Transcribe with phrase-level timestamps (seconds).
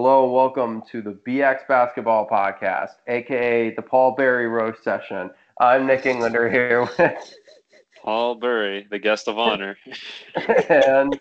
[0.00, 5.28] Hello welcome to the BX Basketball Podcast, aka the Paul Berry Roast Session.
[5.60, 7.34] I'm Nick Englander here with
[8.04, 9.76] Paul Burry, the guest of honor.
[10.68, 11.18] and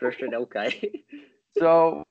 [0.00, 1.02] Kristian okay.
[1.58, 2.02] so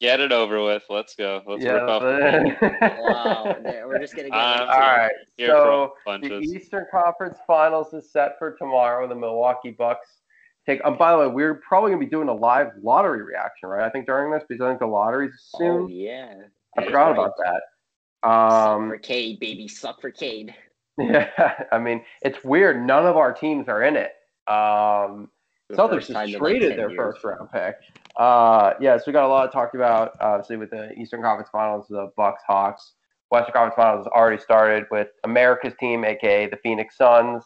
[0.00, 0.84] Get it over with.
[0.88, 1.42] Let's go.
[1.46, 1.72] Let's yeah.
[1.72, 2.02] rip off.
[2.02, 4.82] wow, we're just gonna get Um, into All it.
[4.82, 5.12] right.
[5.36, 6.38] Here So the.
[6.40, 9.06] Eastern Conference Finals is set for tomorrow.
[9.06, 10.21] The Milwaukee Bucks
[10.66, 10.80] take.
[10.84, 13.84] Um, by the way, we're probably gonna be doing a live lottery reaction, right?
[13.84, 15.82] I think during this because I think the lottery's soon.
[15.82, 16.34] Oh yeah.
[16.78, 18.28] I forgot about that.
[18.28, 19.68] Um, Suck for Cade, baby.
[19.68, 20.54] Suck for Cade.
[20.98, 22.86] Yeah, I mean, it's weird.
[22.86, 24.12] None of our teams are in it.
[24.46, 25.30] Um,
[25.70, 26.98] The Celtics just in, like, traded their years.
[26.98, 27.76] first round pick.
[28.16, 30.12] Uh, yeah, so we got a lot to talk about.
[30.20, 32.92] Obviously, with the Eastern Conference Finals, the Bucks, Hawks.
[33.30, 37.42] Western Conference Finals has already started with America's team, aka the Phoenix Suns,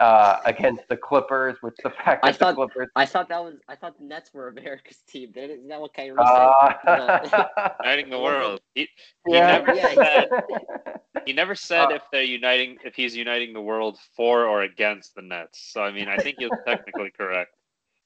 [0.00, 1.56] uh, against the Clippers.
[1.60, 2.88] Which the fact I thought- the Clippers.
[2.96, 3.54] I thought that was.
[3.68, 5.32] I thought the Nets were America's team.
[5.32, 6.74] Did Isn't that what Kyrie Uh,
[7.28, 7.48] said?
[7.84, 8.60] Uniting the world.
[8.74, 8.88] He,
[9.26, 9.58] he yeah.
[9.58, 10.28] never Yeah, said.
[11.24, 15.16] He never said Uh, if they're uniting, if he's uniting the world for or against
[15.16, 15.58] the Nets.
[15.72, 17.50] So I mean, I think he's technically correct.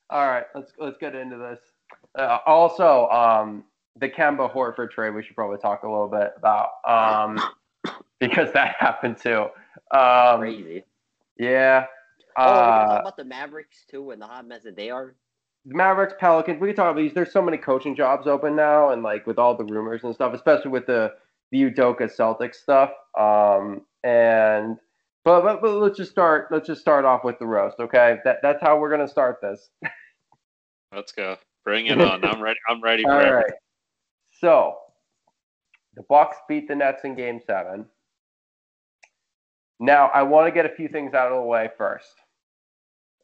[0.08, 1.58] All right, let's let's get into this.
[2.18, 3.64] Uh, also, um,
[4.00, 7.38] the Kemba Horford trade we should probably talk a little bit about um,
[8.20, 9.48] because that happened too.
[9.90, 10.84] Um, Crazy.
[11.40, 11.86] Yeah.
[12.36, 14.90] oh, we can Uh, talk about the Mavericks too and the hot mess that they
[14.90, 15.14] are.
[15.64, 16.60] Mavericks, Pelicans.
[16.60, 17.12] We can talk about these.
[17.12, 20.32] There's so many coaching jobs open now, and like with all the rumors and stuff,
[20.34, 21.12] especially with the
[21.52, 22.90] the Udoka Celtics stuff.
[23.18, 24.78] Um, and
[25.24, 26.48] but, but but let's just start.
[26.50, 27.76] Let's just start off with the roast.
[27.78, 29.68] Okay, that that's how we're gonna start this.
[30.94, 31.36] Let's go.
[31.64, 32.24] Bring it on.
[32.24, 32.58] I'm ready.
[32.68, 33.30] I'm ready for All it.
[33.30, 33.52] right.
[34.32, 34.76] So
[35.94, 37.84] the Bucks beat the Nets in Game Seven.
[39.80, 42.14] Now I want to get a few things out of the way first,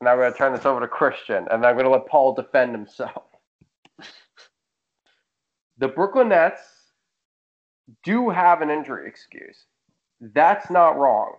[0.01, 2.35] and I'm going to turn this over to Kristian, and I'm going to let Paul
[2.35, 3.25] defend himself.
[5.79, 6.63] The Brooklyn Nets
[8.03, 9.67] do have an injury excuse.
[10.21, 11.35] That's not wrong.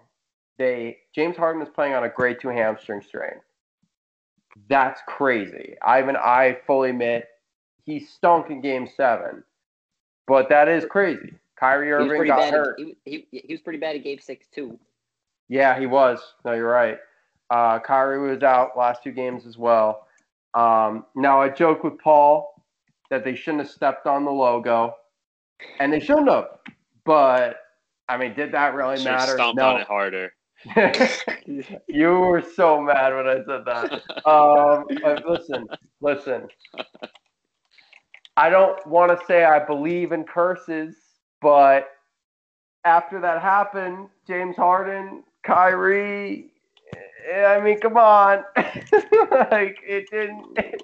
[0.60, 3.42] They James Harden is playing on a grade two hamstring strain.
[4.70, 5.76] That's crazy.
[5.84, 7.26] I even I fully admit
[7.86, 9.44] he stunk in game seven.
[10.28, 11.34] But that is crazy.
[11.60, 12.54] Kyrie Irving got bad.
[12.54, 12.80] hurt.
[12.80, 14.78] He, he, he was pretty bad at Game Six too.
[15.50, 16.20] Yeah, he was.
[16.46, 16.98] No, you're right.
[17.50, 20.08] Uh, Kyrie was out last two games as well.
[20.54, 22.64] Um, now I joke with Paul
[23.10, 24.96] that they shouldn't have stepped on the logo,
[25.80, 26.48] and they shouldn't have.
[27.06, 27.58] But
[28.10, 29.34] I mean, did that really Should matter?
[29.34, 29.70] stomped no.
[29.70, 30.34] on it harder.
[31.88, 34.28] you were so mad when I said that.
[34.28, 35.68] Um, but listen,
[36.02, 36.48] listen.
[38.36, 40.96] I don't want to say I believe in curses,
[41.42, 41.88] but
[42.86, 46.46] after that happened, James Harden, Kyrie,
[47.32, 50.82] eh, I mean, come on, like it didn't, it,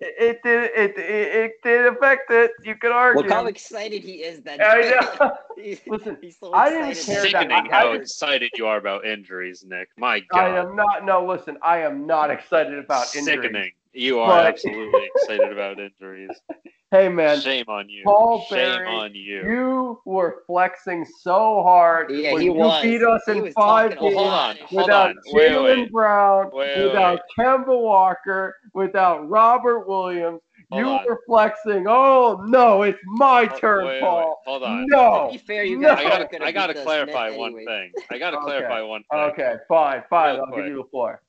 [0.00, 2.50] it did, it, it, it did affect it.
[2.62, 3.22] You could argue.
[3.22, 5.32] Look how excited he is that I know.
[5.56, 8.50] He's, Listen, he's so I didn't care that- that- Sickening I- I how just- excited
[8.56, 9.88] you are about injuries, Nick.
[9.96, 10.40] My God.
[10.40, 11.04] I am not.
[11.06, 13.24] No, listen, I am not excited about injuries.
[13.42, 13.72] Sickening.
[13.94, 16.30] You are But- absolutely excited about injuries.
[16.90, 18.04] Hey man, Shame on you.
[18.04, 19.42] Paul Shame Berry, on you.
[19.50, 22.82] you were flexing so hard Yeah, when he you was.
[22.84, 24.56] beat us He in five games Hold on.
[24.58, 25.16] Hold without on.
[25.32, 25.90] Wait, Jaylen wait.
[25.92, 30.40] Brown, Wait, without Kemba Walker, without Robert Williams.
[30.70, 31.04] Hold you on.
[31.04, 31.86] were flexing.
[31.88, 34.40] Oh no, it's my Oh, turn, wait, wait, Paul.
[34.46, 34.86] Hold on.
[34.88, 35.26] No.
[35.26, 35.96] To be fair, you No.
[35.96, 37.66] guys I gotta, I gotta clarify one anyways.
[37.66, 37.92] thing.
[38.12, 38.44] I gotta Okay.
[38.46, 39.20] clarify one thing.
[39.20, 40.36] Okay, fine, fine.
[40.36, 41.22] Real I'll give you the floor.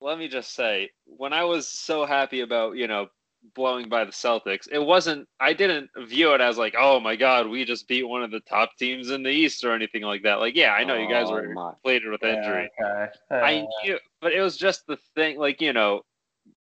[0.00, 3.08] Let me just say, when I was so happy about, you know,
[3.54, 7.48] blowing by the Celtics, it wasn't, I didn't view it as like, oh my God,
[7.48, 10.40] we just beat one of the top teams in the East or anything like that.
[10.40, 11.72] Like, yeah, I know you guys Oh, were my.
[11.82, 12.70] plated with injury.
[12.78, 13.12] Yeah, okay.
[13.30, 16.02] I Uh, knew, but it was just the thing, like, you know,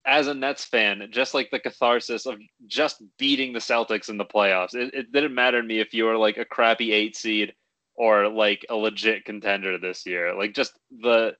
[0.04, 4.24] as a Nets fan, just like the catharsis of just beating the Celtics in the
[4.24, 4.74] playoffs.
[4.74, 7.54] It, it didn't matter to me if you were like a crappy eight seed
[7.94, 10.34] or like a legit contender this year.
[10.34, 11.36] Like just the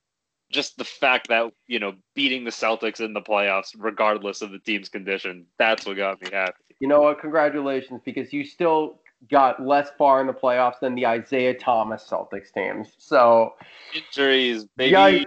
[0.53, 4.59] just the fact that you know beating the Celtics in the playoffs, regardless of the
[4.59, 6.55] team's condition, that's what got me happy.
[6.81, 7.21] You know what?
[7.21, 9.01] Congratulations, because you still
[9.31, 12.93] got less far in the playoffs than the Isaiah Thomas Celtics teams.
[12.99, 13.55] So,
[13.95, 14.93] Injuries, baby.
[14.93, 15.25] Yikes.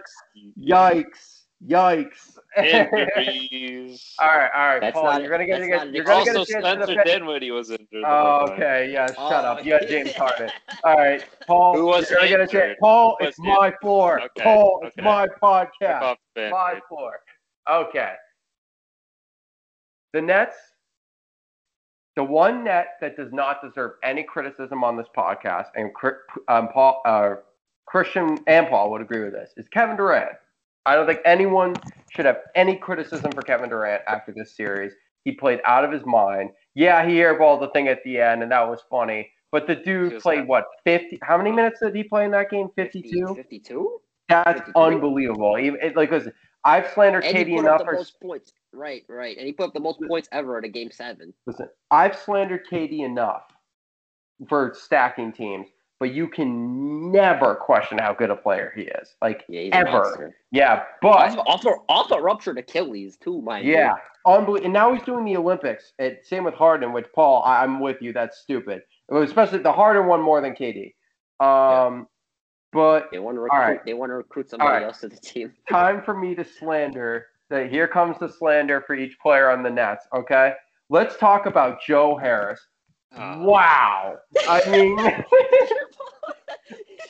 [0.59, 2.34] yikes, yikes.
[2.57, 4.15] Injuries.
[4.19, 5.03] all right, all right, That's Paul.
[5.05, 7.05] not- you're gonna get, that's you're you're gonna get also, a chance to Spencer defend.
[7.21, 8.03] Dinwiddie was injured.
[8.05, 9.65] Oh, okay, yeah, shut Oh, up.
[9.65, 10.19] You had James yeah.
[10.19, 10.49] Harden.
[10.83, 11.75] All right, Paul.
[11.77, 12.77] Who was you're gonna get a chance.
[12.81, 14.21] Paul, Who it's was my floor.
[14.21, 16.01] Okay, Paul, it's my podcast.
[16.01, 16.83] off the My Band-Aid.
[16.89, 17.19] floor.
[17.69, 18.13] Okay.
[20.13, 20.55] The Nets,
[22.15, 25.91] the one net that does not deserve any criticism on this podcast, and
[26.47, 27.35] um, Paul, uh,
[27.93, 30.31] Kristian and Paul would agree with this, is Kevin Durant.
[30.85, 31.75] I don't think anyone
[32.15, 34.93] should have any criticism for Kevin Durant after this series.
[35.25, 36.51] He played out of his mind.
[36.75, 39.29] Yeah, he airballed the thing at the end, and that was funny.
[39.51, 41.19] But the dude played what fifty?
[41.23, 42.69] How many minutes did he play in that game?
[42.75, 43.35] Fifty-two.
[43.35, 43.99] 52?
[44.27, 44.79] That's 52.
[44.79, 45.57] unbelievable.
[45.59, 46.33] Even it, like, listen,
[46.63, 48.53] I've slandered And KD enough for most points.
[48.73, 49.37] Right, right.
[49.37, 51.33] And he put up the most points ever at a game seven.
[51.45, 51.69] listen.
[51.91, 53.43] I've slandered KD enough
[54.49, 55.67] for stacking teams,
[55.99, 59.15] but you can never question how good a player he is.
[59.21, 59.91] Like Yeah, he's ever.
[59.91, 60.35] monster.
[60.51, 64.31] Yeah, but Off, off, a, off a ruptured Achilles, too, my Yeah, you.
[64.33, 64.65] unbelievable.
[64.65, 65.93] And now he's doing the Olympics.
[65.99, 68.11] It, same with Harden, which Paul, I, I'm with you.
[68.13, 68.81] That's stupid.
[69.11, 70.93] Especially the Harden one more than KD.
[71.39, 72.07] Um,
[72.73, 73.57] but They want to recruit.
[73.59, 73.85] right.
[73.85, 74.83] They want to recruit somebody right.
[74.83, 75.53] else to the team.
[75.69, 77.27] time for me to slander.
[77.51, 80.07] That here comes the slander for each player on the Nets.
[80.15, 80.53] Okay,
[80.89, 82.59] let's talk about Joe Harris.
[83.15, 83.37] Ah.
[83.37, 84.17] Wow,
[84.49, 84.97] I mean,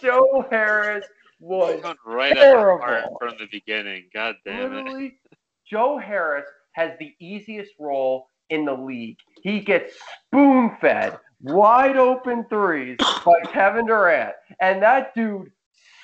[0.01, 1.06] Joe Harris
[1.39, 3.18] was right Terrible.
[3.19, 4.06] from the beginning.
[4.13, 5.13] God damn it.
[5.69, 9.18] Joe Harris has the easiest role in the league.
[9.42, 9.95] He gets
[10.27, 14.33] spoon fed wide open threes by Kevin Durant.
[14.62, 15.51] And that dude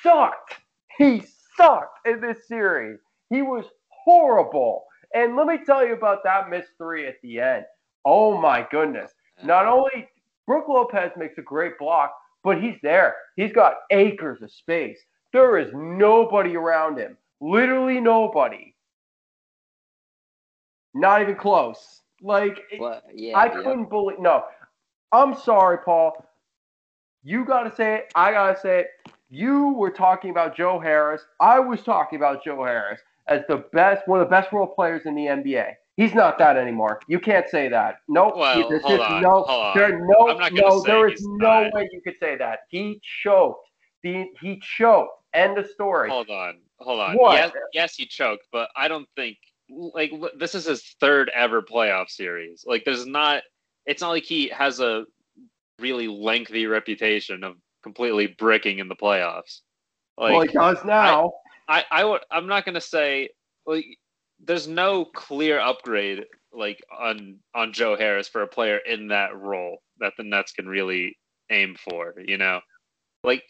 [0.04, 0.56] sucked.
[0.98, 1.24] He
[1.58, 3.00] sucked in this series.
[3.30, 4.84] He was horrible.
[5.14, 7.66] And let me tell you about that missed three at the end.
[8.06, 9.12] Oh my goodness.
[9.44, 10.08] Not only
[10.46, 13.16] Brook Lopez makes a great block, but he's there.
[13.36, 15.00] He's got acres of space.
[15.34, 17.18] There is nobody around him.
[17.40, 18.76] Literally nobody.
[20.94, 22.02] Not even close.
[22.22, 23.64] Like But, yeah, I yeah.
[23.64, 24.20] couldn't believe.
[24.20, 24.44] No,
[25.12, 26.26] I'm sorry, Paul.
[27.24, 28.12] You got to say it.
[28.16, 28.88] I got to say it.
[29.30, 31.22] You were talking about Joe Harris.
[31.40, 35.04] I was talking about Joe Harris as the best, one of the best role players
[35.06, 35.74] in the NBA.
[35.98, 37.00] He's not that anymore.
[37.08, 38.00] You can't say that.
[38.08, 38.38] Nope.
[38.38, 39.44] Well, There's hold just on, no.
[39.44, 39.78] hold on.
[39.78, 40.82] There, no, I'm not no.
[40.82, 41.74] There is no not.
[41.74, 42.60] way you could say that.
[42.70, 43.68] He choked.
[44.04, 45.12] The he choked.
[45.34, 46.10] End of story.
[46.10, 47.16] Hold on, hold on.
[47.16, 47.36] What?
[47.36, 49.38] Yes, yes, he choked, but I don't think
[49.70, 52.64] like this is his third ever playoff series.
[52.66, 53.44] Like, there's not.
[53.86, 55.06] It's not like he has a
[55.80, 59.62] really lengthy reputation of completely bricking in the playoffs.
[60.18, 61.34] Like, well, he does now.
[61.68, 62.22] I, I would.
[62.30, 63.30] I'm not gonna say
[63.66, 63.86] like
[64.46, 69.78] there's no clear upgrade like on on Joe Harris for a player in that role
[70.00, 71.18] that the Nets can really
[71.50, 72.14] aim for.
[72.26, 72.60] You know,
[73.24, 73.44] like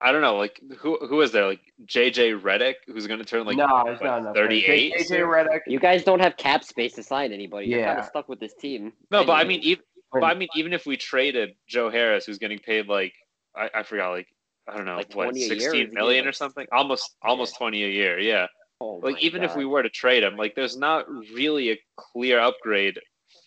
[0.00, 1.46] I don't know, like who who is there?
[1.46, 4.34] Like JJ Redick, who's gonna turn like no, he's what, not enough.
[4.34, 5.20] 38 JJ soon?
[5.22, 5.60] Redick.
[5.66, 7.68] You guys don't have cap space to sign anybody.
[7.68, 8.02] You're kind Yeah.
[8.02, 8.92] of stuck with this team.
[9.12, 12.38] no, but I mean even but I mean even if we traded Joe Harris, who's
[12.38, 13.14] getting paid like
[13.56, 14.26] I, I forgot like.
[14.68, 16.28] I don't know, Like what, 20 a year, or is 16 he million getting, or
[16.28, 16.66] like- something?
[16.70, 18.20] Almost, almost 20 a year.
[18.20, 18.46] Yeah.
[18.82, 22.40] Oh like even if we were to trade him, like there's not really a clear
[22.40, 22.98] upgrade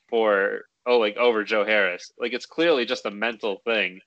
[0.10, 2.12] for oh like over Joe Harris.
[2.18, 4.00] Like it's clearly just a mental thing.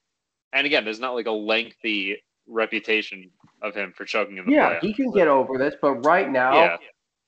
[0.54, 3.30] And again, there's not like a lengthy reputation
[3.60, 4.80] of him for choking in the Yeah, playoffs.
[4.80, 6.76] he can get over this, but right now, Yeah.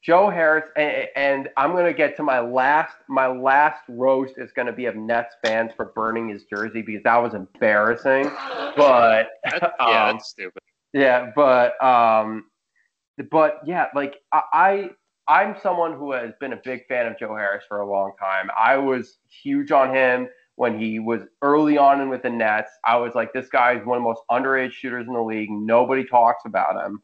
[0.03, 2.97] Joe Harris, and, and I'm gonna get to my last.
[3.07, 7.19] My last roast is gonna be of Nets fans for burning his jersey because that
[7.19, 8.25] was embarrassing.
[8.79, 10.63] But That- yeah, um, that's stupid.
[10.95, 12.50] yeah, but um,
[13.31, 14.91] but yeah, like I, I
[15.29, 18.51] I'm someone who has been a big fan of Joe Harris for a long time.
[18.59, 22.73] I was huge on him when he was early on in with the Nets.
[22.85, 25.51] I was like, this guy is one of the most underrated shooters in the league.
[25.51, 27.03] Nobody talks about him,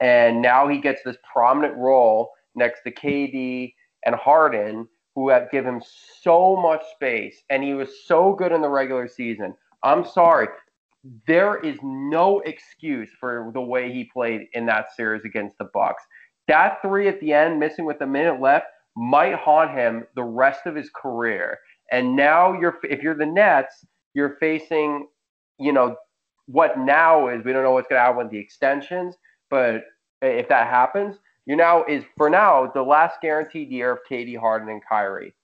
[0.00, 3.74] and now he gets this prominent role next to KD
[4.06, 5.82] and Harden, who have give him
[6.20, 9.54] so much space, and he was so good in the regular season.
[9.82, 10.48] I'm sorry,
[11.26, 16.02] there is no excuse for the way he played in that series against the Bucks.
[16.48, 20.66] That three at the end, missing with a minute left, might haunt him the rest
[20.66, 21.58] of his career.
[21.90, 23.84] And now you're, if you're the Nets,
[24.14, 25.08] you're facing,
[25.58, 25.96] you know,
[26.46, 29.16] what now is we don't know what's going to happen with the extensions,
[29.50, 29.84] but
[30.22, 34.68] if that happens, you now is for now the last guaranteed year of KD Harden
[34.68, 35.34] and Kyrie.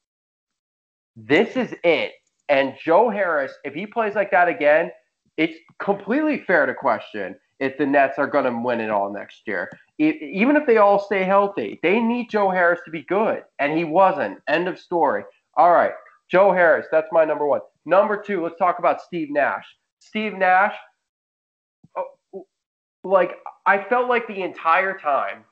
[1.17, 2.13] This is it.
[2.49, 4.91] And Joe Harris, if he plays like that again,
[5.37, 9.43] it's completely fair to question if the Nets are going to win it all next
[9.47, 9.71] year.
[9.99, 13.77] E- even if they all stay healthy, they need Joe Harris to be good, and
[13.77, 14.39] he wasn't.
[14.49, 15.25] End of story.
[15.57, 15.93] All right,
[16.31, 17.61] Joe Harris, that's my number one.
[17.85, 19.65] Number two, let's talk about Steve Nash.
[19.99, 20.75] Steve Nash,
[21.97, 22.47] oh,
[23.05, 23.33] like
[23.67, 25.45] I felt like the entire time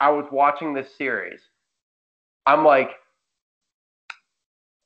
[0.00, 1.40] I was watching this series,
[2.46, 2.90] I'm like,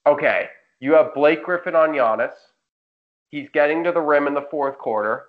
[0.06, 0.48] okay,
[0.80, 2.34] you have Blake Griffin on Giannis.
[3.30, 5.26] He's getting to the rim in the fourth quarter.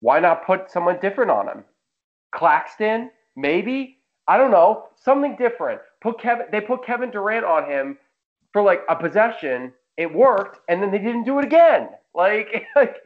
[0.00, 1.64] Why not put someone different on him?
[2.34, 3.98] Claxton, maybe.
[4.28, 4.88] I don't know.
[4.96, 5.80] Something different.
[6.02, 6.46] Put Kevin.
[6.50, 7.98] They put Kevin Durant on him
[8.52, 9.72] for like a possession.
[9.96, 11.88] It worked, and then they didn't do it again.
[12.14, 12.96] Like, like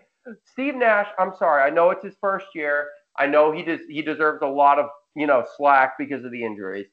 [0.45, 1.09] Steve Nash.
[1.19, 1.63] I'm sorry.
[1.63, 2.89] I know it's his first year.
[3.17, 3.81] I know he does.
[3.89, 6.87] He deserves a lot of you know slack because of the injuries.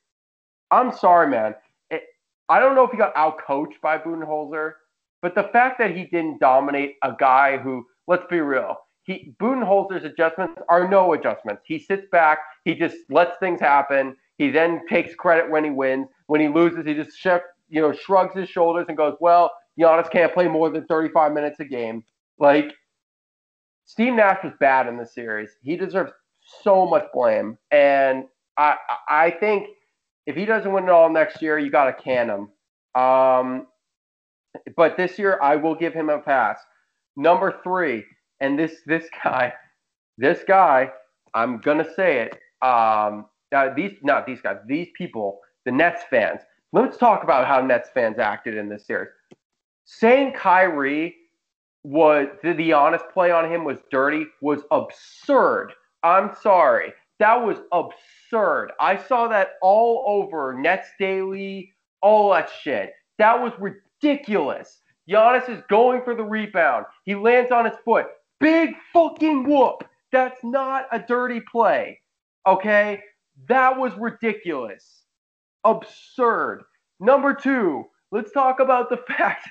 [0.71, 1.55] I'm sorry, man.
[1.89, 2.03] It,
[2.49, 4.73] I don't know if he got outcoached by Budenholzer,
[5.21, 10.03] but the fact that he didn't dominate a guy who, let's be real, he Budenholzer's
[10.03, 11.63] adjustments are no adjustments.
[11.65, 14.15] He sits back, he just lets things happen.
[14.37, 16.07] He then takes credit when he wins.
[16.27, 17.27] When he loses, he just sh-
[17.69, 21.59] you know shrugs his shoulders and goes, "Well, Giannis can't play more than 35 minutes
[21.59, 22.03] a game."
[22.37, 22.71] Like
[23.85, 25.51] Steve Nash was bad in this series.
[25.63, 26.11] He deserves
[26.61, 28.25] so much blame, and
[28.57, 28.75] I
[29.07, 29.69] I think
[30.27, 33.01] if he doesn't win it all next year, you got to can him.
[33.01, 33.67] Um,
[34.75, 36.59] but this year, I will give him a pass.
[37.15, 38.03] Number three,
[38.39, 39.53] and this this guy,
[40.17, 40.91] this guy,
[41.33, 42.33] I'm gonna say it.
[42.65, 46.41] Um, uh, these not these guys, these people, the Nets fans.
[46.73, 49.09] Let's talk about how Nets fans acted in this series.
[49.85, 51.15] Saying Kyrie
[51.83, 55.71] was the, the honest play on him was dirty was absurd.
[56.03, 56.93] I'm sorry.
[57.19, 58.71] That was absurd.
[58.79, 62.93] I saw that all over Nets Daily, all that shit.
[63.17, 63.86] That was ridiculous.
[64.03, 66.85] Giannis is going for the rebound.
[67.05, 68.07] He lands on his foot.
[68.39, 69.83] Big fucking whoop.
[70.11, 71.99] That's not a dirty play.
[72.45, 73.01] Okay?
[73.47, 75.03] That was ridiculous.
[75.63, 76.63] Absurd.
[76.99, 79.47] Number two, let's talk about the fact.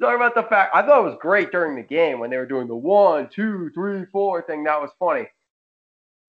[0.00, 0.74] Talk about the fact.
[0.74, 3.70] I thought it was great during the game when they were doing the one, two,
[3.74, 4.64] three, four thing.
[4.64, 5.26] That was funny.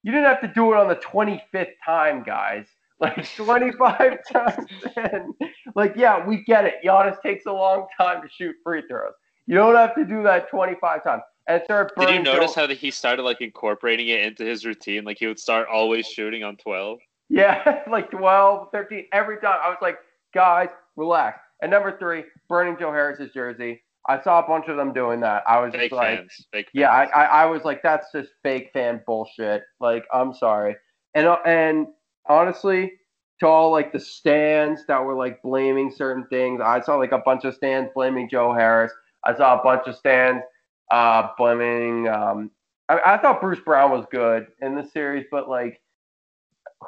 [0.03, 2.65] You didn't have to do it on the 25th time, guys.
[3.01, 5.33] Like 25 times 10.
[5.75, 6.75] Like, yeah, we get it.
[6.85, 9.13] Giannis takes a long time to shoot free throws.
[9.47, 11.23] You don't have to do that 25 times.
[11.47, 15.03] And start Did you notice Joe- how he started like incorporating it into his routine?
[15.03, 16.99] Like he would start always shooting on 12.
[17.29, 19.59] Yeah, like 12, 13, every time.
[19.63, 19.97] I was like,
[20.33, 21.39] guys, relax.
[21.61, 23.81] And number three, burning Joe Harris's jersey.
[24.07, 25.43] I saw a bunch of them doing that.
[25.47, 26.47] I was Fake just like, fans.
[26.51, 27.05] Fake yeah, I.
[27.05, 29.63] I, I was like, that's just fake fan bullshit.
[29.79, 30.75] Like, I'm sorry.
[31.13, 31.87] And uh, and
[32.27, 32.93] honestly,
[33.39, 37.19] to all like the stands that were like blaming certain things, I saw like a
[37.19, 38.91] bunch of stands blaming Joe Harris.
[39.25, 40.43] I saw a bunch of stands
[40.91, 42.07] uh, blaming.
[42.07, 42.51] Um,
[42.89, 45.81] I, I thought Bruce Brown was good in the series, but like,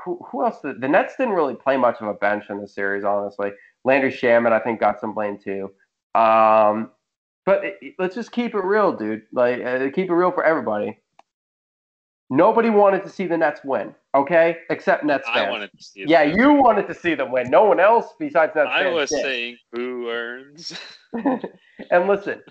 [0.03, 0.61] who, who else?
[0.61, 3.51] Did, the Nets didn't really play much of a bench in the series, honestly.
[3.83, 5.71] Landry Shamet, I think, got some blame too.
[6.15, 6.91] Um,
[7.45, 9.23] but it, let's just keep it real, dude.
[9.31, 10.99] Like, uh, keep it real for everybody.
[12.35, 14.57] Nobody wanted to see the Nets win, okay?
[14.71, 15.37] Except Nets fans.
[15.37, 16.03] I wanted to see.
[16.07, 17.51] yeah, you wanted to see them win.
[17.51, 18.95] No one else besides Nets I fans.
[18.95, 19.21] was did.
[19.21, 20.73] saying who earns.
[21.91, 22.41] and listen,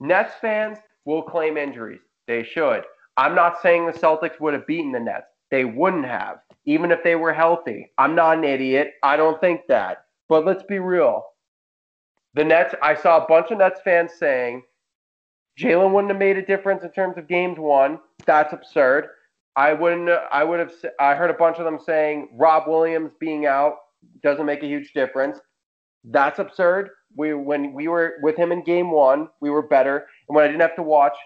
[0.00, 2.00] Nets fans will claim injuries.
[2.26, 2.84] They should.
[3.18, 5.26] I'm not saying the Celtics would have beaten the Nets.
[5.50, 7.92] They wouldn't have, even if they were healthy.
[7.98, 8.92] I'm not an idiot.
[9.02, 10.06] I don't think that.
[10.30, 11.22] But let's be real.
[12.32, 14.62] The Nets, I saw a bunch of Nets fans saying
[15.60, 17.98] Jaylen wouldn't have made a difference in terms of games won.
[18.24, 19.08] That's absurd.
[19.58, 20.08] I wouldn't.
[20.30, 20.72] I would have.
[21.00, 23.74] I heard a bunch of them saying Rob Williams being out
[24.22, 25.40] doesn't make a huge difference.
[26.04, 26.90] That's absurd.
[27.16, 30.46] We when we were with him in game one, we were better, and when I
[30.46, 31.16] didn't have to watch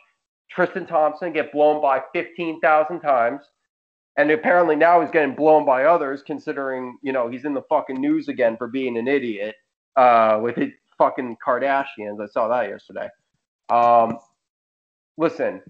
[0.51, 3.43] Tristan Thompson get blown by fifteen thousand times,
[4.17, 8.01] and apparently now he's getting blown by others, considering you know he's in the fucking
[8.01, 9.57] news again for being an idiot
[9.97, 12.19] uh, with his fucking Kardashians.
[12.19, 13.11] I saw that yesterday.
[13.69, 14.17] Um,
[15.19, 15.61] listen,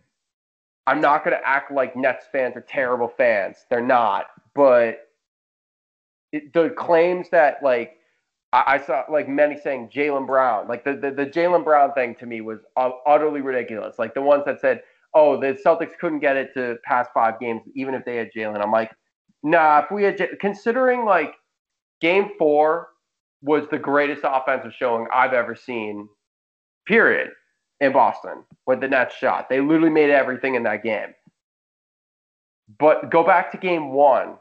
[0.87, 3.59] I'm not gonna act like Nets fans are terrible fans.
[3.71, 5.09] They're not, but
[6.33, 7.99] it, the claims that like
[8.53, 12.15] I, I saw like many saying Jaylen Brown, like the the, the Jaylen Brown thing
[12.17, 13.99] to me was utterly ridiculous.
[13.99, 14.83] Like the ones that said,
[15.15, 18.62] "Oh, the Celtics couldn't get it to past five games, even if they had Jaylen."
[18.62, 18.91] I'm like,
[19.43, 19.81] nah.
[19.85, 21.35] If we had, J- considering like
[22.01, 22.89] Game Four
[23.43, 26.09] was the greatest offensive showing I've ever seen,
[26.87, 27.31] period,
[27.83, 29.49] in Boston with the Nets shot.
[29.51, 31.15] They literally made everything in that game.
[32.79, 34.37] But go back to Game One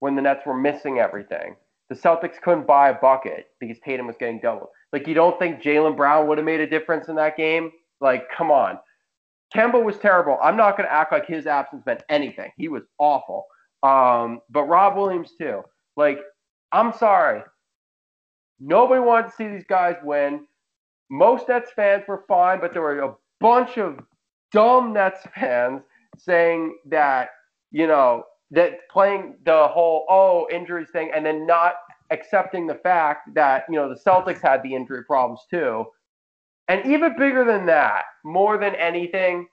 [0.00, 1.56] when the Nets were missing everything
[1.88, 4.68] the Celtics couldn't buy a bucket because Tatum was getting doubled.
[4.92, 7.70] Like, you don't think Jaylen Brown would have made a difference in that game?
[8.00, 8.78] Like, come on.
[9.54, 10.38] Kemba was terrible.
[10.42, 12.50] I'm not going to act like his absence meant anything.
[12.56, 13.46] He was awful.
[13.82, 15.62] Um, but Rob Williams, too.
[15.96, 16.18] Like,
[16.72, 17.42] I'm sorry.
[18.58, 20.46] Nobody wanted to see these guys win.
[21.10, 24.00] Most Nets fans were fine, but there were a bunch of
[24.52, 25.82] dumb Nets fans
[26.18, 27.30] saying that,
[27.70, 31.74] you know, that playing the whole oh injuries thing and then not
[32.10, 35.84] accepting the fact that you know the Celtics had the injury problems too.
[36.68, 39.46] And even bigger than that, more than anything,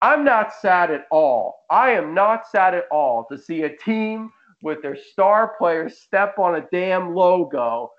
[0.00, 1.64] I'm not sad at all.
[1.70, 4.30] I am not sad at all to see a team
[4.62, 7.90] with their star players step on a damn logo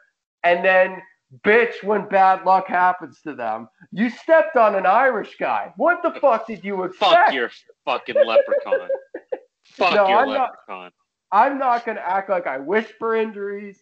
[0.43, 1.01] and then
[1.43, 3.67] bitch when bad luck happens to them.
[3.91, 5.73] You stepped on an Irish guy.
[5.77, 7.11] What the fuck did you expect?
[7.11, 7.49] Fuck your
[7.85, 8.87] fucking leprechaun.
[9.65, 10.93] Fuck No, your I'm not-
[11.31, 13.81] I'm not going to act like I wish for injuries,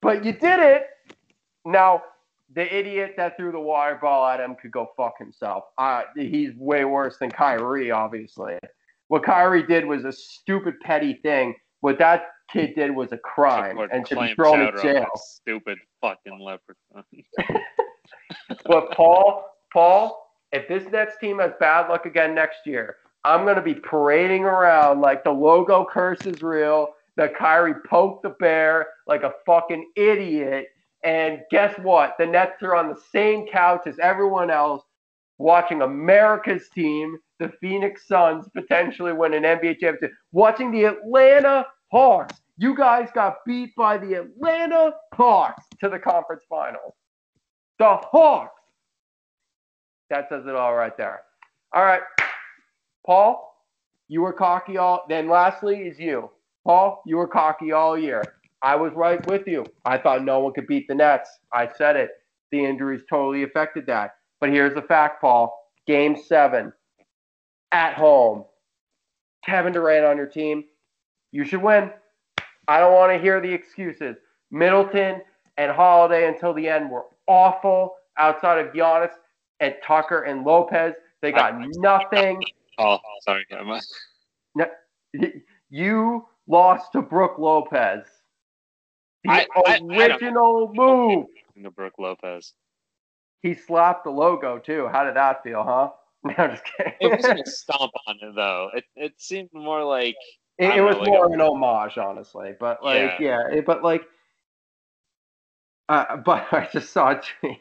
[0.00, 0.86] but you did it.
[1.64, 2.02] Now,
[2.54, 5.64] the idiot that threw the water ball at him could go fuck himself.
[5.76, 8.58] Uh, he's way worse than Kyrie, obviously.
[9.08, 11.54] What Kyrie did was a stupid, petty thing.
[11.80, 15.06] What that kid did was a crime and should be thrown in jail.
[15.16, 17.04] Stupid fucking leprechaun.
[18.64, 23.62] But Paul, Paul, if this Nets team has bad luck again next year, I'm gonna
[23.62, 26.94] be parading around like the logo curse is real.
[27.16, 30.68] That Kyrie poked the bear like a fucking idiot.
[31.04, 32.16] And guess what?
[32.18, 34.82] The Nets are on the same couch as everyone else,
[35.38, 40.12] watching America's team, the Phoenix Suns, potentially win an NBA championship.
[40.32, 42.40] Watching the Atlanta Hawks.
[42.56, 46.94] You guys got beat by the Atlanta Hawks to the conference finals.
[47.78, 48.60] The Hawks.
[50.10, 51.22] That says it all right there.
[51.72, 52.02] All right.
[53.06, 53.56] Paul,
[54.08, 56.30] you were cocky all then lastly is you.
[56.66, 58.22] Paul, you were cocky all year.
[58.62, 59.64] I was right with you.
[59.84, 61.30] I thought no one could beat the Nets.
[61.52, 62.10] I said it.
[62.52, 64.16] The injuries totally affected that.
[64.40, 65.56] But here's the fact, Paul.
[65.86, 66.72] Game seven.
[67.72, 68.44] At home.
[69.46, 70.64] Kevin Durant on your team.
[71.32, 71.90] You should win.
[72.68, 74.16] I don't want to hear the excuses.
[74.50, 75.22] Middleton
[75.56, 77.94] and Holiday until the end were awful.
[78.18, 79.12] Outside of Giannis
[79.60, 82.42] and Tucker and Lopez, they got nothing.
[82.78, 83.46] Oh, sorry.
[83.52, 83.80] I'm,
[85.70, 88.04] You lost to Brook Lopez.
[89.24, 91.26] The I- I- I original move.
[91.56, 92.54] the Brook Lopez.
[93.42, 94.88] He slapped the logo too.
[94.88, 95.90] How did that feel, huh?
[96.22, 96.92] No, I'm just kidding.
[97.00, 98.70] It wasn't a stomp on it though.
[98.74, 100.16] It it seemed more like
[100.60, 102.54] It, it was like more an homage, honestly.
[102.58, 104.02] But like, yeah, it- but like,
[105.88, 107.20] uh, but I just saw.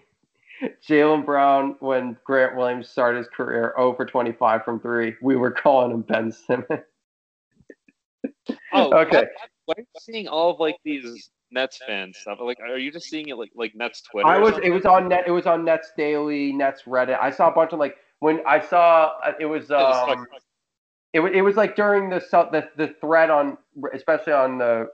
[0.85, 5.15] Jaylen Brown when Grant Williams started his career 0 for 25 from three.
[5.21, 6.67] We were calling him Ben Simmons.
[8.73, 9.23] oh Okay.
[9.65, 12.39] Why, are you seeing all of like these Nets fans stuff?
[12.41, 14.27] Like, are you just seeing it like like Nets Twitter?
[14.27, 14.59] I was.
[14.61, 15.23] It was on net.
[15.27, 17.17] It was on Nets Daily, Nets Reddit.
[17.21, 19.65] I saw a bunch of like when I saw uh, it was.
[19.69, 20.25] It was Um,
[21.13, 22.19] it, it was like during the
[22.51, 23.57] the the thread on
[23.93, 24.87] especially on the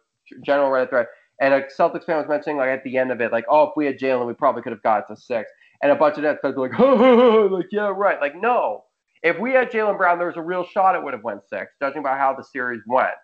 [0.43, 1.08] general Reddit thread,
[1.41, 3.71] and a Celtics fan was mentioning like at the end of it, like, oh, if
[3.75, 5.51] we had Jaylen, we probably could have got to six.
[5.82, 8.19] And a bunch of Nets fans were like, oh, like yeah, right.
[8.21, 8.86] Like no,
[9.23, 11.73] if we had Jaylen Brown, there was a real shot it would have went six,
[11.82, 13.15] judging by how the series went.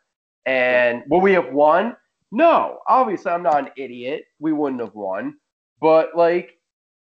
[0.46, 1.96] And would we have won?
[2.32, 4.24] No, obviously I'm not an idiot.
[4.40, 5.36] We wouldn't have won,
[5.82, 6.58] but like,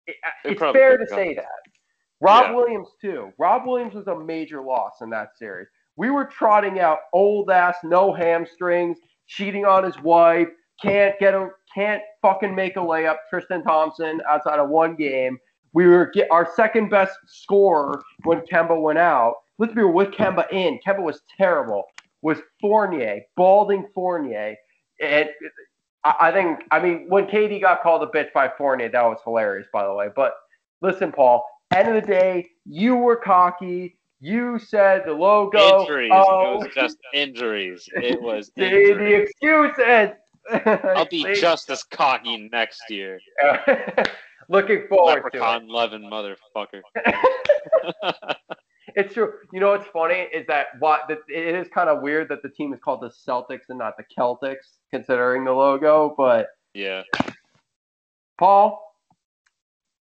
[0.08, 1.46] it, it's fair to say that.
[2.22, 2.56] Rob Yeah.
[2.56, 3.32] Williams too.
[3.38, 5.68] Rob Williams was a major loss in that series.
[5.98, 8.98] We were trotting out old ass, no hamstrings,
[9.28, 10.50] cheating on his wife,
[10.82, 13.18] can't get a, can't fucking make a layup.
[13.30, 15.38] Tristan Thompson outside of one game.
[15.74, 19.36] We were get our second best scorer when Kemba went out.
[19.58, 20.80] Let's be real, with Kemba in.
[20.86, 21.86] Kemba was terrible.
[22.22, 24.56] Was Fournier, balding Fournier.
[25.02, 25.30] And
[26.04, 29.20] I I think, I mean, when KD got called a bitch by Fournier, that was
[29.24, 30.08] hilarious, by the way.
[30.16, 30.34] But
[30.82, 33.98] listen, Paul, end of the day, you were cocky.
[34.20, 35.82] You said the logo.
[35.82, 36.12] injuries.
[36.14, 37.88] Oh, It was just injuries.
[37.96, 39.30] It was the injuries.
[39.30, 40.16] excuses.
[40.96, 43.20] I'll be just as cocky next year.
[44.50, 45.24] Looking forward to it.
[45.42, 46.82] Leprechaun loving motherfucker.
[48.98, 49.34] It's true.
[49.52, 52.50] You know what's funny is that what that it is kind of weird that the
[52.50, 56.14] team is called the Celtics and not the Celtics, considering the logo.
[56.18, 57.02] But yeah.
[58.38, 58.85] Paul,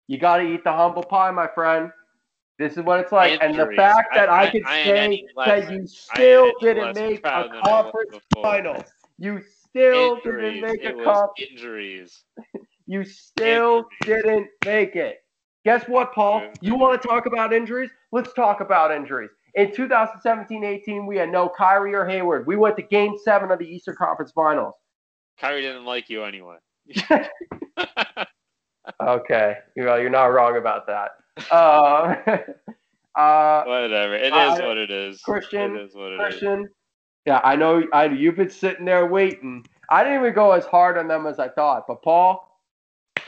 [0.09, 1.91] you got to eat the humble pie, my friend.
[2.59, 3.39] This is what it's like.
[3.43, 7.29] And the fact that I, I- could I say that you still didn't make a
[7.29, 8.83] I conference final.
[9.19, 10.55] You still Injuries.
[10.55, 11.51] didn't make a it was conference.
[11.51, 12.25] injuries.
[12.89, 14.23] You still Injuries.
[14.25, 15.19] didn't make it.
[15.65, 16.43] Guess what, Paul?
[16.61, 17.91] You want to talk about injuries?
[18.13, 19.31] Let's talk about injuries.
[19.57, 22.47] In 2017-18, we had no Kyrie or Hayward.
[22.47, 24.75] We went to Game Seven of the Eastern Conference Finals.
[25.39, 26.57] Kyrie didn't like you anyway.
[29.01, 31.11] Okay, well, you're not wrong about that.
[31.51, 32.15] Uh,
[33.21, 34.15] uh, Whatever.
[34.15, 35.21] It is I- what it is.
[35.27, 36.41] Kristian, It is what it is.
[36.41, 36.65] Kristian,
[37.27, 37.83] yeah, I know.
[37.93, 39.67] I you've been sitting there waiting.
[39.91, 41.87] I didn't even go as hard on them as I thought.
[41.89, 42.61] But Paul,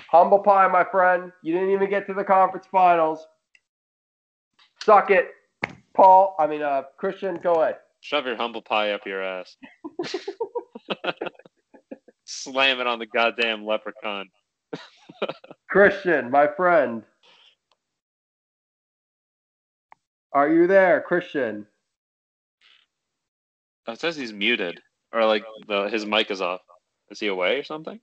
[0.09, 1.33] humble pie, my friend.
[1.43, 3.27] You didn't even get to the conference finals.
[4.85, 5.31] Suck it,
[5.95, 6.37] Paul.
[6.39, 7.77] I mean, uh, Kristian, go ahead.
[8.01, 9.57] Shove your humble pie up your ass.
[12.25, 14.29] Slam it on the goddamn leprechaun.
[15.73, 17.03] Kristian, my friend.
[20.33, 21.67] Are you there, Kristian?
[23.87, 24.81] Oh, it says he's muted,
[25.13, 26.61] or like the his mic is off.
[27.11, 27.99] Is he away or something?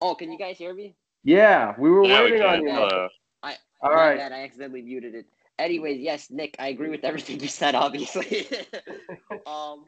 [0.00, 0.96] Oh, can you guys hear me?
[1.22, 2.72] Yeah, we were Yeah, we waiting on you.
[2.72, 3.08] Hello.
[3.42, 4.16] I All my right.
[4.18, 5.26] bad, I accidentally muted it.
[5.58, 7.74] anyways, yes, Nick, I agree with everything you said.
[7.74, 8.46] Obviously.
[9.46, 9.86] um,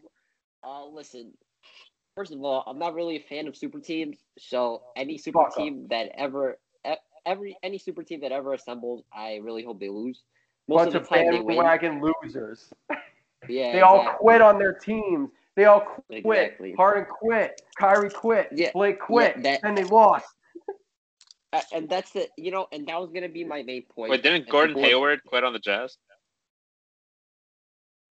[0.63, 1.33] uh, listen.
[2.17, 4.17] First of all, I'm not really a fan of super teams.
[4.39, 5.63] So any super Fuck 'em.
[5.65, 6.59] team that ever,
[7.27, 10.23] every any super team that ever assembles, I really hope they lose.
[10.67, 11.57] Most Bunch of of the time they win.
[11.57, 12.73] bandwagon losers.
[13.49, 15.31] Yeah, They all quit on their teams.
[15.55, 16.25] They all quit.
[16.25, 16.73] Exactly.
[16.73, 17.61] Harden quit.
[17.79, 18.49] Kyrie quit.
[18.51, 19.41] Yeah, Blake quit.
[19.45, 20.27] that- and they lost.
[21.53, 24.11] Uh, and that's the you know, and that was gonna be my main point.
[24.11, 25.97] Wait, didn't Gordon Hayward quit on the Jazz?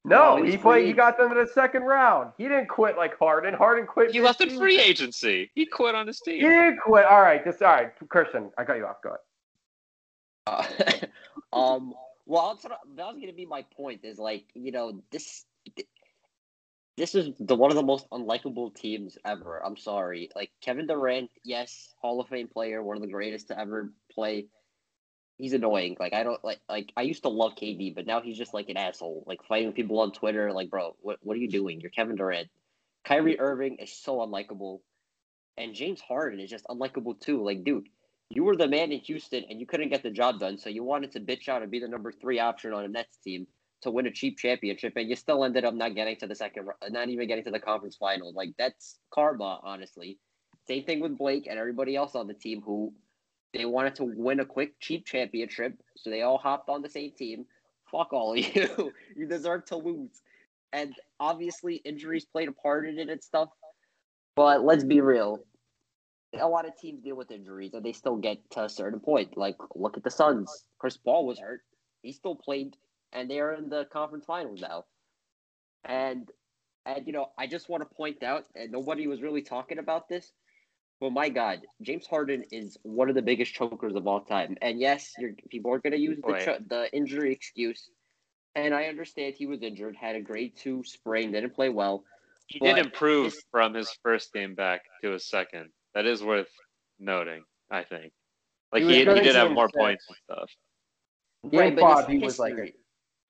[0.06, 0.62] No, No, he played.
[0.84, 2.32] free He got them to the second round.
[2.38, 3.54] He didn't quit like Harden.
[3.56, 4.12] Harden quit.
[4.12, 5.50] He left in free agency.
[5.56, 6.42] He quit on his He team.
[6.50, 7.06] didn't quit.
[7.06, 7.62] All right, this.
[7.62, 8.98] All right, Kristian, I got you off.
[9.04, 9.16] Go
[10.48, 11.10] ahead.
[11.54, 11.94] Uh, um.
[12.28, 14.02] Well, that's that was gonna be my point.
[14.04, 15.46] Is like you know this.
[16.98, 19.64] This is the one of the most unlikable teams ever.
[19.66, 20.30] I'm sorry.
[20.36, 24.46] Like Kevin Durant, yes, Hall of Fame player, one of the greatest to ever play.
[25.38, 25.98] He's annoying.
[26.00, 28.70] Like I don't like like I used to love KD, but now he's just like
[28.70, 29.24] an asshole.
[29.28, 30.52] Like fighting people on Twitter.
[30.54, 31.82] Like, bro, what what are you doing?
[31.82, 32.50] You're Kevin Durant.
[33.04, 33.42] Kyrie mm-hmm.
[33.42, 34.80] Irving is so unlikable,
[35.58, 37.44] and James Harden is just unlikable too.
[37.44, 37.88] Like, dude,
[38.30, 40.84] you were the man in Houston and you couldn't get the job done, so you
[40.84, 43.48] wanted to bitch out and be the number three option on a Nets team
[43.82, 46.68] to win a cheap championship, and you still ended up not getting to the second,
[46.90, 48.34] not even getting to the conference final.
[48.34, 50.18] Like that's karma, honestly.
[50.68, 52.94] Same thing with Blake and everybody else on the team who
[53.56, 57.12] they wanted to win a quick, cheap championship, so they all hopped on the same
[57.12, 57.46] team.
[57.90, 58.92] Fuck all of you.
[59.16, 60.22] you deserve to lose.
[60.74, 63.50] And obviously, injuries played a part in it and stuff.
[64.36, 65.40] But let's be real.
[66.38, 69.38] A lot of teams deal with injuries and they still get to a certain point.
[69.38, 70.66] Like, look at the Suns.
[70.78, 71.62] Chris Paul was hurt.
[72.02, 72.76] He still played,
[73.14, 74.84] and they are in the conference finals now.
[75.86, 76.30] And,
[76.86, 80.10] and you know, I just want to point out, and nobody was really talking about
[80.10, 80.34] this,
[81.02, 84.58] but my God, James Harden is one of the biggest chokers of all time.
[84.62, 87.90] And yes, you're, people are going to use the, cho- the injury excuse.
[88.56, 92.04] And I understand he was injured, had a grade two sprain, didn't play well.
[92.48, 95.70] He did improve his- from his first game back to his second.
[95.94, 96.50] That is worth
[97.00, 98.14] noting, I think.
[98.72, 99.78] Like He he, he, did have more six.
[99.78, 100.50] points and stuff.
[101.52, 102.54] Game Right, but five, his he was like.
[102.54, 102.74] A,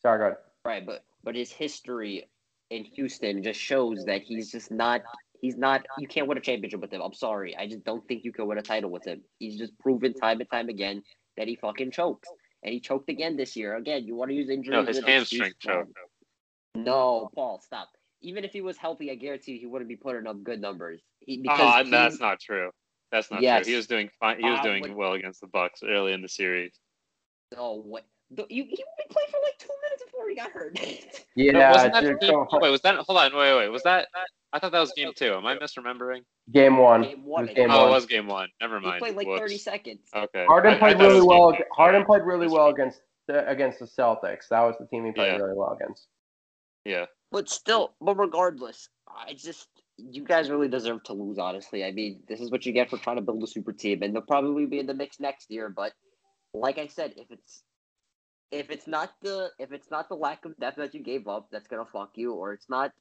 [0.02, 0.38] sorry, go ahead.
[0.64, 2.28] Right, but but his history
[2.70, 5.02] in Houston just shows that he's just not
[5.42, 7.02] he's not you can't win a championship with him.
[7.02, 7.56] I'm sorry.
[7.56, 9.22] I just don't think you can win a title with him.
[9.40, 11.04] He's just proven time and time again
[11.38, 12.28] that he fucking chokes.
[12.64, 13.76] And he choked again this year.
[13.76, 14.72] Again, you want to use injuries.
[14.72, 15.42] No, his as an excuse?
[15.42, 15.88] hamstring choke.
[16.76, 17.90] No, Paul, stop.
[18.22, 21.02] Even if he was healthy, I guarantee you he wouldn't be putting up good numbers.
[21.20, 22.72] He, because Oh, he- that's not true.
[23.12, 23.64] That's not Yes.
[23.64, 23.72] true.
[23.72, 24.40] He was doing fine.
[24.40, 26.80] He was Uh, doing when- well against the Bucks early in the series.
[27.56, 28.06] no what.
[28.32, 30.80] The, you, he only played for like two minutes before he got hurt.
[31.36, 32.96] Yeah, No, wasn't that dude, game, wait, was that?
[32.96, 33.68] Hold on, wait, wait.
[33.70, 34.08] Was that?
[34.56, 35.34] I thought that was game two.
[35.34, 36.22] Am I misremembering?
[36.54, 37.02] game one.
[37.02, 37.72] Game one, It was game.
[37.72, 37.88] Oh, one.
[37.88, 38.48] it was game one.
[38.62, 38.96] Never mind.
[38.96, 39.42] he played like Whoops.
[39.42, 40.00] 30 seconds.
[40.16, 40.46] Okay.
[40.46, 41.52] Harden I- I played thought it really well.
[41.52, 41.62] game.
[41.76, 44.48] Harden played really well against the, against the Celtics.
[44.50, 45.38] That was the team he played Yeah.
[45.44, 46.08] really well against.
[46.86, 47.06] Yeah.
[47.32, 51.38] But still, but regardless, I just you guys really deserve to lose.
[51.38, 54.04] Honestly, I mean, this is what you get for trying to build a super team,
[54.04, 55.68] and they'll probably be in the mix next year.
[55.70, 55.92] But
[56.54, 57.64] like I said, if it's
[58.52, 61.48] if it's not the if it's not the lack of depth that you gave up,
[61.52, 62.92] that's gonna fuck you, or it's not.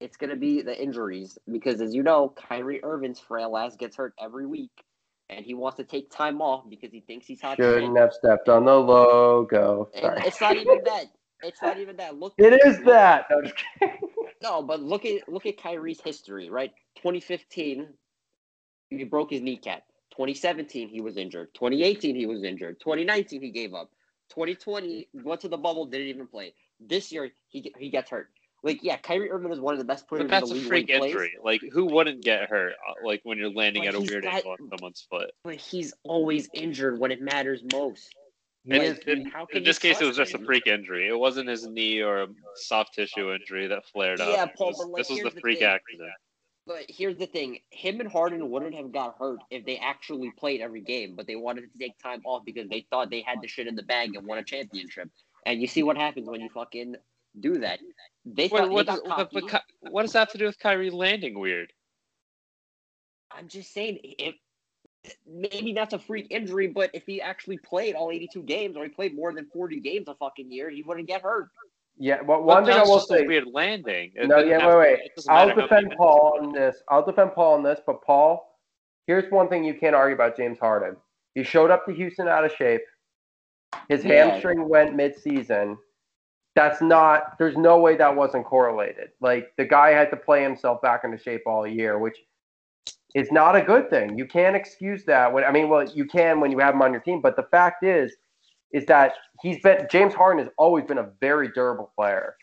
[0.00, 4.14] It's gonna be the injuries because, as you know, Kyrie Irving's frail ass gets hurt
[4.18, 4.72] every week,
[5.28, 7.56] and he wants to take time off because he thinks he's hot.
[7.56, 9.90] Shouldn't have stepped on the logo.
[9.94, 11.04] It's not even that.
[11.42, 12.18] It's not even that.
[12.18, 13.26] Look, It is that.
[14.42, 16.72] No, but look at look at Kyrie's history, right?
[16.96, 17.88] 2015,
[18.88, 19.82] he broke his kneecap.
[20.12, 21.48] 2017, he was injured.
[21.54, 22.80] 2018, he was injured.
[22.80, 23.90] 2019, he gave up.
[24.30, 26.54] 2020, went to the bubble, didn't even play.
[26.80, 28.30] This year, he he gets hurt.
[28.62, 30.68] Like, yeah, Kyrie Irving is one of the best players But that's in the league.
[30.68, 31.32] freak when he plays, injury.
[31.42, 32.72] Like, who wouldn't get hurt?
[32.88, 35.30] uh, Like when you're landing But at a weird got- angle on someone's foot.
[35.44, 38.14] but he's always injured when it matters most.
[38.64, 40.66] He In- is- in, how can in this case, it was trust just a freak
[40.66, 41.08] injury.
[41.08, 44.28] It wasn't his knee or a soft tissue injury that flared up.
[44.36, 45.68] Yeah, Paul, was- but, like, this was here's the the freak thing.
[45.68, 46.12] accident.
[46.66, 50.60] But here's the thing: him and Harden wouldn't have got hurt if they actually played
[50.60, 53.48] every game, but they wanted to take time off because they thought they had the
[53.48, 55.08] shit in the bag and won a championship.
[55.46, 56.96] And you see what happens when you fucking
[57.38, 57.78] do that.
[58.24, 59.40] They Wait, thought what, they does, got but, cocky.
[59.40, 61.72] but Ky- what does that have to do with Kyrie landing weird?
[63.30, 64.34] I'm just saying, if
[65.26, 68.90] maybe that's a freak injury, but if he actually played all 82 games or he
[68.90, 71.48] played more than 40 games a fucking year, he wouldn't get hurt.
[71.96, 72.16] yeah.
[72.22, 73.24] Well, But one thing I will say.
[73.24, 74.12] a weird landing.
[74.16, 75.10] It No, yeah, have wait, to- wait.
[75.28, 76.82] I'll matter how many defend Paul on this.
[76.88, 78.58] I'll defend Paul on this, but Paul,
[79.06, 80.96] here's one thing you can't argue about James Harden.
[81.34, 82.82] He showed up to Houston out of shape.
[83.88, 84.26] His Yeah.
[84.26, 85.78] hamstring went mid-season.
[86.60, 87.38] That's not.
[87.38, 89.12] There's no way that wasn't correlated.
[89.22, 92.18] Like the guy had to play himself back into shape all year, which
[93.14, 94.18] is not a good thing.
[94.18, 95.32] You can't excuse that.
[95.32, 97.44] When I mean, well, you can when you have him on your team, but the
[97.44, 98.12] fact is,
[98.74, 102.36] is that he's been James Harden has always been a very durable player.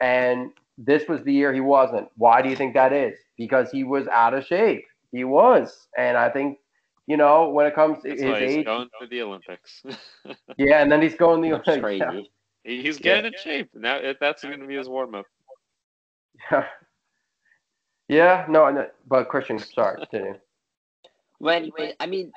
[0.00, 2.08] And this was the year he wasn't.
[2.16, 3.16] Why do you think that is?
[3.36, 4.84] Because he was out of shape.
[5.12, 5.86] He was.
[5.96, 6.58] And I think,
[7.06, 9.84] you know, when it comes to That's his why he's age, going to the Olympics.
[10.58, 12.04] yeah, and then he's going the That's Olympics.
[12.04, 12.30] crazy.
[12.64, 14.00] He- he's getting in shape now.
[14.20, 15.26] That's going to be his warm up.
[16.50, 16.66] Yeah.
[18.08, 20.34] yeah, no, no, but Kristian, sorry, continue.
[21.40, 22.32] Well, anyway, I mean,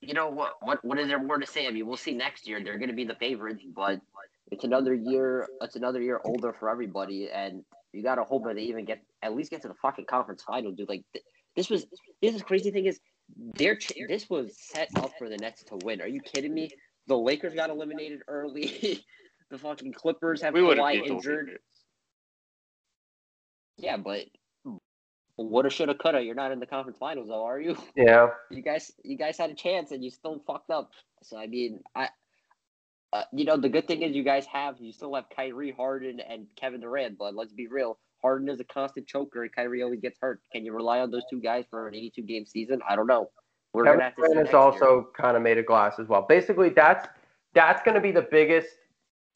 [0.00, 0.54] you know what?
[0.62, 1.66] What what is there more to say?
[1.66, 2.62] I mean, we'll see next year.
[2.64, 4.00] They're going to be the favorites, but
[4.50, 5.46] it's another year.
[5.60, 9.02] It's another year older for everybody, and you got to hope that they even get
[9.22, 10.88] at least get to the fucking conference final, dude.
[10.88, 11.84] Like th- this was
[12.22, 12.98] this is crazy thing is
[13.56, 16.00] their ch- this was set up for the Nets to win.
[16.00, 16.70] Are you kidding me?
[17.06, 19.04] The Lakers got eliminated early.
[19.50, 21.58] the fucking Clippers have We would Kawhi injured.
[23.76, 24.24] Yeah, but
[25.36, 26.22] woulda, shoulda, coulda.
[26.22, 27.76] You're not in the conference finals, though, are you?
[27.96, 28.28] Yeah.
[28.50, 30.90] you guys you guys had a chance and you still fucked up.
[31.22, 32.08] So I mean, I
[33.12, 36.20] uh, you know the good thing is you guys have you still have Kyrie Harden
[36.20, 40.00] and Kevin Durant, but let's be real, Harden is a constant choker and Kyrie always
[40.00, 40.40] gets hurt.
[40.52, 42.80] Can you rely on those two guys for an 82 game season?
[42.88, 43.30] I don't know.
[43.76, 46.08] We're Kevin gonna have to see Durant is also kind of made of glass as
[46.08, 46.24] well.
[46.26, 47.06] Basically, that's
[47.54, 48.68] that's going to be the biggest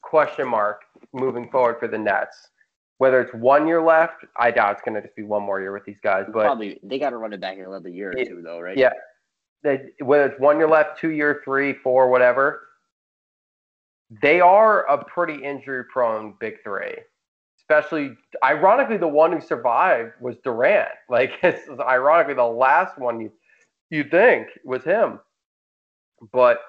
[0.01, 0.81] question mark
[1.13, 2.49] moving forward for the Nets.
[2.97, 5.71] Whether it's one year left, I doubt it's going to just be one more year
[5.73, 6.25] with these guys.
[6.33, 8.77] But Probably they got to run it back in another year or two, though, right?
[8.77, 8.91] yeah.
[9.63, 12.61] they- whether it's one year left, two year, three, four, whatever,
[14.23, 16.95] they are a pretty injury prone big three.
[17.59, 20.89] Especially, ironically, the one who survived was Durant.
[21.09, 23.31] Like, it's ironically the last one you
[23.91, 25.19] you think was him.
[26.33, 26.59] But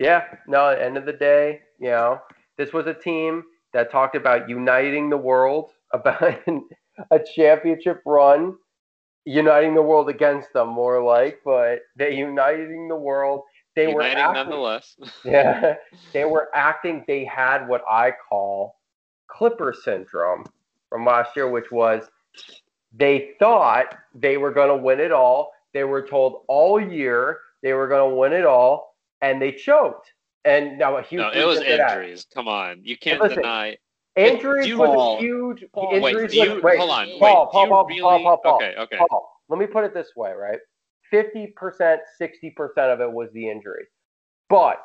[0.00, 0.70] yeah, no.
[0.70, 2.20] At the end of the day, you know,
[2.58, 6.40] this was a team that talked about uniting the world, about
[7.12, 8.54] a championship run
[9.26, 13.42] uniting the world against them more like but they uniting the world
[13.76, 14.96] they were acting, nonetheless.
[15.24, 15.74] yeah
[16.12, 18.76] they were acting they had what i call
[19.28, 20.44] clipper syndrome
[20.88, 22.08] from last year which was
[22.92, 27.72] they thought they were going to win it all they were told all year they
[27.72, 30.12] were going to win it all and they choked
[30.44, 31.98] and now a huge no, it was reason that.
[31.98, 32.26] injuries.
[32.32, 33.76] Come on, you can't Listen, deny.
[34.16, 37.06] injuries you- was Paul, a huge Paul, Wait, injuries do you was, wait, hold on?
[37.06, 38.00] Paul, Wait, Paul, Paul, Paul, really?
[38.00, 38.54] Paul, Paul, Paul.
[38.56, 38.96] Okay, okay.
[38.96, 40.58] Paul, let me put it this way, right?
[41.12, 43.84] 50%, 60% of it was the injury.
[44.48, 44.84] But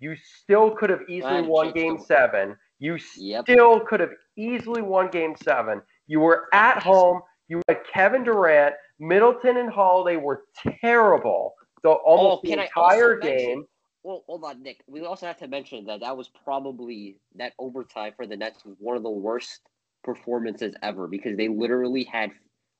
[0.00, 2.56] you still could have easily Glad won game still- seven.
[2.78, 3.44] You Yep.
[3.44, 5.82] still could have easily won game seven.
[6.06, 7.20] You were at home.
[7.48, 10.44] You had Kevin Durant, Middleton, and Holiday were
[10.80, 11.54] terrible.
[11.82, 13.66] So almost Oh, the can I also entire mention- game.
[14.02, 14.82] Well, hold on, Nick.
[14.86, 18.76] We also have to mention that that was probably that overtime for the Nets was
[18.78, 19.60] one of the worst
[20.04, 22.30] performances ever because they literally had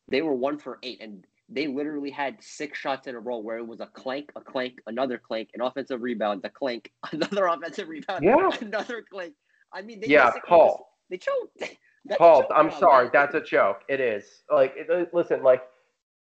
[0.08, 3.58] they were one for eight and they literally had six shots in a row where
[3.58, 7.88] it was a clank, a clank, another clank, an offensive rebound, a clank, another offensive
[7.88, 8.50] rebound, Yeah.
[8.60, 9.34] another clank.
[9.72, 10.68] I mean, they Yeah, Paul.
[10.68, 11.78] just- they choked.
[12.18, 13.10] Paul, I'm sorry.
[13.12, 13.82] That's a joke.
[13.88, 14.42] It is.
[14.50, 15.62] Like, it- listen, like,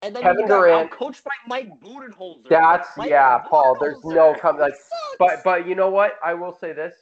[0.03, 2.49] and then Kevin Durant- coached by Mike Budenholzer.
[2.49, 4.41] That's- Mike yeah, Paul, there's no Budenholzer.
[4.41, 4.75] com- like,
[5.19, 6.19] But but you know what?
[6.25, 6.95] I will say this.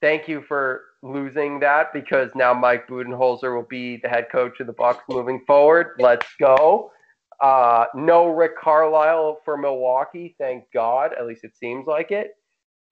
[0.00, 4.66] Thank you for losing that because now Mike Budenholzer will be the head coach of
[4.66, 5.96] the Bucks moving forward.
[5.98, 6.92] Let's go.
[7.40, 11.12] Uh, no Rick Carlisle for Milwaukee, thank God.
[11.18, 12.32] At least it seems like it.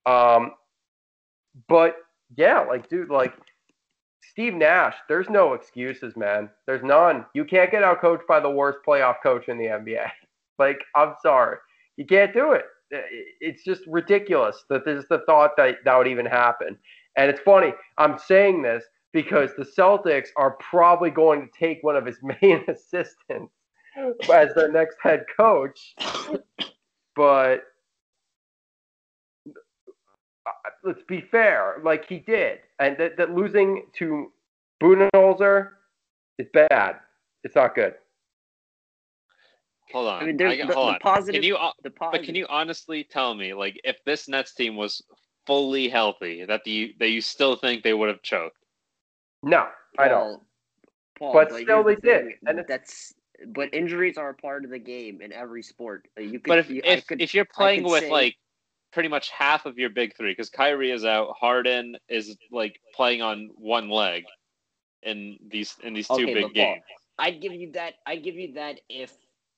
[0.05, 0.51] Um,
[1.67, 1.97] but
[2.37, 3.33] yeah, like dude, like
[4.29, 6.49] Steve Nash, there's no excuses, man.
[6.65, 7.25] There's none.
[7.33, 10.09] You can't get out coached by the worst playoff coach in the NBA.
[10.59, 11.57] Like, I'm sorry.
[11.97, 12.65] You can't do it.
[12.89, 16.75] It's just ridiculous that there's the thought that that would even happen.
[17.15, 21.95] And it's funny, I'm saying this because the Celtics are probably going to take one
[21.95, 23.53] of his main assistants
[24.33, 25.95] as their next head coach.
[27.15, 27.61] But
[30.45, 32.59] uh, let's be fair, like he did.
[32.79, 34.31] And that, that losing to
[34.81, 35.69] Budenholzer
[36.37, 36.97] is bad.
[37.43, 37.95] It's not good.
[39.93, 40.23] Hold on.
[40.23, 40.99] I mean, there's I the, hold the on.
[40.99, 41.41] positive.
[41.41, 41.55] Can you?
[41.55, 45.01] uh, the But can you honestly tell me, like, if this Nets team was
[45.45, 48.57] fully healthy, that the that you still think they would have choked?
[49.43, 50.41] No, I don't.
[51.17, 53.13] Paul, Paul, But here's still the they did, thing, and that's
[53.47, 56.07] but injuries are a part of the game in every sport.
[56.17, 58.35] You could, But if you, if, could, if you're playing with say- like
[58.93, 63.21] pretty much half of your big three, because Kyrie is out, Harden is like playing
[63.21, 64.23] on one leg
[65.03, 66.83] in these in these two Okay, big but games.
[67.19, 67.95] I'd give you that.
[68.05, 69.13] I'd give you that if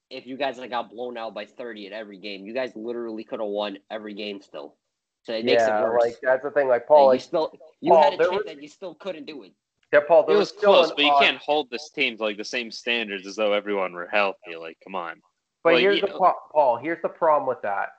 [0.10, 3.24] if you guys like got blown out by thirty at every game, you guys literally
[3.24, 4.76] could have won every game still.
[5.24, 6.02] So it makes yeah, it worse.
[6.02, 6.68] like that's the thing.
[6.68, 8.96] Like That Paul, you still you Paul, had a there chance was- that you still
[8.96, 9.52] couldn't do it.
[9.94, 10.24] yeah, Paul.
[10.24, 12.44] It There was close, an but you odd- can't hold this team to like the
[12.46, 14.56] same standards as though everyone were healthy.
[14.58, 15.22] Like, come on.
[15.64, 16.78] But Well, here's the know- Paul.
[16.78, 17.90] Here's the problem with that.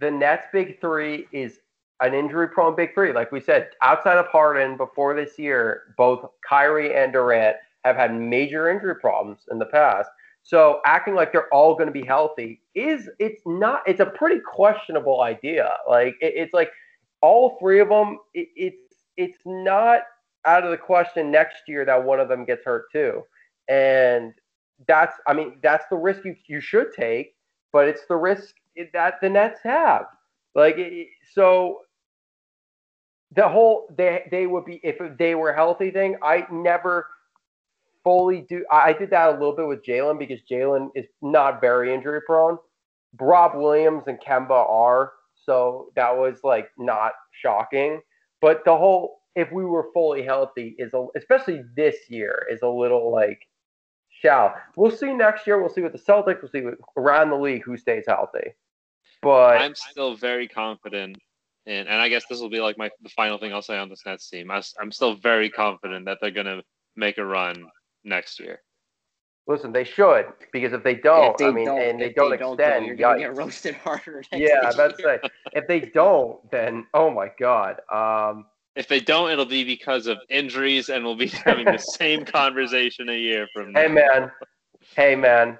[0.00, 1.60] The Nets' big three is
[2.00, 3.12] an injury-prone big three.
[3.12, 8.14] Like we said, outside of Harden before this year, both Kyrie and Durant have had
[8.14, 10.10] major injury problems in the past.
[10.42, 13.82] So acting like they're all going to be healthy is it's not.
[13.86, 15.70] It's a pretty questionable idea.
[15.88, 16.70] Like it, it's like
[17.20, 18.18] all three of them.
[18.34, 20.02] It, it's it's not
[20.44, 23.22] out of the question next year that one of them gets hurt too,
[23.68, 24.34] and
[24.86, 27.34] that's I mean that's the risk you you should take,
[27.72, 28.54] but it's the risk
[28.92, 30.06] that the Nets have.
[30.54, 31.82] Like it- so,
[33.34, 36.16] the whole they they would be if they were healthy thing.
[36.22, 37.06] I never
[38.04, 38.64] fully do.
[38.70, 42.20] I I did that a little bit with Jaylen because Jaylen is not very injury
[42.26, 42.58] prone.
[43.18, 48.00] Rob Williams and Kemba are, so that was like not shocking.
[48.40, 52.68] But the whole if we were fully healthy is a, especially this year is a
[52.68, 53.40] little like
[54.08, 54.54] shall.
[54.76, 55.60] We'll see next year.
[55.60, 56.42] We'll see what the Celtics.
[56.42, 56.64] We'll see
[56.96, 58.52] around the league who stays healthy.
[59.26, 61.16] But I'm still very confident
[61.66, 63.88] in, and I guess this will be like my the final thing I'll say on
[63.88, 64.50] this Nets team.
[64.50, 66.62] I, am still very confident that they're gonna
[66.94, 67.66] make a run
[68.04, 68.60] next year.
[69.48, 72.14] listen, they should because if they don't, If they I mean, don't, and they if
[72.14, 74.22] don't though, extend, you're gonna get roasted harder.
[74.32, 75.18] next Yeah, I was about to say
[75.52, 77.80] if they don't, then oh my god.
[77.92, 82.24] Um, If they don't, it'll be because of injuries, and we'll be having the same
[82.24, 83.80] conversation a year from now.
[83.80, 84.30] hey man,
[84.94, 85.58] hey man,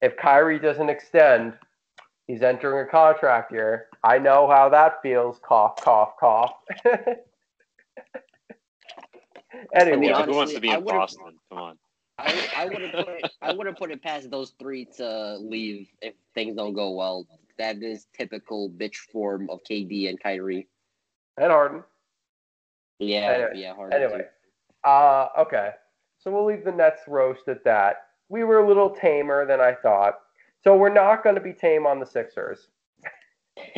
[0.00, 1.54] if Kyrie doesn't extend,
[2.26, 3.86] he's entering a contract year.
[4.02, 5.38] I know how that feels.
[5.42, 6.54] Cough, cough, cough.
[9.74, 11.38] anyway, mean, Yeah, who wants to be in Boston?
[11.50, 11.78] Come on.
[12.18, 13.32] I, I wouldn't put it.
[13.40, 17.26] I wouldn't put it past those three to leave if things don't go well.
[17.58, 20.68] That is typical bitch form of KD and Kyrie.
[21.36, 21.82] and Harden.
[22.98, 23.74] Yeah, Anyway, yeah.
[23.74, 24.26] Hard Anyway,
[24.84, 25.70] uh, okay.
[26.18, 28.06] So we'll leave the Nets roast at that.
[28.28, 30.20] We were a little tamer than I thought.
[30.62, 32.68] So we're not going to be tame on the Sixers.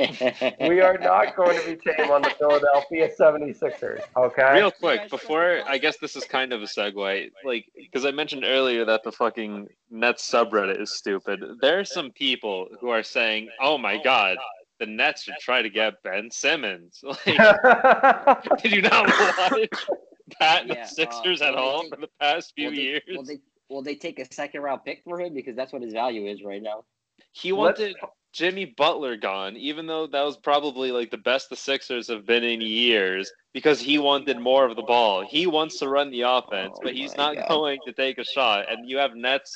[0.61, 4.03] We are not going to be tame on the Philadelphia 76ers.
[4.16, 4.55] Okay.
[4.55, 8.44] Real quick, before I guess this is kind of a segue, like because I mentioned
[8.44, 11.42] earlier that the fucking Nets subreddit is stupid.
[11.61, 14.38] There are some people who are saying, "Oh my god,
[14.79, 17.27] the Nets should try to get Ben Simmons." Like,
[18.62, 19.79] did you not watch
[20.40, 22.83] that and Yeah, the uh, Sixers at well, all for the past few will they,
[22.83, 23.03] years?
[23.09, 23.38] Will they,
[23.70, 26.42] will they take a second round pick for him because that's what his value is
[26.44, 26.85] right now?
[27.33, 27.96] he Let's- wanted
[28.33, 32.42] Jimmy Butler gone, even though that was probably like the best the Sixers have been
[32.42, 35.24] in years, because he wanted more of the ball.
[35.24, 37.48] He wants to run the offense, Oh but he's not God.
[37.48, 38.68] going to take a shot.
[38.68, 39.55] And you have Nets.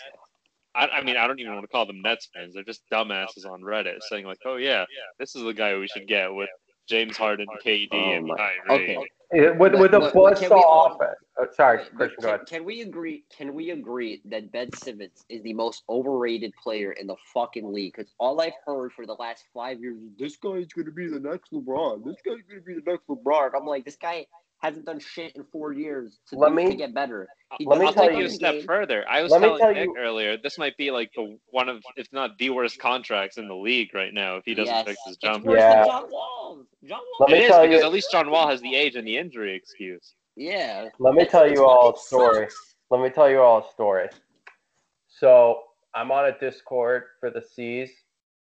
[0.76, 2.54] I, I mean, I don't even want to call them Nets fans.
[2.54, 4.84] They're just dumbasses on Reddit saying like, "Oh yeah,
[5.18, 6.48] this is the guy we should get with
[6.88, 8.98] James Harden, KD, Oh and my- Kyrie." Okay.
[9.32, 11.16] With with but plus can we all- offense.
[11.40, 12.46] Oh, sorry, Wait, Christian, go can, ahead.
[12.48, 13.22] can we agree?
[13.30, 17.92] Can we agree that Ben Simmons is the most overrated player in the fucking league?
[17.96, 21.20] Because all I've heard for the last five years is this guy's gonna be the
[21.20, 22.04] next LeBron.
[22.04, 23.50] This guy's gonna be the next LeBron.
[23.56, 24.26] I'm like, this guy
[24.60, 27.28] hasn't done shit in four years to, Let do- me- to get better.
[27.58, 28.66] He let me I'll doesn't tell take you a step game.
[28.66, 29.04] further.
[29.08, 31.82] I was Let telling tell Nick you- earlier, this might be like the one of,
[31.96, 34.98] if not the worst contracts in the league right now if he doesn't Yes, fix
[35.06, 35.44] his it's jump.
[35.44, 35.76] worse Yeah.
[35.76, 36.64] than John Wall.
[36.84, 37.16] John Wall.
[37.20, 39.06] Let It me is tell because you- at least John Wall has the age and
[39.06, 40.14] the injury excuse.
[40.36, 40.88] Yeah.
[40.98, 42.46] Let me tell you all a story.
[42.50, 42.74] sucks.
[42.90, 44.08] Let me tell you all a story.
[45.08, 45.62] So
[45.94, 47.90] I'm on a Discord for the C's,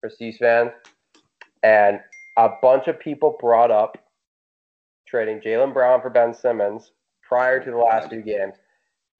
[0.00, 0.70] for C's fans,
[1.62, 2.00] and
[2.37, 3.98] a bunch of people brought up
[5.14, 6.90] trading Jaylen Brown for Ben Simmons
[7.22, 8.57] prior to the last two games.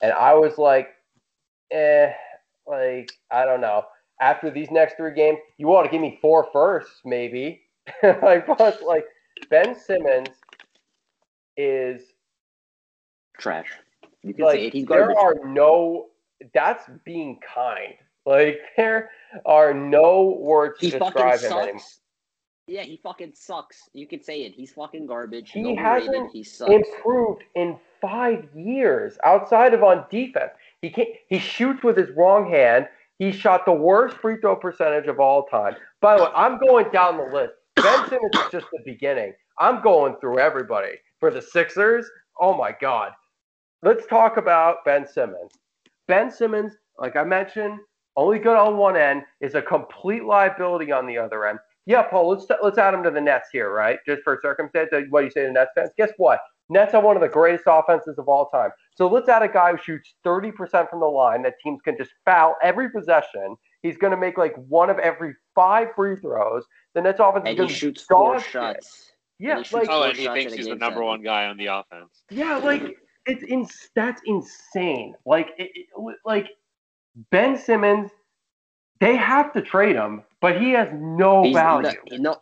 [0.03, 0.89] And I was like,
[1.71, 2.11] eh,
[2.67, 3.85] like, I don't know.
[4.21, 7.63] After these next three games, you want to give me four firsts, maybe.
[8.03, 9.05] like, but like
[9.51, 10.31] Ben Simmons
[11.57, 12.03] is
[13.39, 13.71] Trash.
[14.25, 14.73] You can say like it.
[14.73, 16.07] He's there are no
[16.55, 17.95] that's being kind
[18.27, 19.11] like there
[19.47, 22.01] are no words to He fucking describe him anymore sucks.
[22.67, 23.89] Yeah, he fucking sucks.
[23.93, 24.55] You can say it.
[24.55, 25.51] He's fucking garbage.
[25.51, 25.79] He overrated.
[26.09, 26.71] hasn't He sucks.
[26.71, 30.51] improved in five years outside of on defense
[30.83, 32.87] he can't he shoots with his wrong hand
[33.19, 36.85] he shot the worst free throw percentage of all time by the way i'm going
[36.93, 41.41] down the list ben simmons is just the beginning i'm going through everybody for the
[41.41, 42.07] sixers
[42.39, 43.13] oh my god
[43.83, 45.53] let's talk about ben simmons
[46.07, 47.79] ben simmons like i mentioned
[48.17, 52.29] only good on one end is a complete liability on the other end yeah paul
[52.29, 55.25] let's let's add him to the nets here right just for circumstance uh, what do
[55.27, 58.19] you say to the nets fans guess what Nets have one of the greatest offenses
[58.19, 58.71] of all time.
[58.95, 62.11] So let's add a guy who shoots 30% from the line that teams can just
[62.25, 63.57] foul every possession.
[63.83, 66.65] He's going to make like one of every five free throws.
[66.95, 68.51] The Nets offense is and going he to shoots four shit.
[68.51, 69.13] shots.
[69.39, 71.07] Yeah, he like oh, and he thinks he's the number seven.
[71.07, 72.23] one guy on the offense.
[72.31, 75.15] yeah, like it's in that's insane.
[75.27, 76.49] Like it, it- like
[77.31, 78.11] Ben Simmons,
[79.01, 81.91] they have to trade him but he has no He's value.
[82.13, 82.37] No, no,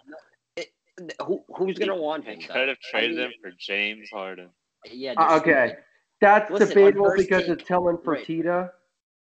[0.57, 0.72] it-
[1.24, 2.40] who, who's gonna want him?
[2.40, 4.50] They could have I traded mean, him for James Harden.
[4.90, 5.14] Yeah.
[5.16, 5.76] Uh, okay.
[6.20, 8.26] That's Listen, debatable because take- it's Tilman right.
[8.26, 8.70] Fertitta.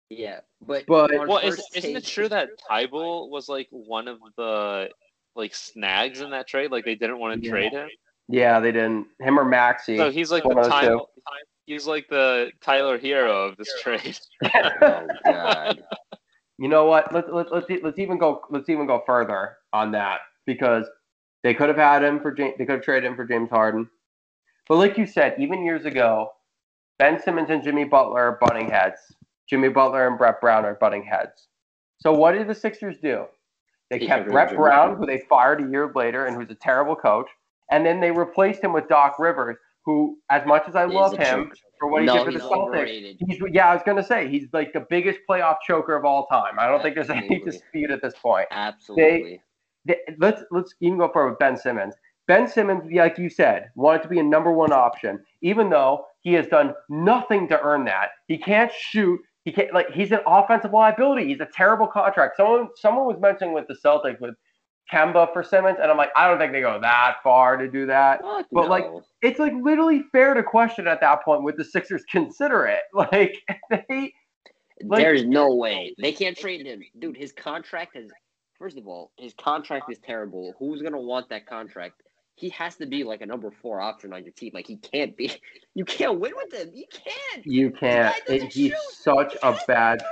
[0.09, 4.19] Yeah, but But- Well, is, first isn't it true that Thybulle was like one of
[4.39, 4.89] the
[5.37, 6.71] like snags in that trade?
[6.71, 7.53] Like they didn't want to Yeah.
[7.53, 7.89] trade him.
[8.29, 9.09] Yeah, they didn't.
[9.21, 9.99] Him or Maxey.
[9.99, 11.01] So he's like the of those Tyler,
[11.67, 14.19] he's like the Tyler Herro of this trade.
[14.83, 15.83] Oh God.
[16.63, 17.13] You know what?
[17.13, 20.87] Let's let's let's, let's even go let's even go further on that because
[21.43, 23.91] they could have had him for James, they could have traded him for James Harden.
[24.69, 26.31] But like you said, even years ago,
[27.01, 29.01] Ben Simmons and Jimmy Butler are butting heads.
[29.51, 31.49] Jimmy Butler and Brett Brown are butting heads.
[31.99, 33.25] So what did the Sixers do?
[33.91, 36.37] They kept got rid of Brett Jimmy Brown, who they fired a year later and
[36.37, 37.27] who's a terrible coach,
[37.73, 41.17] and then they replaced him with Doc Rivers, who, as much as I He's love
[41.17, 41.51] him.
[41.83, 43.17] For what he no, did for the Celtics.
[43.27, 46.59] He's yeah, I was gonna say he's like the biggest playoff choker of all time.
[46.59, 48.47] I don't think there's any dispute at this point.
[48.53, 49.43] Absolutely.
[49.89, 51.95] Th- Let's let's even go further with Ben Simmons.
[52.29, 56.33] Ben Simmons, like you said, wanted to be a number one option, even though he
[56.35, 58.11] has done nothing to earn that.
[58.29, 59.21] He can't shoot.
[59.45, 61.27] He can't like he's an offensive liability.
[61.27, 62.37] He's a terrible contract.
[62.37, 64.37] Someone someone was mentioning with the Celtics with
[64.93, 67.87] Kemba for Simmons, and I'm like, I don't think they go that far to do
[67.87, 68.21] that.
[68.21, 68.87] Fuck But, like.
[69.23, 72.83] It's like literally fair to question at that point would the Sixers consider it.
[72.95, 73.37] Like
[73.71, 74.13] they
[74.85, 77.17] like- There's no way they can't trade him, dude.
[77.17, 78.11] His contract is.
[78.59, 80.55] First of all, his contract is terrible.
[80.59, 82.03] Who's gonna want that contract?
[82.37, 84.53] He has to be like a number four option on your team.
[84.55, 85.33] Like he can't be.
[85.75, 86.71] You can't win with him.
[86.75, 87.47] You can't.
[87.47, 88.15] you can't.
[88.29, 88.77] It, he's shoot.
[88.91, 90.03] such He a bad.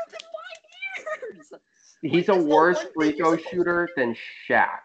[2.03, 4.17] He's a worse free throw shooter than
[4.49, 4.81] Shaq.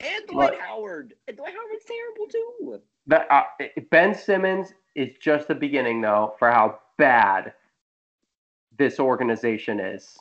[0.00, 1.14] And Dwight Like- Howard.
[1.28, 2.80] And Dwight Howard's terrible too.
[3.06, 3.42] That uh,
[3.90, 7.52] Ben Simmons is just the beginning, though, for how bad
[8.78, 10.18] this organization is.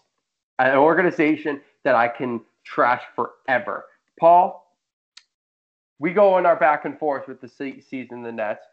[0.59, 3.85] An organization that I can trash forever.
[4.19, 4.75] Paul,
[5.99, 8.65] we go in our back and forth with the se- season the Nets,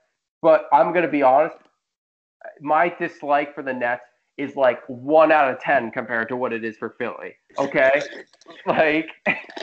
[0.42, 1.56] but I'm going to be honest.
[2.60, 4.04] My dislike for the Nets
[4.38, 7.34] is like one out of ten compared to what it is for Philly.
[7.58, 8.02] Okay,
[8.66, 9.10] like,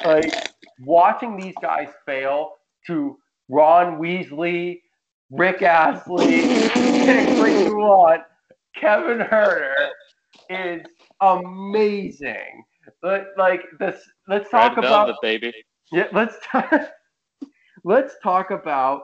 [0.06, 0.34] like
[0.80, 2.56] watching these guys fail
[2.88, 3.18] to
[3.50, 4.82] Ron Weasley,
[5.32, 6.42] Rick Astley,
[7.06, 8.22] pick what you want,
[8.76, 9.74] Kevin Huerter
[10.50, 10.84] is
[11.22, 12.64] amazing.
[13.02, 15.54] But like this, let's talk Red about Velvet, baby.
[15.92, 16.08] yeah.
[16.12, 16.72] Let's talk,
[17.84, 19.04] let's talk about.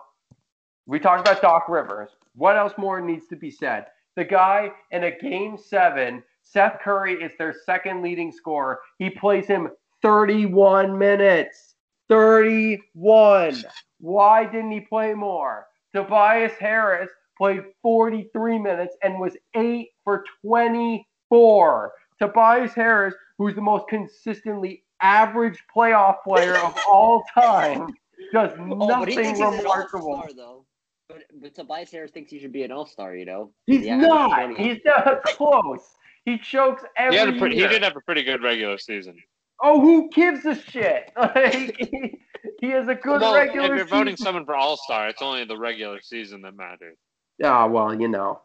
[0.85, 2.09] We talked about Doc Rivers.
[2.35, 3.85] What else more needs to be said?
[4.15, 8.79] The guy in a game seven, Seth Curry is their second leading scorer.
[8.99, 9.69] He plays him
[10.01, 11.75] 31 minutes.
[12.09, 13.63] 31.
[13.99, 15.67] Why didn't he play more?
[15.93, 21.91] Tobias Harris played 43 minutes and was 8 for 24.
[22.19, 27.87] Tobias Harris, who's the most consistently average playoff player of all time,
[28.33, 30.65] does Oh, nothing remarkable.
[31.11, 31.25] All-star though.
[31.31, 33.15] But, but Tobias Harris thinks he should be an all-star.
[33.15, 33.51] You know.
[33.65, 34.57] He's Yeah, not.
[34.57, 35.95] He's not close.
[36.25, 39.17] He chokes every He had a pretty, he did have a pretty good regular season.
[39.63, 41.11] Oh, who gives a shit?
[41.17, 42.19] Like, he,
[42.59, 44.25] he has a good well, if you're voting season.
[44.25, 46.97] someone for All Star, it's only the regular season that matters.
[47.43, 48.41] Ah, well, you know,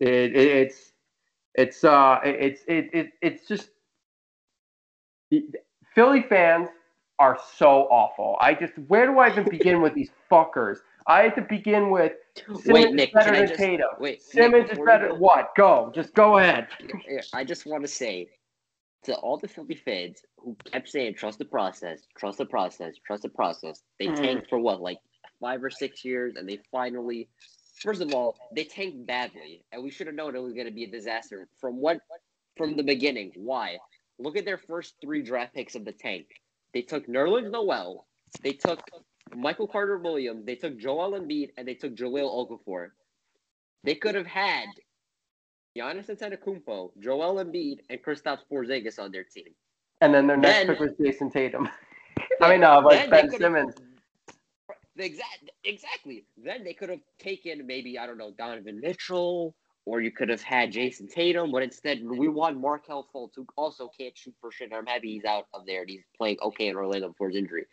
[0.00, 0.92] it, it, it's
[1.54, 3.70] it's uh it's it, it it's just
[5.94, 6.68] Philly fans
[7.18, 8.36] are so awful.
[8.40, 10.78] I just where do I even begin with these fuckers?
[11.08, 13.08] I have to begin with Simmons Wait, Nick.
[13.08, 13.86] is better than just Tatum.
[13.98, 14.22] wait?
[14.22, 15.08] Simmons Nick, is better.
[15.08, 15.50] go- What?
[15.56, 15.90] Go.
[15.94, 16.68] Just go ahead.
[17.32, 18.28] I just want to say
[19.04, 23.22] to all the Philly fans who kept saying trust the process, trust the process, trust
[23.22, 23.82] the process.
[23.98, 24.16] They Mhm.
[24.16, 24.98] tanked for what, like
[25.40, 27.28] five or six years, and they finally.
[27.80, 30.72] First of all, they tanked badly, and we should have known it was going to
[30.72, 32.00] be a disaster from what
[32.56, 33.32] from the beginning.
[33.36, 33.78] Why?
[34.18, 36.26] Look at their first three draft picks of the tank.
[36.74, 38.04] They took Nerlens Noel,
[38.42, 38.80] they took
[39.36, 42.90] Michael Carter Williams, they took Joel Embiid, and they took Jahlil Okafor.
[43.84, 44.66] They could have had
[45.76, 49.54] Giannis Antetokounmpo, Joel Embiid, and Kristaps Porzingis on their team.
[50.00, 51.68] And then their next Then- pick was Jayson Tatum.
[52.42, 53.74] I mean, no, but Then Ben Simmons.
[54.96, 56.24] Exact, exactly.
[56.36, 59.54] Then they could have taken maybe I don't know Donovan Mitchell,
[59.86, 63.88] or you could have had Jayson Tatum, but instead we want Markelle Fultz, who also
[63.96, 64.72] can't shoot for shit.
[64.72, 67.64] I'm happy he's out of there and he's playing okay in Orlando before his injury.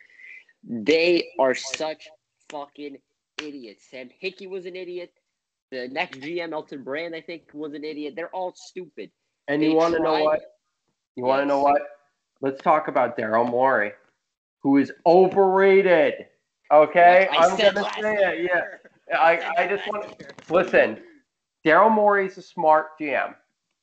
[0.68, 2.08] They are such
[2.50, 2.98] fucking
[3.40, 3.84] idiots.
[3.90, 5.12] Sam Hinkie was an idiot.
[5.70, 6.50] The next mm-hmm.
[6.50, 8.14] GM, Elton Brand, I think, was an idiot.
[8.16, 9.10] They're all stupid.
[9.48, 10.40] And They you want to know what?
[11.14, 11.82] You want to know what?
[12.40, 13.92] Let's talk about Daryl Morey,
[14.62, 16.26] who is overrated.
[16.72, 18.50] Okay, I I'm gonna say it.
[18.50, 19.16] Yeah.
[19.16, 20.98] I, I just want to listen.
[21.64, 23.34] Daryl Morey is a smart GM.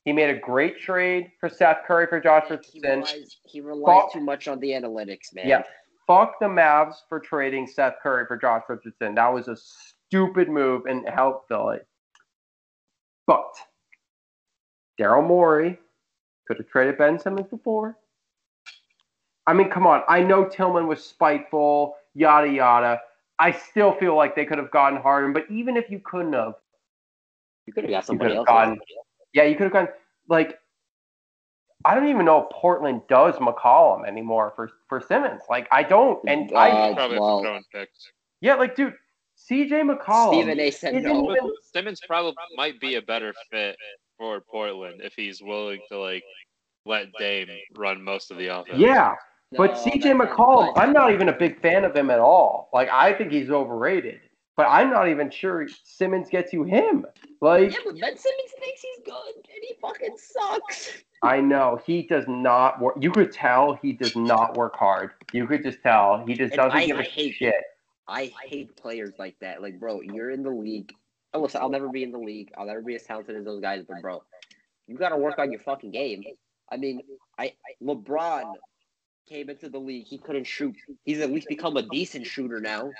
[0.04, 2.82] He made a great trade for Seth Curry for Josh He Richardson.
[2.82, 5.48] relies, he relies too much on the analytics, man.
[5.48, 5.62] Yeah.
[6.06, 9.14] Fuck the Mavs for trading Seth Curry for Josh Richardson.
[9.14, 11.78] That was a stupid move and helped Philly.
[13.26, 13.54] But
[15.00, 15.78] Daryl Morey
[16.46, 17.96] could have traded Ben Simmons before.
[19.46, 20.02] I mean, come on.
[20.08, 23.00] I know Tilman was spiteful, yada yada.
[23.38, 26.54] I still feel like they could have gotten Harden, but even if you couldn't have,
[27.66, 28.46] You could have got somebody else.
[28.46, 28.78] gotten-
[29.32, 29.88] yeah, you could have gone
[30.28, 30.58] like
[31.84, 35.42] I don't even know if Portland does McCollum anymore for for Simmons.
[35.50, 38.12] Like I don't, and I Uh, Probably well- for throwing picks.
[38.40, 38.94] yeah, like dude,
[39.36, 40.28] CJ McCollum.
[40.32, 40.70] Stephen A.
[40.70, 41.30] said no.
[41.32, 43.76] even- Simmons probably might be a better fit
[44.18, 46.22] for Portland if he's willing to like
[46.86, 48.78] let Dame run most of the offense.
[48.78, 49.14] Yeah,
[49.52, 52.20] but No, CJ that- that- McCollum, I'm not even a big fan of him at
[52.20, 52.68] all.
[52.72, 54.20] Like I think he's overrated,
[54.56, 57.06] but I'm not even sure Simmons gets you him.
[57.40, 60.92] Like Yeah, but Ben Simmons thinks he's good, and he fucking sucks.
[61.22, 62.96] I know he does not work.
[63.00, 65.12] You could tell he does not work hard.
[65.32, 67.54] You could just tell he just And doesn't I- give a I hate- shit.
[68.06, 69.62] I hate players like that.
[69.62, 70.92] Like, bro, you're in the league.
[71.32, 72.52] Oh, listen, I'll never be in the league.
[72.56, 74.22] I'll never be as talented as those guys, but bro,
[74.86, 76.22] you got to work on your fucking game.
[76.70, 77.00] I mean,
[77.38, 77.52] I, I
[77.82, 78.52] LeBron
[79.26, 80.04] came into the league.
[80.06, 80.76] He couldn't shoot.
[81.06, 82.90] He's at least become a decent shooter now.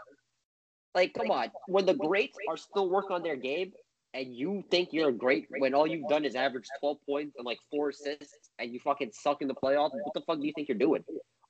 [0.94, 1.50] Like, come on.
[1.66, 3.72] When the greats are still working on their game,
[4.14, 7.58] and you think you're great when all you've done is average 12 points and like
[7.70, 10.68] four assists, and you fucking suck in the playoffs, what the fuck do you think
[10.68, 11.04] you're doing?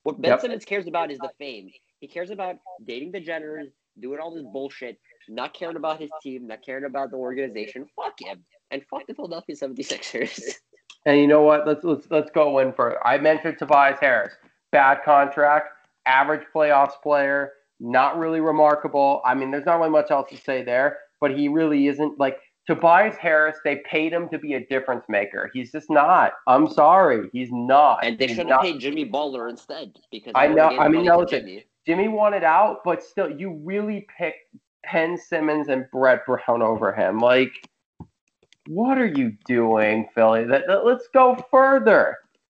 [0.04, 0.40] What Ben Yep.
[0.40, 1.70] Simmons cares about is the fame.
[2.00, 3.66] He cares about dating the Jenners,
[4.00, 7.86] doing all this bullshit, not caring about his team, not caring about the organization.
[7.96, 8.44] Fuck him.
[8.70, 10.40] And fuck the Philadelphia 76ers.
[11.06, 11.66] And you know what?
[11.66, 13.06] Let's let's let's go in for.
[13.06, 14.32] I mentioned Tobias Harris.
[14.72, 15.68] Bad contract,
[16.06, 19.20] average playoffs player, not really remarkable.
[19.24, 22.38] I mean, there's not really much else to say there, but he really isn't like
[22.66, 23.56] Tobias Harris.
[23.64, 25.50] They paid him to be a difference maker.
[25.52, 26.32] He's just not.
[26.46, 28.04] I'm sorry, he's not.
[28.04, 31.40] and they should have paid Jimmy Butler instead because I know- I mean, no, listen,
[31.40, 31.64] Jimmy.
[31.86, 34.38] Jimmy wanted out, but still, you really picked
[34.90, 37.18] Ben Simmons and Brett Brown over him.
[37.18, 37.52] Like,
[38.68, 40.44] what are you doing, Philly?
[40.44, 42.16] That, that- let's go further.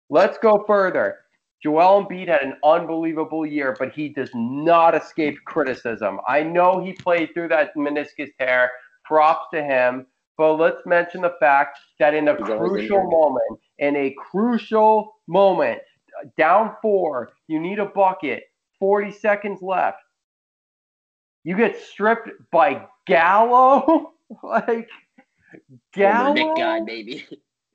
[0.08, 1.16] Let's go further.
[1.62, 6.20] Joel Embiid had an unbelievable year, but he does not escape criticism.
[6.28, 8.70] I know he played through that meniscus tear.
[9.04, 10.06] Props to him.
[10.36, 15.80] But let's mention the fact that in a crucial moment, in a crucial moment,
[16.36, 18.44] down four, you need a bucket,
[18.78, 19.98] 40 seconds left.
[21.44, 24.12] You get stripped by Gallo?
[24.42, 24.88] like,
[25.94, 26.34] Gallo?
[26.34, 27.24] Nick guy, maybe.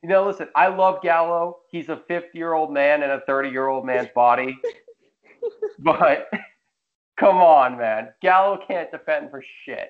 [0.04, 1.60] You know, listen, I love Gallo.
[1.70, 4.58] He's a 50 year old man in a 30 year old man's body.
[5.80, 6.28] but
[7.18, 8.10] come on, man.
[8.22, 9.90] Gallo can't defend for shit.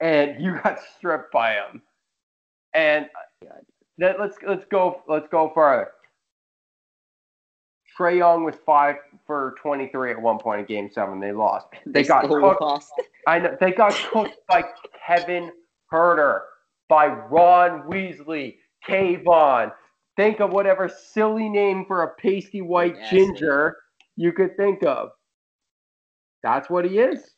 [0.00, 1.82] And you got stripped by him.
[2.74, 3.06] And
[3.98, 5.88] that, let's let's go let's go further.
[7.98, 8.96] Trae Young was five
[9.26, 11.20] for 23 at one point in Game Seven.
[11.20, 11.66] They lost.
[11.86, 12.60] They got cooked.
[12.60, 12.92] lost.
[13.26, 14.64] I know they got cooked by
[15.06, 15.50] Kevin
[15.92, 16.40] Huerter,
[16.88, 18.56] by Ron Weasley,
[18.88, 19.72] Kayvon.
[20.16, 23.10] Think of whatever silly name for a pasty white Yes.
[23.10, 23.76] ginger
[24.16, 25.10] you could think of.
[26.42, 27.34] That's what he is.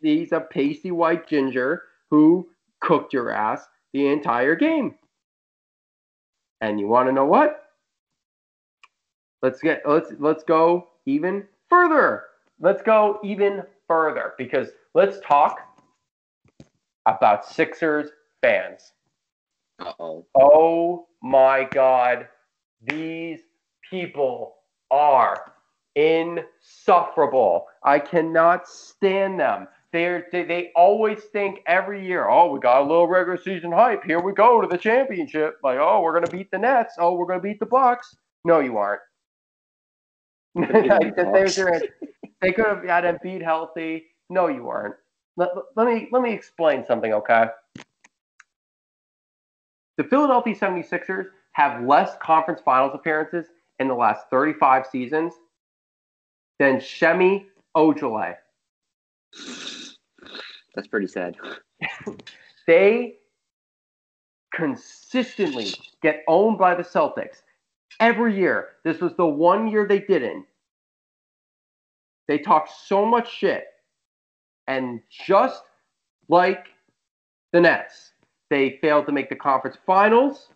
[0.00, 2.48] He's a pasty white ginger who
[2.80, 4.94] cooked your ass the entire game.
[6.60, 7.60] And you want to know what?
[9.42, 12.24] Let's get let's let's go even further.
[12.60, 15.58] Let's go even further because let's talk
[17.06, 18.10] about Sixers
[18.40, 18.92] fans.
[19.78, 20.26] Uh oh.
[20.36, 22.28] Oh my God,
[22.82, 23.40] these
[23.90, 24.56] people
[24.90, 25.52] are
[25.96, 27.66] insufferable.
[27.82, 29.68] I cannot stand them.
[29.92, 34.02] They're, they they always think every year, oh, we got a little regular season hype.
[34.04, 35.58] Here we go to the championship.
[35.62, 36.94] Like, oh, we're gonna beat the Nets.
[36.98, 38.16] Oh, we're gonna beat the Bucks.
[38.44, 39.00] No, you aren't.
[40.56, 41.80] Like, there's your-
[42.40, 44.06] they could have had Embiid healthy.
[44.30, 44.96] No, you aren't.
[45.36, 47.46] Let, let me let me explain something, okay?
[49.96, 53.46] The Philadelphia 76ers have less conference finals appearances
[53.78, 55.34] in the last 35 seasons
[56.58, 58.36] than Semi Ojeleye.
[60.74, 61.36] That's pretty sad.
[62.66, 63.16] They
[64.54, 67.42] consistently get owned by the Celtics
[68.00, 68.68] every year.
[68.84, 70.46] This was the one year they didn't.
[72.26, 73.64] They talked so much shit.
[74.66, 75.62] And just
[76.28, 76.68] like
[77.52, 78.13] the Nets,
[78.54, 80.48] they failed to make the conference finals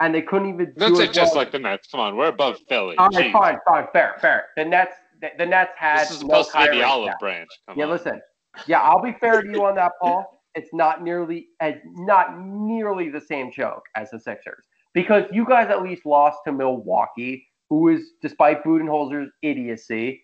[0.00, 1.42] and they couldn't even That's do it, it just well.
[1.44, 1.88] like the Nets.
[1.90, 2.96] Come on, we're above Philly.
[2.98, 3.32] All right, Jeez.
[3.32, 4.46] fine, fine, fair, fair.
[4.56, 7.18] The Nets, the, the Nets had This is no supposed to be the olive stat.
[7.20, 7.48] branch.
[7.68, 7.90] Come Yeah, on.
[7.90, 8.20] listen.
[8.68, 10.40] Yeah, I'll be fair to you on that, Paul.
[10.54, 14.64] It's not nearly as not nearly the same joke as the Sixers.
[14.94, 20.22] because you guys at least lost to Milwaukee, who is, despite Budenholzer's idiocy,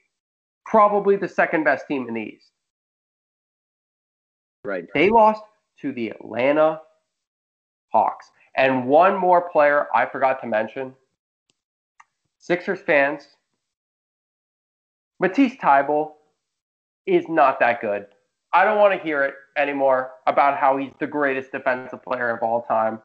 [0.66, 2.50] probably the second best team in the East.
[4.64, 4.84] Right.
[4.92, 5.42] They lost
[5.80, 6.80] to the Atlanta
[7.92, 8.30] Hawks.
[8.56, 10.94] And one more player I forgot to mention
[12.38, 13.28] Sixers fans,
[15.20, 16.12] Matisse Thybulle
[17.06, 18.06] is not that good.
[18.52, 22.42] I don't want to hear it anymore about how he's the greatest defensive player of
[22.42, 23.00] all time.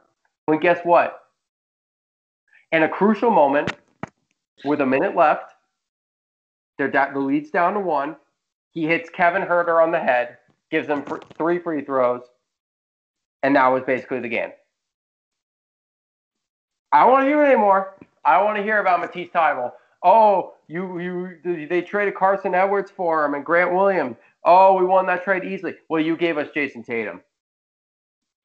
[0.46, 1.20] When guess what?
[2.72, 3.74] In a crucial moment,
[4.64, 5.54] with a minute left,
[6.78, 8.16] they're da- the lead's down to one.
[8.72, 10.38] He hits Kevin Huerter on the head,
[10.72, 12.22] gives them fr- three free throws,
[13.44, 14.52] and that was basically the game.
[16.94, 17.96] I don't want to hear it anymore.
[18.24, 19.72] I want to hear about Matisse Thybulle.
[20.04, 24.16] Oh, you you they traded Carsen Edwards for him and Grant Williams.
[24.46, 25.74] Oh, we won that trade easily.
[25.90, 27.22] Well, you gave us Jayson Tatum.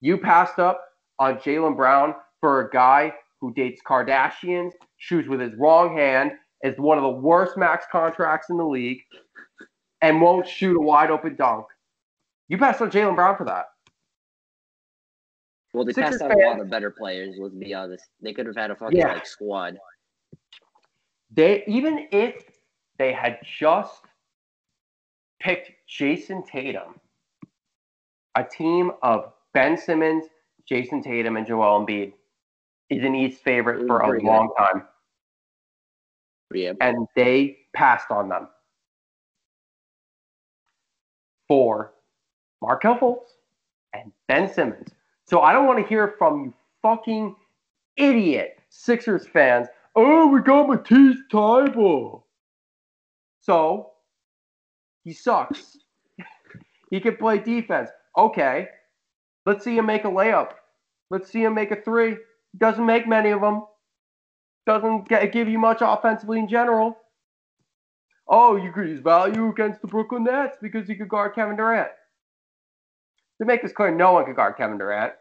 [0.01, 0.83] You passed up
[1.19, 6.33] on Jaylen Brown for a guy who dates Kardashians, shoots with his wrong hand,
[6.63, 9.01] is one of the worst max contracts in the league,
[10.01, 11.67] and won't shoot a wide open dunk.
[12.49, 13.67] You passed on Jaylen Brown for that.
[15.75, 17.37] Well, they Sixers passed on a lot of better players.
[17.39, 18.05] Let's be honest.
[18.21, 19.12] They could have had a fucking Yeah.
[19.12, 19.79] like squad.
[21.31, 22.43] They even if
[22.99, 24.05] they had just
[25.41, 26.99] picked Jayson Tatum,
[28.35, 30.25] a team of Ben Simmons,
[30.69, 32.12] Jayson Tatum, and Joel Embiid
[32.89, 34.25] is an East favorite for a good.
[34.27, 34.89] long time,
[36.53, 36.73] Yeah.
[36.81, 38.49] and they passed on them
[41.47, 41.95] for
[42.62, 43.37] Markelle Fultz
[43.93, 44.89] and Ben Simmons.
[45.29, 47.37] So I don't want to hear from you fucking
[47.99, 49.68] idiot Sixers fans.
[49.95, 52.22] Oh, we got Matisse Thybulle.
[53.41, 53.91] So
[55.05, 55.76] he sucks.
[56.91, 57.91] he can play defense.
[58.16, 58.68] Okay,
[59.45, 60.53] let's see him make a layup.
[61.11, 62.16] Let's see him make a three.
[62.57, 63.64] Doesn't make many of them.
[64.66, 66.97] Doesn't get, give you much offensively in general.
[68.29, 71.89] Oh, you could use value against the Brooklyn Nets because he could guard Kevin Durant.
[73.41, 75.12] To make this clear, no one could guard Kevin Durant.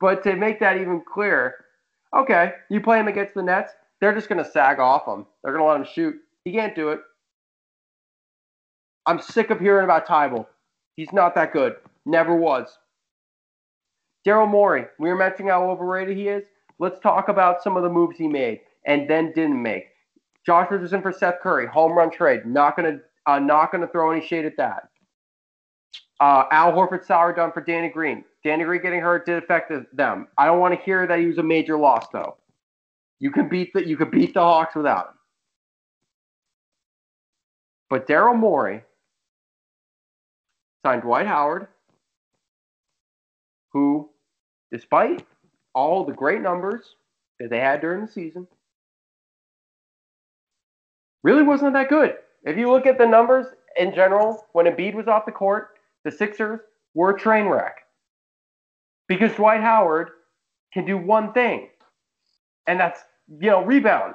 [0.00, 1.54] But to make that even clearer,
[2.16, 5.26] okay, you play him against the Nets, they're just going to sag off him.
[5.42, 6.14] They're going to let him shoot.
[6.44, 7.00] He can't do it.
[9.06, 10.46] I'm sick of hearing about Thybulle.
[10.94, 11.76] He's not that good.
[12.06, 12.78] Never was.
[14.26, 16.44] Daryl Morey, we were mentioning how overrated he is.
[16.78, 19.86] Let's talk about some of the moves he made and then didn't make.
[20.44, 22.46] Josh Richardson for Seth Curry, home run trade.
[22.46, 24.87] Not gonna, uh, not gonna throw any shade at that.
[26.20, 28.24] Uh, Al Horford sour done for Danny Green.
[28.42, 30.26] Danny Green getting hurt did affect them.
[30.36, 32.36] I don't want to hear that he was a major loss though.
[33.20, 35.14] You can beat the you can beat the Hawks without him.
[37.90, 38.82] But Daryl Morey
[40.84, 41.68] signed Dwight Howard,
[43.72, 44.10] who,
[44.70, 45.24] despite
[45.74, 46.94] all the great numbers
[47.38, 48.46] that they had during the season,
[51.22, 52.16] really wasn't that good.
[52.44, 53.46] If you look at the numbers
[53.76, 55.77] in general, when Embiid was off the court,
[56.10, 56.60] the Sixers
[56.94, 57.76] were a train wreck.
[59.08, 60.10] Because Dwight Howard
[60.72, 61.68] can do one thing,
[62.66, 63.00] and that's,
[63.40, 64.14] you know, rebound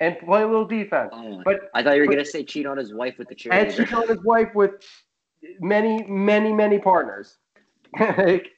[0.00, 1.10] and play a little defense.
[1.12, 3.34] Oh But I thought you were but- gonna say cheat on his wife with the
[3.34, 4.72] chair and she's on his wife with
[5.60, 7.38] many, many, many partners.
[7.98, 8.48] Like,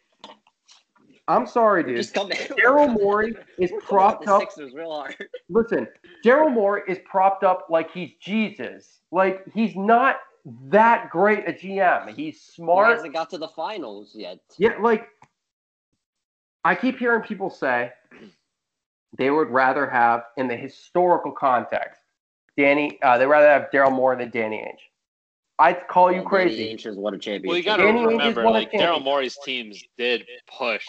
[1.26, 1.96] I'm sorry, dude.
[1.96, 4.40] Just come Daryl Morey is propped up.
[4.42, 5.16] Sixers real hard.
[5.48, 5.88] Listen,
[6.24, 9.00] Daryl Morey is propped up like he's Jesus.
[9.10, 12.14] Like he's not that great a GM.
[12.14, 12.46] He's smart.
[12.46, 12.96] He smart.
[12.96, 14.40] hasn't got to the finals yet.
[14.58, 15.08] Yeah, like
[16.64, 17.92] I keep hearing people say
[19.16, 22.00] they would rather have, in the historical context,
[22.56, 22.98] Danny.
[23.02, 24.80] Uh, they'd rather have Daryl Morey than Danny Ainge.
[25.58, 26.56] I'd call you crazy.
[26.56, 26.76] Danny crazy.
[26.76, 27.48] Ainge has won a championship.
[27.48, 28.72] Well, you got to Danny Ainge has remember, like.
[28.72, 30.26] Daryl Morey's teams did
[30.58, 30.84] push.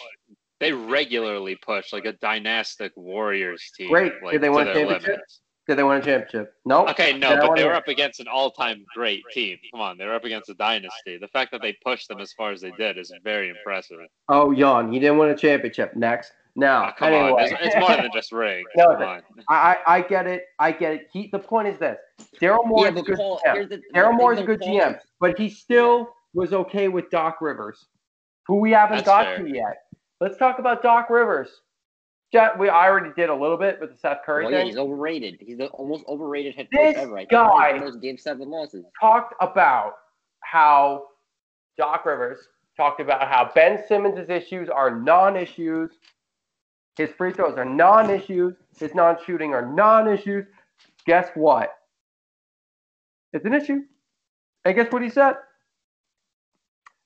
[0.58, 3.90] They regularly push like a dynastic Warriors team.
[3.90, 4.12] Great.
[4.22, 5.08] Like, Did they to win a championship?
[5.08, 5.40] limits.
[5.66, 6.54] Did they win a championship?
[6.64, 6.86] No.
[6.88, 7.76] Okay, no, Then but they were hear.
[7.76, 9.58] up against an all-time great team.
[9.72, 11.18] Come on, they were up against a dynasty.
[11.18, 13.98] The fact that they pushed them as far as they did is very impressive.
[14.28, 14.92] Oh, yawn.
[14.92, 15.96] He didn't win a championship.
[15.96, 16.32] Next.
[16.58, 17.30] Now, Oh, come anyway.
[17.32, 18.66] on, it's, it's more than just rings.
[18.76, 19.22] No, come on.
[19.50, 20.44] I, I I get it.
[20.58, 21.08] I get it.
[21.12, 21.98] He, the point is this:
[22.40, 23.68] Daryl Morey yeah, is a good Paul, GM.
[23.68, 26.88] the, the Daryl thing Moore is a good Paul, GM, but he still was okay
[26.88, 27.84] with Doc Rivers,
[28.46, 29.38] who we haven't That's got fair.
[29.40, 29.82] to yet.
[30.20, 31.50] Let's talk about Doc Rivers.
[32.32, 34.66] Ja- We I already did a little bit with the Seth Curry Well, yeah, thing.
[34.68, 35.36] he's overrated.
[35.40, 37.18] He's the almost overrated head This coach ever.
[37.18, 38.84] I guy- those game seven losses.
[39.00, 39.94] talked about
[40.40, 41.08] how
[41.78, 42.38] Doc Rivers
[42.76, 45.92] talked about how Ben Simmons' issues are non-issues.
[46.98, 48.54] His free throws are non-issues.
[48.78, 50.46] His non-shooting are non-issues.
[51.06, 51.72] Guess what?
[53.32, 53.82] It's an issue.
[54.64, 55.34] And guess what he said?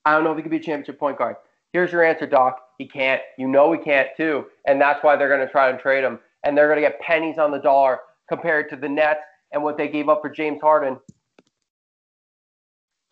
[0.04, 1.36] I don't know if he could be a championship point guard.
[1.72, 2.60] Here's your answer, Doc.
[2.78, 3.22] He can't.
[3.38, 6.18] You know he can't too, and that's why they're going to try and trade him,
[6.44, 9.20] and they're going to get pennies on the dollar compared to the Nets
[9.52, 10.98] and what they gave up for James Harden.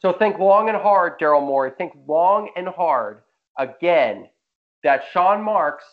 [0.00, 1.72] So think long and hard, Daryl Morey.
[1.76, 3.22] Think long and hard
[3.59, 4.28] again
[4.84, 5.84] that Sean Marks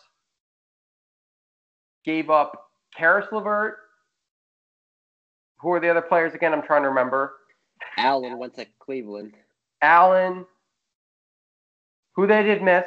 [2.04, 3.78] gave up Caris LeVert.
[5.60, 6.52] Who are the other players again?
[6.52, 7.34] I'm trying to remember.
[7.98, 9.34] Allen went to Cleveland.
[9.82, 10.46] Allen,
[12.16, 12.86] who they did miss,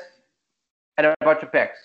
[0.98, 1.78] and a bunch of picks.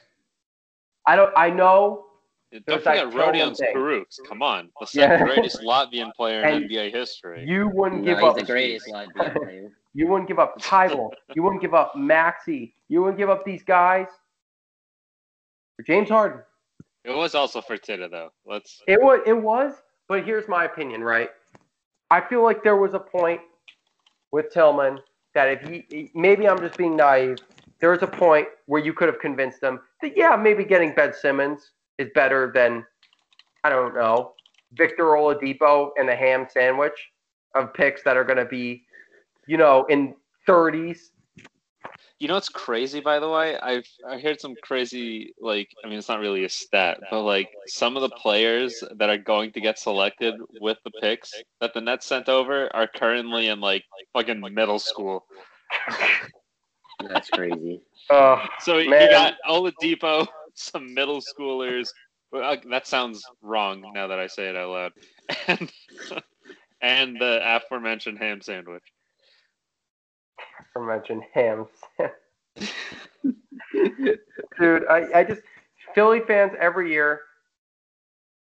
[1.07, 1.33] I don't.
[1.37, 2.07] I know.
[2.53, 4.05] Don't There's forget that Tillman Rodion thing.
[4.29, 5.09] Come on, the Yeah.
[5.09, 7.45] second greatest Latvian player in And NBA history.
[7.47, 8.37] You wouldn't No, give he's up.
[8.37, 9.73] the greatest Latvian player.
[9.97, 11.15] You wouldn't give up Title.
[11.37, 12.75] you wouldn't give up Maxey.
[12.89, 14.09] You wouldn't give up these guys
[15.77, 16.41] for James Harden.
[17.05, 18.31] It was also for Titta though.
[18.45, 18.83] Let's.
[18.89, 19.21] It was.
[19.25, 19.75] It was.
[20.09, 21.31] But here's my opinion, right?
[22.11, 23.41] I feel like there was a point
[24.33, 24.99] with Tilman
[25.35, 27.39] that if he, maybe I'm just being naive.
[27.81, 31.13] There was a point where you could have convinced them that yeah, maybe getting Ben
[31.13, 32.85] Simmons is better than
[33.63, 34.35] I don't know
[34.77, 37.11] Victor Oladipo and the ham sandwich
[37.55, 38.85] of picks that are going to be,
[39.47, 40.15] you know, in
[40.49, 41.11] 30s.
[42.21, 43.59] You know what's crazy, by the way?
[43.59, 47.51] I've I heard some crazy like I mean it's not really a stat, but like
[47.67, 51.81] some of the players that are going to get selected with the picks that the
[51.81, 55.25] Nets sent over are currently in like fucking middle school.
[57.09, 57.81] That's crazy.
[58.11, 59.11] Uh, So you Man.
[59.11, 61.89] got Oladipo, some middle schoolers.
[62.35, 64.93] Uh, that sounds wrong now that I say it out loud.
[65.49, 65.73] And
[66.81, 68.83] and the aforementioned ham sandwich.
[70.77, 71.69] I mention hams.
[74.59, 75.43] Dude, I, I just
[75.95, 77.21] Philly fans every year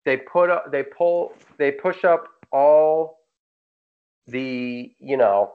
[0.06, 3.20] they put up they pull they push up all
[4.28, 5.54] the you know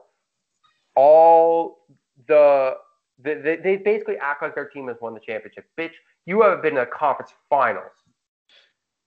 [0.95, 1.85] all
[2.27, 2.75] the
[3.19, 5.65] they, they, they basically act like their team has won the championship.
[5.79, 5.93] Bitch,
[6.25, 7.91] you haven't been in a conference finals.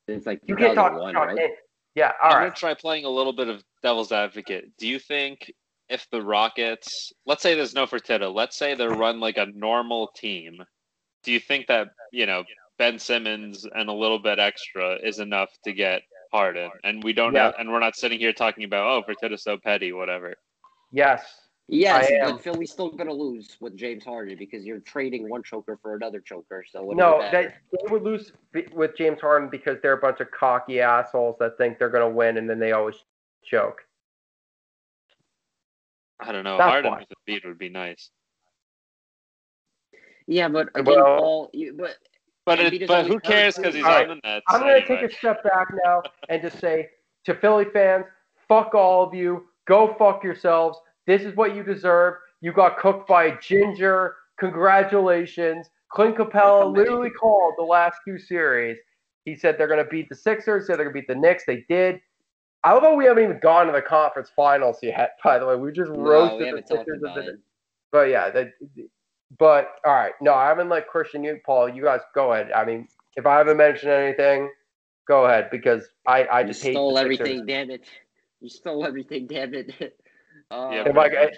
[0.09, 1.51] It's like You can't talk, 2001, talk right?
[1.95, 2.45] Yeah, all I'm right.
[2.45, 4.71] gonna try playing a little bit of devil's advocate.
[4.79, 5.53] Do you think
[5.89, 10.09] if the Rockets, let's say there's no Fertitta, let's say they run like a normal
[10.17, 10.59] team,
[11.23, 12.45] do you think that you know
[12.79, 16.71] Ben Simmons and a little bit extra is enough to get Harden?
[16.85, 17.47] And we don't Yeah.
[17.47, 20.35] have, and we're not sitting here talking about oh Fertitta's so petty, whatever.
[20.93, 21.43] Yes.
[21.69, 22.31] Yes, I am.
[22.33, 26.21] but Philly's still gonna lose with James Harden because you're trading one choker for another
[26.21, 26.65] choker.
[26.69, 28.33] So No, it that they would lose
[28.73, 32.15] with James Harden because they're a bunch of cocky assholes that think they're going to
[32.15, 33.03] win and then they always
[33.45, 33.85] choke.
[36.21, 36.57] I don't know.
[36.59, 36.99] That's Harden why.
[37.01, 38.11] with the beat would be nice,
[40.27, 41.97] yeah, but again, Well- Paul, you, but
[42.45, 44.09] but Embiid it, is but who cares because he's All right.
[44.09, 44.45] on the Nets.
[44.49, 45.03] I'm going to anyway.
[45.03, 46.89] take a step back now and just say
[47.25, 48.05] to Philly fans,
[48.49, 49.47] fuck all of you.
[49.67, 50.79] Go fuck yourselves.
[51.09, 52.15] This is what you deserve.
[52.41, 54.15] You got cooked by a ginger.
[54.39, 55.69] Congratulations.
[55.91, 58.77] Clint Capela literally called the last two series.
[59.25, 61.43] He said they're going to beat the Sixers, said they're going to beat the Knicks.
[61.47, 62.01] They did.
[62.65, 65.57] I love how we haven't even gone to the conference finals yet, by the way.
[65.57, 67.03] We just no, roasted we the haven't talked Sixers.
[67.03, 67.39] about the- it.
[67.93, 68.53] But yeah, that,
[69.39, 70.13] but all right.
[70.21, 71.69] No, I haven't let Christian you, Paul.
[71.69, 72.53] You guys go ahead.
[72.53, 74.51] I mean, if I haven't mentioned anything,
[75.09, 77.87] go ahead because I, I You just hate stole the everything, damn it!
[78.41, 79.73] You stole everything, damn it!
[80.51, 81.35] Uh, Yeah, If I, pretty much.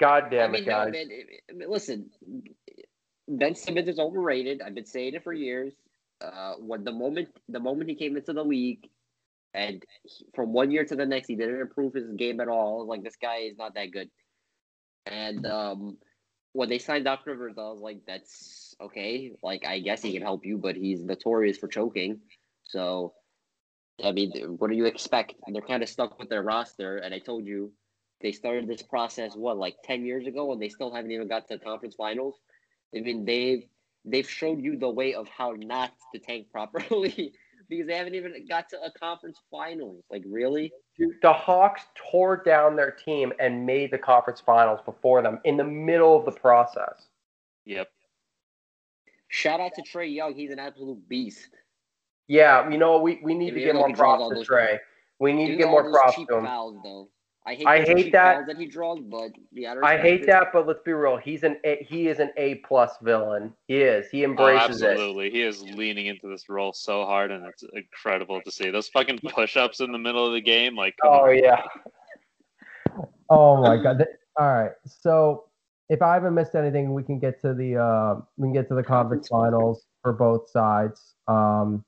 [0.00, 0.92] God I damn mean, it, no, guys.
[0.92, 1.08] man.
[1.10, 2.10] it- it- Listen,
[3.28, 4.62] Ben Simmons is overrated.
[4.62, 5.74] I've been saying it for years.
[6.20, 8.88] Uh, when the moment the moment he came into the league,
[9.54, 12.86] and he- from one year to the next, he didn't improve his game at all.
[12.86, 14.10] Like, this guy is not that good.
[15.06, 15.98] And um,
[16.52, 19.32] when they signed Doc Rivers, I was like, that's okay.
[19.42, 22.20] Like, I guess he can help you, but he's notorious for choking.
[22.64, 23.14] So,
[24.02, 25.34] I mean, what do you expect?
[25.46, 27.72] They're kind of stuck with their roster, and I told you
[28.22, 31.48] they started this process what like 10 years ago and they still haven't even got
[31.48, 32.36] to the conference finals
[32.96, 33.64] i mean they've
[34.04, 37.32] they've showed you the way of how not to tank properly
[37.76, 42.36] because they haven't even got to a conference finals like really Dude, the Hawks tore
[42.36, 46.32] down their team and made the conference finals before them in the middle of the
[46.32, 47.06] process.
[47.64, 47.88] Yep.
[49.28, 51.48] shout out to trae young he's an absolute beast
[52.28, 54.78] Yeah, you know we, we need If to get more props all to those- Trae.
[55.18, 56.44] We need to get more props to him.
[56.44, 57.08] fouls, though
[57.44, 58.46] i hate, I those hate that.
[58.46, 61.16] that he draws but yeah I hate that, but let's be real.
[61.16, 63.52] He's an a, he is an A plus villain.
[63.66, 64.08] He is.
[64.10, 64.90] He Oh, embraces it.
[64.90, 65.30] absolutely.
[65.30, 68.70] He is leaning into this role so hard, and it's incredible to see.
[68.70, 71.38] Those fucking push ups in the middle of the game, like, Oh on.
[71.38, 71.62] yeah.
[73.30, 74.04] Oh my god.
[74.38, 74.72] All right.
[74.84, 75.44] So
[75.88, 78.74] if I haven't missed anything, we can get to the uh, we can get to
[78.74, 81.14] the conference finals for both sides.
[81.28, 81.84] Um,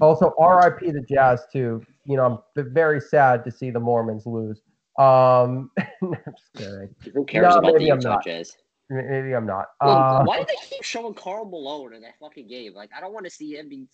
[0.00, 1.82] also, RIP the Jazz too.
[2.06, 4.60] You know, I'm very sad to see the Mormons lose.
[4.98, 5.70] Um,
[6.02, 6.94] I'm just kidding.
[7.14, 8.24] who cares No, about the utah not.
[8.24, 8.56] jazz
[8.90, 9.66] Maybe I'm not.
[9.84, 12.72] Look, Uh, why do they keep showing Karl Malone in that fucking game?
[12.74, 13.86] Like, I don't want to see him be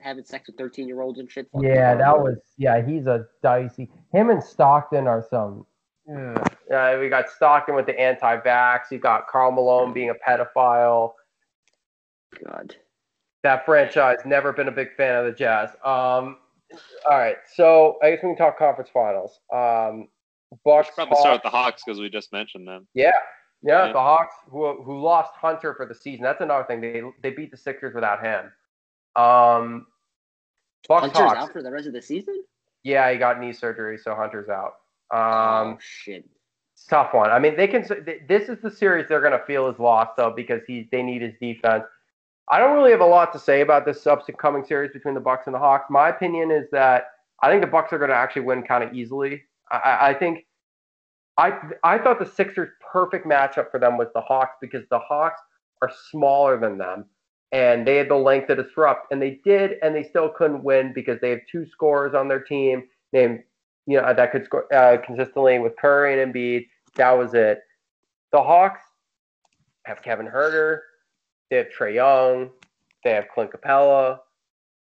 [0.00, 1.46] having sex with thirteen year olds and shit.
[1.60, 2.22] Yeah, Karl that Malone.
[2.22, 2.84] was yeah.
[2.84, 3.90] He's a dicey.
[4.12, 5.66] Him and Stockton are some.
[6.10, 6.52] ugh.
[6.70, 8.90] Yeah, we got Stockton with the anti-vax.
[8.90, 11.12] You got Karl Malone being a pedophile.
[12.44, 12.76] God.
[13.42, 15.70] That franchise never been a big fan of the Jazz.
[15.84, 16.36] Um,
[17.10, 19.40] all right, so I guess we can talk conference finals.
[19.52, 20.08] Um,
[20.50, 20.88] We Bucks.
[20.88, 22.86] should probably start with the Hawks because we just mentioned them.
[22.94, 23.12] Yeah,
[23.62, 23.92] yeah, Yeah.
[23.92, 26.22] the Hawks who who lost Hunter for the season.
[26.22, 26.80] That's another thing.
[26.80, 28.52] They they beat the Sixers without him.
[29.16, 29.86] Um,
[30.88, 31.38] Bucks Hunter's Hawks.
[31.38, 32.42] out for the rest of the season.
[32.82, 34.74] Yeah, he got knee surgery, so Hunter's out.
[35.12, 36.24] Um, oh shit.
[36.74, 37.30] it's tough one.
[37.30, 37.82] I mean, they can.
[38.28, 41.22] This is the series they're going to feel is lost though because he they need
[41.22, 41.84] his defense.
[42.50, 45.46] I don't really have a lot to say about this upcoming series between the Bucks
[45.46, 45.86] and the Hawks.
[45.88, 47.04] My opinion is that
[47.42, 49.42] I think the Bucks are going to actually win kind of easily.
[49.70, 50.46] I- I, think.
[51.38, 55.40] I I thought the Sixers' perfect matchup for them was the Hawks because the Hawks
[55.80, 57.06] are smaller than them
[57.52, 60.92] and they had the length to disrupt, and they did, and they still couldn't win
[60.92, 63.42] because they have two scorers on their team named
[63.86, 66.66] you know that could score uh, consistently with Curry and Embiid.
[66.94, 67.60] That was it.
[68.32, 68.82] The Hawks
[69.84, 70.80] have Kevin Huerter,
[71.50, 72.50] they have Trae Young,
[73.04, 74.20] they have Clint Capela,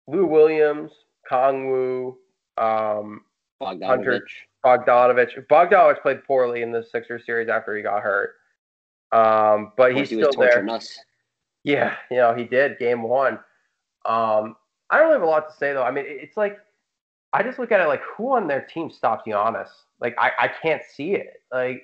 [0.06, 0.92] Lou Williams,
[1.30, 2.14] Kongwu,
[2.56, 3.22] um,
[3.60, 4.22] Bogdanovich.
[4.64, 5.46] Bogdanovich.
[5.48, 8.34] Bogdanovich played poorly in the Sixers series after he got hurt,
[9.12, 10.68] um, but he's he was still there.
[10.68, 10.98] us.
[11.64, 13.34] Yeah, you know, he did game one.
[14.04, 14.56] Um,
[14.90, 15.82] I don't really have a lot to say though.
[15.82, 16.58] I mean, it's like
[17.32, 19.68] I just look at it like who on their team stops Giannis?
[20.00, 21.42] Like I, I can't see it.
[21.52, 21.82] Like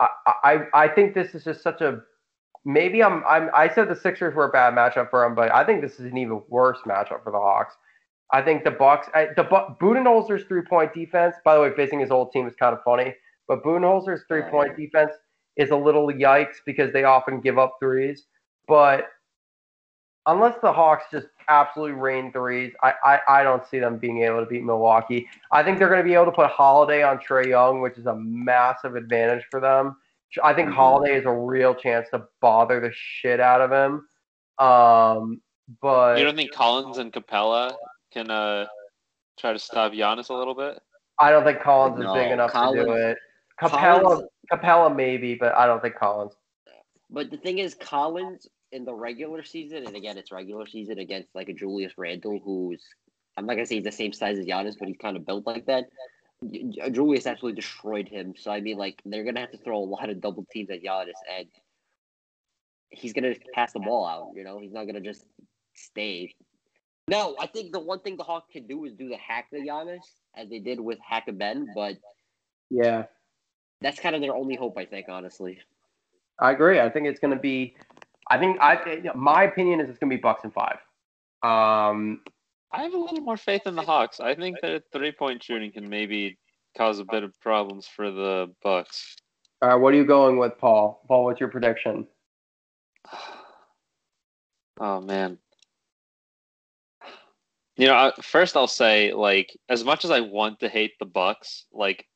[0.00, 2.02] I, I I think this is just such a
[2.68, 5.64] maybe I'm I'm I said the Sixers were a bad matchup for him, but I
[5.64, 7.74] think this is an even worse matchup for the Hawks.
[8.30, 11.34] I think the Bucks, I, the Bu- Budenholzer's three point defense.
[11.44, 13.14] By the way, facing his old team is kind of funny,
[13.48, 15.12] but Budenholzer's three point defense
[15.56, 18.26] is a little yikes because they often give up threes.
[18.68, 19.08] But
[20.26, 24.40] unless the Hawks just absolutely rain threes, I, I, I don't see them being able
[24.40, 25.26] to beat Milwaukee.
[25.50, 28.04] I think they're going to be able to put Holiday on Trae Young, which is
[28.04, 29.96] a massive advantage for them.
[30.42, 30.74] I think Mhm.
[30.74, 34.06] Holiday is a real chance to bother the shit out of him.
[34.64, 35.40] Um,
[35.80, 37.76] but You don't think Collins and Capela
[38.12, 38.66] can uh
[39.38, 40.80] try to stop Giannis a little bit?
[41.18, 43.18] I don't think Collins is big enough to do it.
[43.60, 46.32] Capela, Collins- Capela maybe, but I don't think Collins.
[47.10, 51.34] But the thing is, Collins in the regular season, and again, it's regular season against
[51.34, 52.84] like a Julius Randle, who's
[53.36, 55.46] I'm not gonna say he's the same size as Giannis, but he's kind of built
[55.46, 55.88] like that.
[56.92, 58.34] Julius absolutely destroyed him.
[58.36, 60.82] So I mean, like they're gonna have to throw a lot of double teams at
[60.82, 61.48] Giannis, and
[62.90, 64.32] he's gonna pass the ball out.
[64.36, 65.24] You know, he's not gonna just
[65.74, 66.34] stay.
[67.08, 69.56] No, I think the one thing the Hawks can do is do the hack to
[69.56, 70.04] Giannis,
[70.36, 71.96] as they did with Hack and Ben, but
[72.70, 73.04] Yeah,
[73.80, 75.58] that's kind of their only hope, I think, honestly.
[76.38, 76.80] I agree.
[76.80, 77.74] I think it's to be.
[78.30, 79.00] I think I.
[79.14, 80.78] My opinion is it's to be Bucks and five.
[81.42, 82.20] Um,
[82.72, 84.20] I have a little more faith in the Hawks.
[84.20, 86.36] I think that three point shooting can maybe
[86.76, 89.16] cause a bit of problems for the Bucks.
[89.62, 91.02] all right, what are you going with, Paul?
[91.08, 92.06] Paul, what's your prediction?
[94.80, 95.38] Oh man.
[97.76, 101.66] You know, first I'll say like as much as I want to hate the Bucks,
[101.72, 102.06] like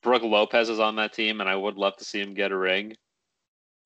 [0.00, 2.56] Brook Lopez is on that team and I would love to see him get a
[2.56, 2.94] ring.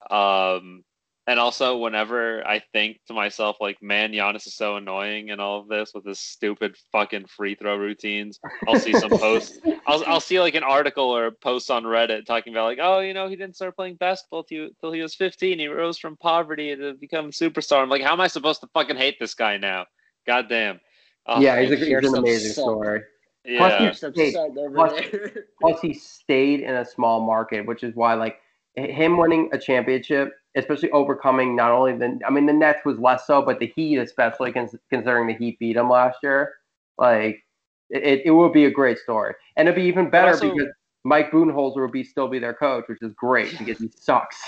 [0.09, 0.85] Um
[1.27, 5.61] and also whenever I think to myself like man Giannis is so annoying and all
[5.61, 10.20] of this with his stupid fucking free throw routines, I'll see some posts I'll I'll
[10.20, 13.29] see like an article or a post on Reddit talking about like, oh, you know,
[13.29, 15.59] he didn't start playing basketball till, till he was 15.
[15.59, 17.83] He rose from poverty to become a superstar.
[17.83, 19.87] I'm like, how am I supposed to fucking hate this guy now?
[20.27, 20.81] God damn.
[21.27, 22.83] Oh, yeah, he's, a, he's an amazing salt.
[22.83, 23.01] story.
[23.45, 23.59] yeah.
[23.59, 25.33] Plus There's some Hey, sun over plus- there.
[25.61, 28.41] Plus, he stayed in a small market, which is why, like,
[28.77, 33.27] him winning a championship, especially overcoming not only the, I mean, the Nets was less
[33.27, 36.55] so, but the Heat, especially cons- considering the Heat beat him last year,
[36.99, 37.45] like,
[37.91, 40.73] it, it would be a great story, and it'd be even better also- because
[41.05, 44.41] Mike Budenholzer would be still be their coach, which is great because he sucks.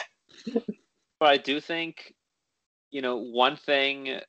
[1.21, 2.13] But I do think,
[2.91, 4.21] you know, one thing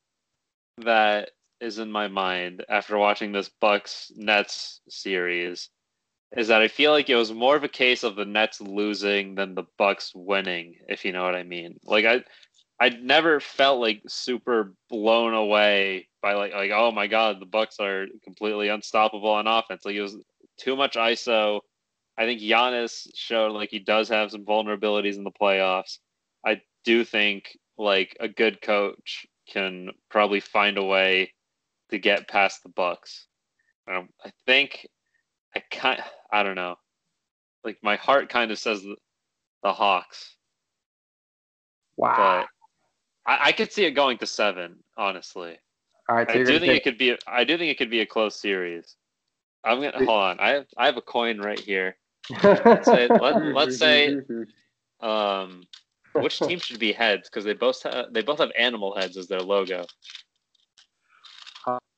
[0.78, 5.70] that is in my mind after watching this Bucks Nets series
[6.36, 9.36] is that I feel like it was more of a case of the Nets losing
[9.36, 11.80] than the Bucks winning, if you know what I mean.
[11.86, 12.24] Like I
[12.80, 17.80] I never felt like super blown away by like like oh my god, the Bucks
[17.80, 19.86] are completely unstoppable on offense.
[19.86, 20.18] Like it was
[20.58, 21.62] too much ISO.
[22.18, 26.00] I think Giannis showed like he does have some vulnerabilities in the playoffs.
[26.46, 31.34] I do think like a good coach can probably find a way
[31.90, 33.28] to get past the Bucks.
[33.92, 34.88] Um, I think
[35.56, 36.02] I kind
[36.32, 36.76] I don't know.
[37.64, 38.96] Like my heart kind of says the,
[39.64, 40.36] the Hawks,
[41.98, 42.46] Wow.
[43.26, 44.78] but I, I could see it going to seven.
[44.98, 45.58] Honestly,
[46.10, 46.30] All right.
[46.30, 47.18] So I do think it could be.
[47.28, 48.96] I do think it could be a close series.
[49.64, 50.40] I'm gonna hold on.
[50.40, 51.98] I have I have a coin right here.
[52.42, 54.18] say- let- let's say-
[55.02, 55.64] Um,
[56.14, 57.30] which team should be heads?
[57.30, 59.86] Because they both have they both have animal heads as their logo.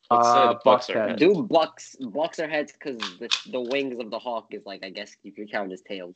[0.10, 1.20] Let's say uh, the Bucks are heads.
[1.20, 4.90] Do Bucks Bucks are heads because the the wings of the hawk is like I
[4.90, 6.16] guess if you count as tails.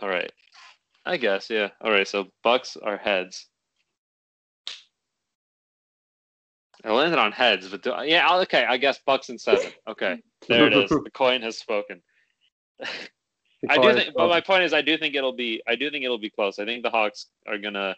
[0.00, 0.30] All right,
[1.06, 1.68] I guess yeah.
[1.80, 3.46] All right, so Bucks are heads.
[6.84, 8.64] I landed on heads, but do, yeah, okay.
[8.64, 9.70] I guess Bucks and seven.
[9.88, 10.90] Okay, there it is.
[11.04, 12.02] The coin has spoken.
[13.70, 15.62] I do think, but my point is, I do think it'll be.
[15.66, 16.58] I do think it'll be close.
[16.58, 17.94] I think the Hawks are gonna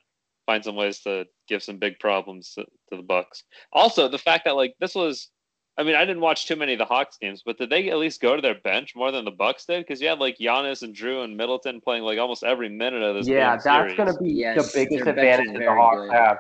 [0.47, 3.45] find some ways to give some big problems to, to the Bucks.
[3.72, 5.30] Also, the fact that like this was,
[5.78, 7.99] I mean, I didn't watch too many of the Hawks games, but did they at
[7.99, 9.84] least go to their bench more than the Bucks did?
[9.84, 13.16] Because you had like Giannis and Drew and Middleton playing like almost every minute of
[13.16, 13.26] this.
[13.26, 13.64] Yeah, that's
[13.97, 16.12] going to be Yes, the biggest advantage is that the Hawks good.
[16.12, 16.38] have.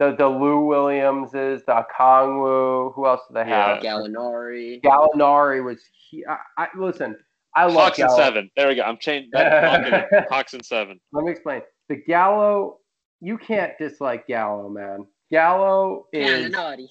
[0.00, 3.84] The the Lou Williamses, the Okongwu, who else do they have?
[3.84, 3.92] Yeah.
[3.92, 4.80] Gallinari.
[4.82, 5.82] Gallinari was.
[5.92, 7.16] He, I, I listen.
[7.54, 8.50] I love Hawks and seven.
[8.56, 8.82] There we go.
[8.82, 9.30] I'm changing.
[9.32, 10.98] That, Hawks and seven.
[11.12, 11.60] Let me explain.
[11.90, 12.78] The Gallo,
[13.20, 15.06] you can't dislike Gallo, man.
[15.30, 16.88] Gallo is Gallinari.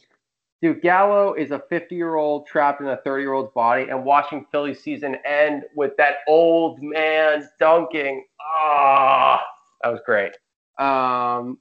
[0.62, 0.82] dude.
[0.82, 4.46] Gallo is a 50 year old trapped in a 30 year old's body, and watching
[4.52, 8.26] Philly season end with that old man dunking.
[8.42, 9.42] Ah,
[9.84, 10.34] that was great.
[10.78, 11.58] Um,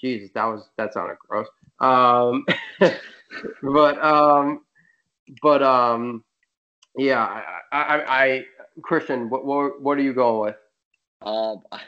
[0.00, 1.46] Jesus, that was that sounded gross.
[1.78, 2.44] Um,
[3.62, 4.62] but um,
[5.42, 6.24] but um,
[6.96, 8.44] yeah, I, I, I, I
[8.80, 10.56] Kristian, what, what what are you going with?
[11.22, 11.80] Um, I,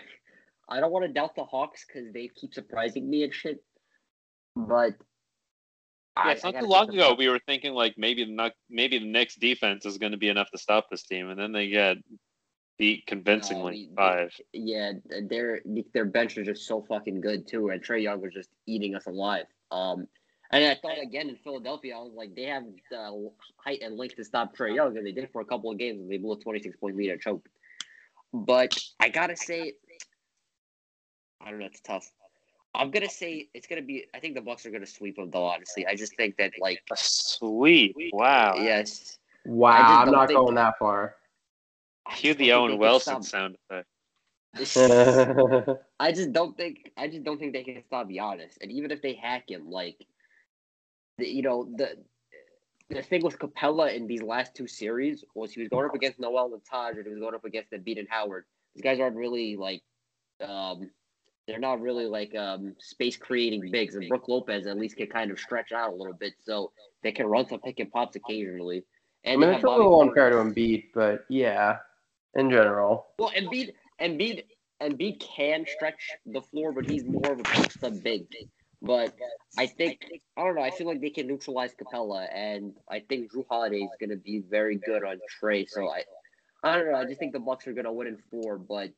[0.68, 3.62] I don't want to doubt the Hawks because they keep surprising me and shit.
[4.56, 4.94] But
[6.16, 9.06] Yeah, it's not too long ago we were thinking like maybe the Knuck- maybe the
[9.06, 11.98] Knicks defense is going to be enough to stop this team, and then they get
[12.78, 14.32] beat convincingly five.
[14.52, 14.92] Yeah,
[15.28, 15.60] their
[15.92, 19.06] their bench was just so fucking good too, and Trae Young was just eating us
[19.06, 19.46] alive.
[19.70, 20.06] Um,
[20.50, 24.16] and I thought again in Philadelphia, I was like, they have the height and length
[24.16, 26.32] to stop Trae Young, and they did for a couple of games, and they blew
[26.32, 27.48] a twenty six point lead and choked.
[28.32, 29.74] But I gotta say,
[31.41, 32.11] I don't know, it's tough.
[32.74, 34.07] I'm gonna say it's gonna be.
[34.14, 35.45] I think the Bucks are gonna sweep them though.
[35.45, 38.55] Honestly, I just think that like Sweet, wow.
[38.57, 41.16] yes, Wow, I just I'm don't think- going that far.
[42.07, 43.89] I just Cue the think Owen Wilson sound effect.
[46.01, 48.57] I just don't think I just don't think they can stop Giannis.
[48.61, 50.05] And even if they hack him, like
[51.18, 51.97] the, you know, the
[52.91, 56.20] the thing with Capela in these last two series was he was going up against
[56.20, 58.45] Noel and Taj and he was going up against Embiid and Howard.
[58.74, 59.82] These guys aren't really like
[60.41, 60.91] um
[61.47, 65.30] they're not really like um space creating bigs and Brook Lopez at least can kind
[65.30, 66.72] of stretch out a little bit so
[67.03, 68.84] they can run some pick and pops occasionally.
[69.26, 70.36] I And mean, it's a little unfair to.
[70.36, 71.78] Embiid, but yeah,
[72.34, 73.07] in general.
[73.18, 74.45] Well, Embiid, Embiid,
[74.82, 78.26] Embiid can stretch the floor, but he's more of a post up big.
[78.82, 79.14] But
[79.59, 80.01] I think
[80.36, 80.62] I don't know.
[80.62, 84.16] I feel like they can neutralize Capela, and I think Drew Holiday is going to
[84.16, 85.66] be very good on Trae.
[85.68, 86.05] So I,
[86.62, 86.99] I don't know.
[86.99, 88.90] I just think the Bucks are going to win in four, but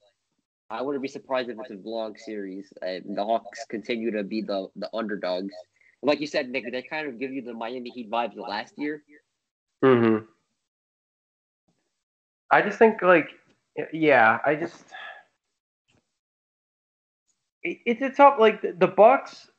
[0.71, 2.73] I wouldn't be surprised if it's a vlog series.
[2.83, 5.55] And the Hawks continue to be the the underdogs.
[6.03, 8.75] Like you said, Nick, they kind of give you the Miami Heat vibes of last
[8.79, 9.03] year.
[9.83, 10.19] hmm
[12.51, 13.31] I just think like,
[13.93, 14.85] yeah, I just
[17.63, 19.51] it, it's a tough like the, the Bucks.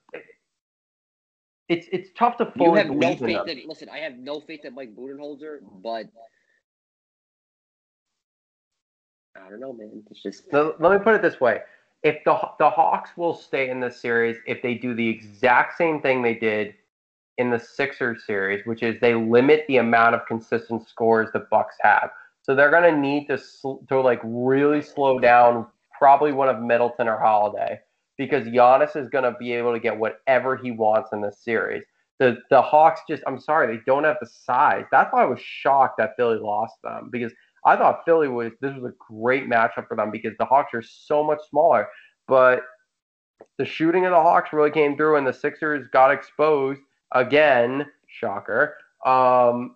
[1.70, 3.90] It's it's tough to You fully have no faith in listen.
[3.90, 6.08] I have no faith that Mike Budenholzer, but
[9.46, 10.04] I don't know, man.
[10.10, 11.62] It's just So let me put it this way:
[12.04, 16.02] if the the Hawks will stay in this series, if they do the exact same
[16.02, 16.74] thing they did
[17.38, 21.76] in the Sixers series, which is they limit the amount of consistent scores the Bucks
[21.82, 22.10] have,
[22.42, 25.68] so they're going to need to sl- to like really slow down
[25.98, 27.80] probably one of Middleton or Holiday
[28.18, 31.84] because Giannis is going to be able to get whatever he wants in this series.
[32.20, 34.86] The the Hawks just I'm sorry they don't have the size.
[34.92, 37.32] That's why I was shocked that Philly lost them because
[37.68, 40.82] I thought Philly was this was a great matchup for them because the Hawks are
[40.82, 41.88] so much smaller.
[42.28, 42.62] But
[43.58, 46.80] the shooting of the Hawks really came through, and the Sixers got exposed
[47.14, 47.86] again.
[48.08, 48.78] Shocker.
[49.06, 49.76] Um,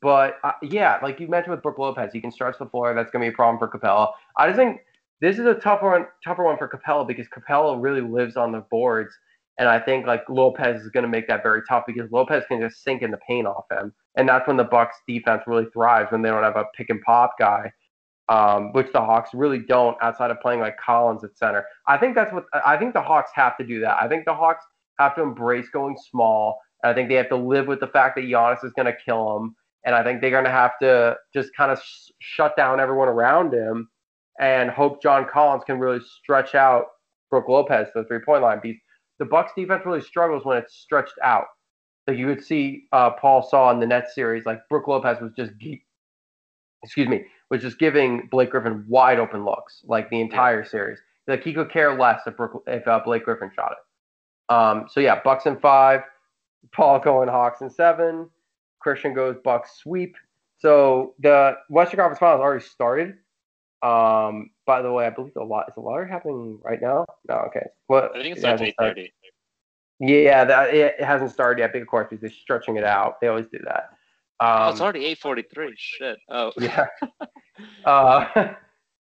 [0.00, 2.94] but uh, yeah, like you mentioned with Brook Lopez, he can stretch the floor.
[2.94, 4.12] That's going to be a problem for Capela.
[4.36, 4.80] I just think
[5.20, 8.60] this is a tougher one, tougher one for Capela because Capela really lives on the
[8.70, 9.14] boards,
[9.58, 12.60] and I think like Lopez is going to make that very tough because Lopez can
[12.60, 16.12] just sink in the paint off him, and that's when the Bucks defense really thrives
[16.12, 17.72] when they don't have a pick and pop guy,
[18.28, 21.64] um, which the Hawks really don't outside of playing like Collins at center.
[21.86, 23.96] I think that's what I think the Hawks have to do that.
[24.02, 24.64] I think the Hawks
[24.98, 26.58] have to embrace going small.
[26.82, 28.96] And I think they have to live with the fact that Giannis is going to
[29.04, 32.56] kill them, and I think they're going to have to just kind of sh- shut
[32.56, 33.88] down everyone around him
[34.40, 36.86] and hope John Collins can really stretch out
[37.30, 38.60] Brook Lopez to the three point line.
[39.18, 41.46] The Bucks defense really struggles when it's stretched out.
[42.06, 45.32] Like you would see uh, Paul saw in the Nets series, like Brook Lopez was
[45.36, 45.52] just,
[46.82, 50.98] excuse me, was just giving Blake Griffin wide open looks like the entire series.
[51.26, 54.52] Like he could care less if, Brook, if uh, Blake Griffin shot it.
[54.52, 56.02] Um, so yeah, Bucks in five,
[56.72, 58.28] Paul going Hawks in seven,
[58.84, 60.14] Kristian goes Bucks sweep.
[60.58, 63.14] So the Western Conference Finals already started.
[63.84, 67.04] Um, by the way, I believe a lot is the lottery happening right now.
[67.28, 67.66] No, okay.
[67.88, 69.12] Well, I think it's at eight thirty.
[70.00, 71.74] Yeah, that it hasn't started yet.
[71.74, 73.20] Big of course, because they're stretching it out.
[73.20, 73.90] They always do that.
[74.40, 75.74] Um, oh, it's um, already eight forty-three.
[75.76, 76.18] Shit.
[76.28, 76.52] Oh.
[76.60, 76.86] Yeah.
[77.84, 78.26] uh,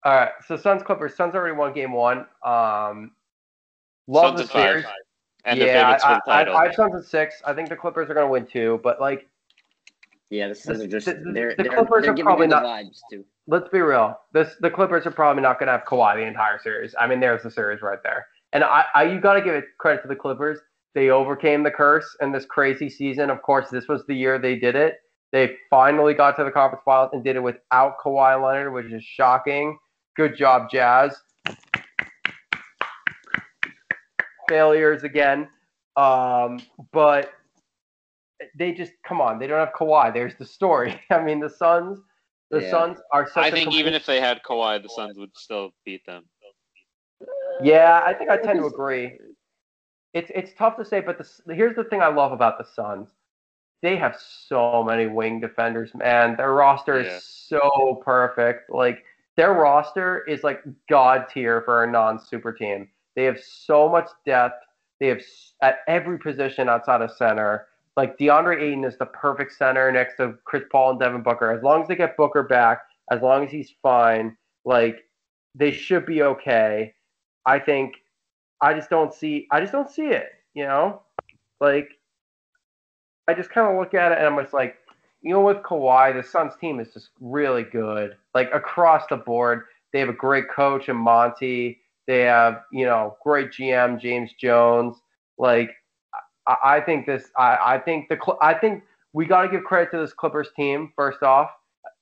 [0.05, 0.31] all right.
[0.47, 1.15] So Suns Clippers.
[1.15, 2.27] Suns already won game one.
[2.43, 3.13] Um,
[4.07, 4.85] love Suns the series.
[4.85, 4.95] Five.
[5.45, 7.43] And yeah, I, I, I, I have Suns at six.
[7.45, 9.29] I think the Clippers are going to win two, but like.
[10.31, 11.07] Yeah, the Suns are just.
[11.07, 12.65] The, the, the Clippers they're, they're are probably not.
[12.65, 13.25] Vibes too.
[13.47, 14.19] Let's be real.
[14.33, 16.95] This the Clippers are probably not going to have Kawhi the entire series.
[16.99, 18.27] I mean, there's the series right there.
[18.53, 20.59] And I, I you got to give it credit to the Clippers.
[20.95, 23.29] They overcame the curse in this crazy season.
[23.29, 24.99] Of course, this was the year they did it.
[25.33, 29.03] They finally got to the conference finals and did it without Kawhi Leonard, which is
[29.03, 29.77] shocking.
[30.17, 31.17] Good job, Jazz.
[34.49, 35.49] Failures again.
[35.97, 36.61] Um,
[36.93, 37.33] but
[38.57, 39.39] they just come on.
[39.39, 40.15] They don't have Kawhi.
[40.15, 41.01] There's the story.
[41.11, 41.99] I mean, the Suns.
[42.51, 42.71] The yeah.
[42.71, 43.29] Suns are.
[43.37, 46.25] I think even if they had Kawhi, the Suns would still beat them.
[47.63, 49.19] Yeah, I think I tend to agree.
[50.13, 53.09] It's it's tough to say, but the, here's the thing I love about the Suns.
[53.83, 56.37] They have so many wing defenders, man.
[56.37, 57.19] Their roster is yeah.
[57.61, 58.71] so perfect.
[58.71, 59.05] Like
[59.37, 62.89] their roster is like god tier for a non-super team.
[63.17, 64.65] They have so much depth.
[65.01, 65.21] They have
[65.61, 67.67] at every position outside of center.
[67.97, 71.53] Like DeAndre Ayton is the perfect center next to Chris Paul and Devin Booker.
[71.53, 75.05] As long as they get Booker back, as long as he's fine, like
[75.55, 76.93] they should be okay.
[77.47, 77.95] I think
[78.61, 81.03] I just don't see I just don't see it, you know?
[81.61, 81.89] Like
[83.29, 84.77] I just kind of look at it and I'm just like,
[85.23, 88.17] you know, with Kawhi, the Suns team is just really good.
[88.35, 91.81] Like across the board, they have a great coach in Monty.
[92.07, 94.97] They have, you know, great GM James Jones.
[95.39, 95.71] Like
[96.47, 98.83] I, I think this I, I think the I think
[99.13, 101.51] we got to give credit to this Clippers team first off.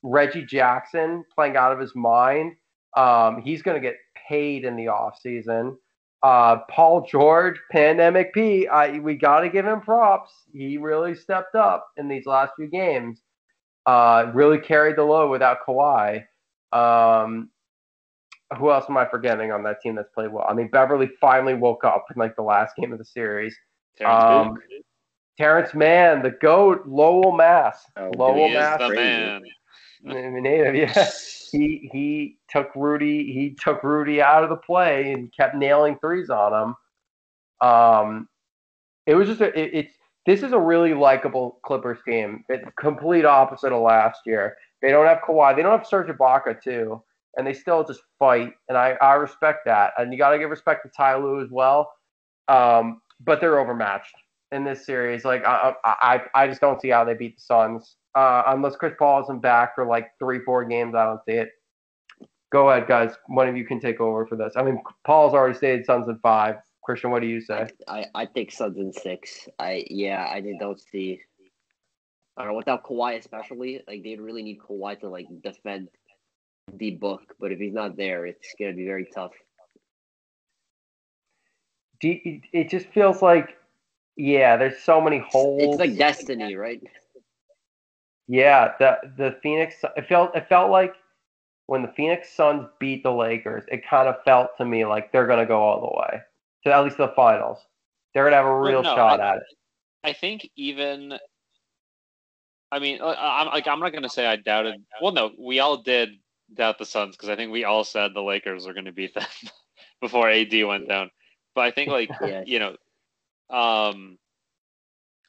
[0.02, 2.56] Reggie Jackson playing out of his mind.
[2.96, 3.96] Um, he's going to get
[4.28, 5.76] paid in the offseason.
[6.22, 10.32] Uh, Paul George, Pandemic P, I, we got to give him props.
[10.52, 13.22] He really stepped up in these last few games.
[13.86, 16.24] Uh, really carried the load without Kawhi.
[16.72, 17.50] Um,
[18.58, 20.46] who else am I forgetting on that team that's played well?
[20.48, 23.56] I mean, Beverley finally woke up in like the last game of the series.
[23.98, 24.58] Terance, um,
[25.38, 27.84] Terance Mann, the GOAT, Lowell Mass.
[27.96, 28.78] Oh, Lowell Mass.
[28.78, 29.42] the man.
[30.04, 31.10] Native, yeah.
[31.52, 36.30] He he took Rudy he took Rudy out of the play and kept nailing threes
[36.30, 36.74] on
[37.62, 37.68] him.
[37.68, 38.28] Um,
[39.06, 42.44] it was just a, it, it's this is a really likable Clippers team.
[42.48, 44.56] It's complete opposite of last year.
[44.80, 45.54] They don't have Kawhi.
[45.54, 47.02] They don't have Serge Ibaka too,
[47.36, 48.54] and they still just fight.
[48.70, 49.92] And I I respect that.
[49.98, 51.92] And you got to give respect to Ty Lue as well.
[52.48, 54.14] Um, but they're overmatched
[54.52, 55.24] in this series.
[55.24, 58.94] Like I I I just don't see how they beat the Suns uh, unless Chris
[58.98, 60.94] Paul isn't back for like three, four games.
[60.94, 61.50] I don't see it.
[62.52, 63.14] Go ahead, guys.
[63.28, 64.52] One of you can take over for this.
[64.56, 66.56] I mean, Paul's already stated Suns in five.
[66.86, 67.68] Kristian, what do you say?
[67.88, 69.48] I, I think Suns in six.
[69.58, 71.20] I yeah, I don't see.
[72.36, 73.80] I don't know without Kawhi especially.
[73.86, 75.88] Like they'd really need Kawhi to like defend
[76.74, 79.32] the book, but if he's not there, it's gonna be very tough.
[82.02, 83.56] Do you, it just feels like,
[84.16, 85.62] yeah, there's so many holes.
[85.62, 86.82] It's like destiny, right?
[88.26, 90.94] Yeah, the the Phoenix it felt it felt like
[91.66, 95.28] when the Phoenix Suns beat the Lakers, it kind of felt to me like they're
[95.28, 96.20] gonna go all the way
[96.64, 97.58] to at least the finals.
[98.12, 99.42] They're gonna have a real no, shot I, at it.
[100.04, 101.14] I think even.
[102.72, 104.74] I mean, uh, I'm like I'm not gonna say I doubted.
[105.00, 106.10] Well, no, we all did
[106.54, 109.26] doubt the Suns because I think we all said the Lakers were gonna beat them
[110.00, 111.10] before AD went down.
[111.54, 112.42] But I think like yeah.
[112.46, 112.76] you know,
[113.50, 114.18] um,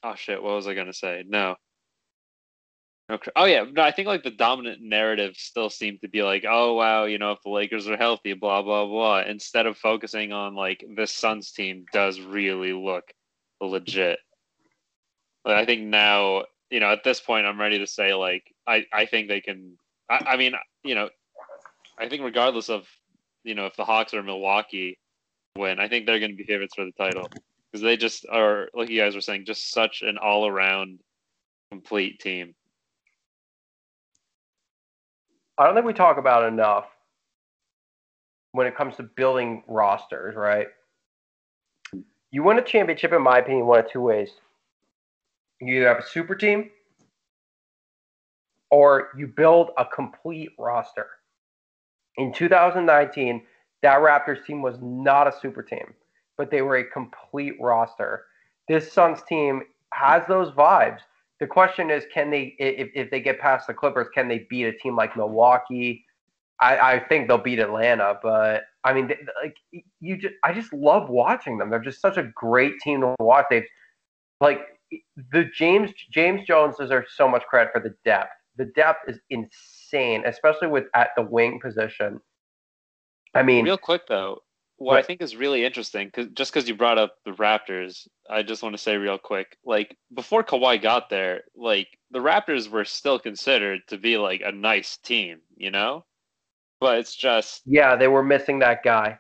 [0.03, 1.23] oh shit, what was I gonna say?
[1.27, 1.55] No,
[3.11, 3.31] Okay.
[3.35, 6.73] Oh yeah, no, I think like the dominant narrative still seemed to be like, oh
[6.73, 10.55] wow, you know, if the Lakers are healthy, blah blah blah, instead of focusing on
[10.55, 13.03] like this Suns team does really look
[13.59, 14.19] legit.
[15.43, 18.85] But I think now, you know, at this point, I'm ready to say like, I
[18.93, 19.77] I think they can.
[20.09, 20.53] I, I mean,
[20.85, 21.09] you know,
[21.99, 22.87] I think regardless of,
[23.43, 24.97] you know, if the Hawks are Milwaukee
[25.57, 27.29] win, I think they're going to be favorites for the title
[27.71, 30.99] because they just are, like you guys were saying, just such an all around
[31.69, 32.55] complete team.
[35.57, 36.87] I don't think we talk about enough
[38.53, 40.67] when it comes to building rosters, right?
[42.31, 44.31] You win a championship, in my opinion, one of two ways.
[45.61, 46.71] You either have a super team
[48.71, 51.07] or you build a complete roster.
[52.17, 53.43] In 2019,
[53.83, 55.93] that Raptors team was not a super team,
[56.37, 58.25] but they were a complete roster.
[58.67, 59.61] This Suns team
[59.93, 61.01] has those vibes.
[61.39, 64.65] The question is, can they, if, if they get past the Clippers, can they beat
[64.65, 66.05] a team like Milwaukee?
[66.61, 69.11] I, I think they'll beat Atlanta, but I mean,
[69.43, 69.55] like
[69.99, 71.69] you just, I just love watching them.
[71.69, 73.45] They're just such a great team to watch.
[73.49, 73.65] They've
[74.39, 74.61] like
[75.31, 78.31] the James James Jones deserves so much credit for the depth.
[78.55, 82.21] The depth is insane, especially with at the wing position.
[83.33, 84.39] I mean, real quick though,
[84.77, 88.43] what I think is really interesting, because just because you brought up the Raptors, I
[88.43, 92.85] just want to say real quick, like before Kawhi got there, like the Raptors were
[92.85, 96.05] still considered to be like a nice team, you know,
[96.79, 99.19] but it's just yeah, they were missing that guy.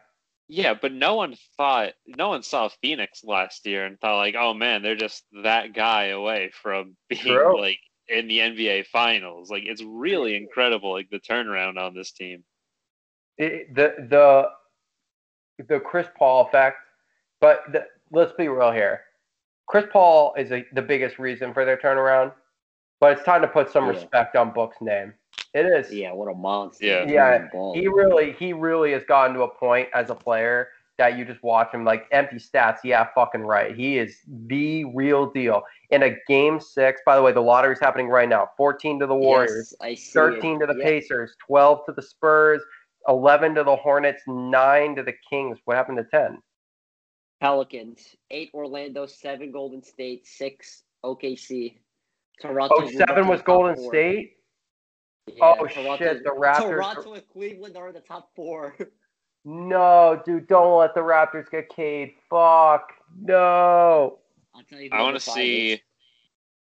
[0.49, 4.53] Yeah, but no one thought, no one saw Phoenix last year and thought like, oh
[4.53, 7.59] man, they're just that guy away from being True.
[7.59, 9.49] like in the NBA Finals.
[9.49, 12.43] Like it's really incredible, like the turnaround on this team.
[13.37, 14.49] It, the the
[15.67, 16.77] the Chris Paul effect,
[17.41, 19.01] but the, let's be real here.
[19.67, 22.33] Chris Paul is a, the biggest reason for their turnaround,
[22.99, 23.91] but it's time to put some yeah.
[23.91, 25.13] respect on Book's name.
[25.53, 25.93] It is.
[25.93, 26.85] Yeah, what a monster.
[26.85, 27.47] Yeah, yeah.
[27.73, 31.41] He really, he really has gotten to a point as a player that you just
[31.43, 32.77] watch him like empty stats.
[32.83, 33.75] Yeah, fucking right.
[33.75, 35.63] He is the real deal.
[35.89, 38.49] In a game six, by the way, the lottery's happening right now.
[38.57, 40.59] 14 to the Warriors, yes, 13 it.
[40.59, 40.85] to the yep.
[40.85, 42.61] Pacers, 12 to the Spurs,
[43.07, 45.57] 11 to the Hornets, 9 to the Kings.
[45.65, 46.37] What happened to 10?
[47.41, 51.77] Pelicans, 8 Orlando, 7 Golden State, 6 OKC.
[52.41, 53.91] Toronto oh, 7 was Golden four.
[53.91, 54.33] State?
[55.27, 56.23] Yeah, oh, Toronto, shit.
[56.23, 56.69] The Raptors.
[56.69, 58.75] Toronto and Cleveland are in the top four.
[59.45, 62.13] No, dude, don't let the Raptors get Cade.
[62.29, 62.93] Fuck.
[63.19, 64.19] No.
[64.55, 65.81] I'll tell you I want to see.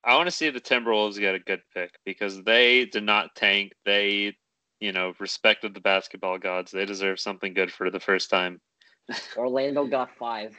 [0.04, 3.74] I want to see the Timberwolves get a good pick because they did not tank.
[3.86, 4.36] They
[4.80, 6.72] you know, respected the basketball gods.
[6.72, 8.62] They deserve something good for the first time.
[9.38, 10.56] Orlando got five.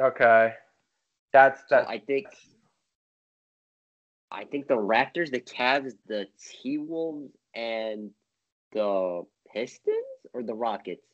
[0.00, 0.52] Okay,
[1.32, 1.84] that's that.
[1.84, 2.26] So I think.
[4.34, 8.10] I think the Raptors, the Cavs, the T Wolves, and
[8.72, 9.96] the Pistons
[10.32, 11.04] or the Rockets.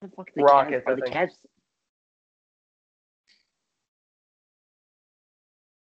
[0.00, 0.86] The fuck the Rockets.
[0.86, 1.32] Cavs, are the Cavs?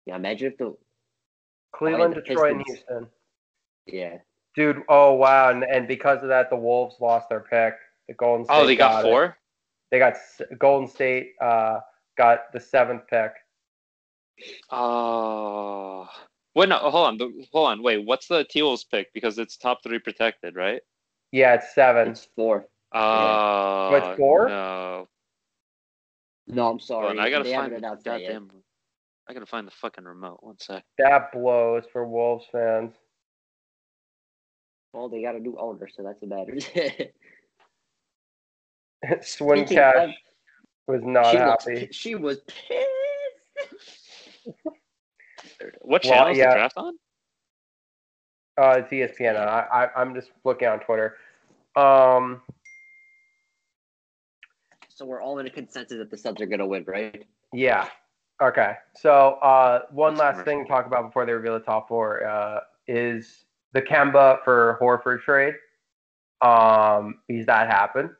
[0.05, 0.75] Yeah, imagine if the
[1.73, 3.07] Cleveland, Detroit, and Houston.
[3.87, 4.17] Yeah.
[4.55, 7.75] Dude, oh wow, and, and because of that, the Wolves lost their pick.
[8.07, 8.55] The Golden State.
[8.55, 9.25] Oh, they got, got four.
[9.25, 9.33] It.
[9.91, 10.15] They got
[10.57, 11.33] Golden State.
[11.39, 11.79] Uh,
[12.17, 13.31] got the seventh pick.
[14.71, 16.01] Oh.
[16.01, 16.07] Uh,
[16.55, 17.83] wait, no, hold on, hold on.
[17.83, 19.13] Wait, what's the T Wolves pick?
[19.13, 20.81] Because it's top three protected, right?
[21.31, 22.09] Yeah, it's seven.
[22.09, 22.65] It's four.
[22.93, 23.97] Oh, uh, yeah.
[23.97, 24.49] it's four?
[24.49, 25.07] No.
[26.47, 27.09] No, I'm sorry.
[27.09, 28.49] On, I gotta they find the goddamn.
[29.29, 30.37] I gotta find the fucking remote.
[30.41, 30.83] One sec.
[30.97, 32.93] That blows for Wolves fans.
[34.93, 36.57] Well, they got a new owner, so that's a matter.
[39.21, 40.15] Swin Cash
[40.87, 41.87] was not she happy.
[41.87, 42.85] Was, she was pissed.
[45.81, 46.49] what channel well, is yeah.
[46.49, 46.93] the draft on?
[48.59, 49.35] Uh, it's ESPN.
[49.35, 51.17] I, I, I'm just looking on Twitter.
[51.75, 52.41] Um,
[54.89, 57.23] so we're all in a consensus that the Suns are going to win, right?
[57.53, 57.87] Yeah.
[58.41, 58.73] Okay.
[58.95, 62.61] So uh, one last thing to talk about before they reveal the top four uh,
[62.87, 65.55] is the Kemba for Horford trade.
[66.41, 68.11] Um, because that happened.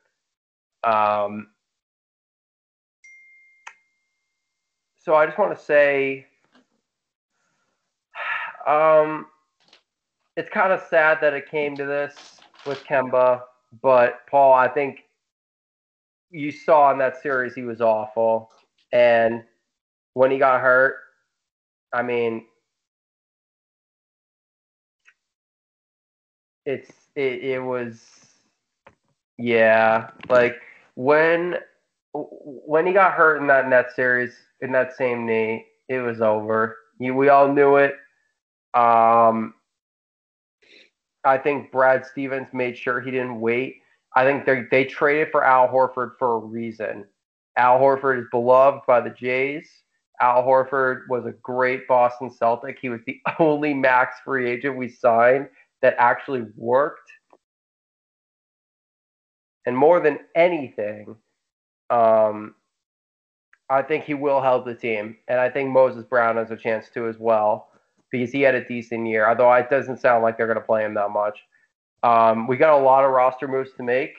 [0.84, 1.48] Um,
[4.98, 6.26] so I just want to say,
[8.66, 9.26] um,
[10.36, 13.42] it's kind of sad that it came to this with Kemba,
[13.82, 15.04] but Paul, I think
[16.30, 18.50] you saw in that series he was awful,
[18.92, 19.42] and
[20.14, 20.96] when he got hurt,
[21.92, 22.44] I mean,
[26.68, 28.02] it's it, it was
[29.38, 30.56] yeah like
[30.96, 31.56] when
[32.12, 36.76] when he got hurt in that net series in that same knee it was over.
[37.00, 37.94] You, we all knew it.
[38.74, 39.54] Um
[41.24, 43.76] i think brad stevens made sure he didn't wait.
[44.14, 47.06] I think they they traded for al horford for a reason.
[47.56, 49.70] Al horford is beloved by the jays.
[50.20, 52.78] Al horford was a great boston celtic.
[52.78, 55.48] He was the only max free agent we signed
[55.82, 57.10] that actually worked.
[59.66, 61.16] And more than anything,
[61.90, 62.54] um,
[63.70, 65.16] I think he will help the team.
[65.28, 67.68] And I think Moses Brown has a chance too as well
[68.10, 70.84] because he had a decent year, although it doesn't sound like they're going to play
[70.84, 71.38] him that much.
[72.02, 74.14] Um, we got a lot of roster moves to make.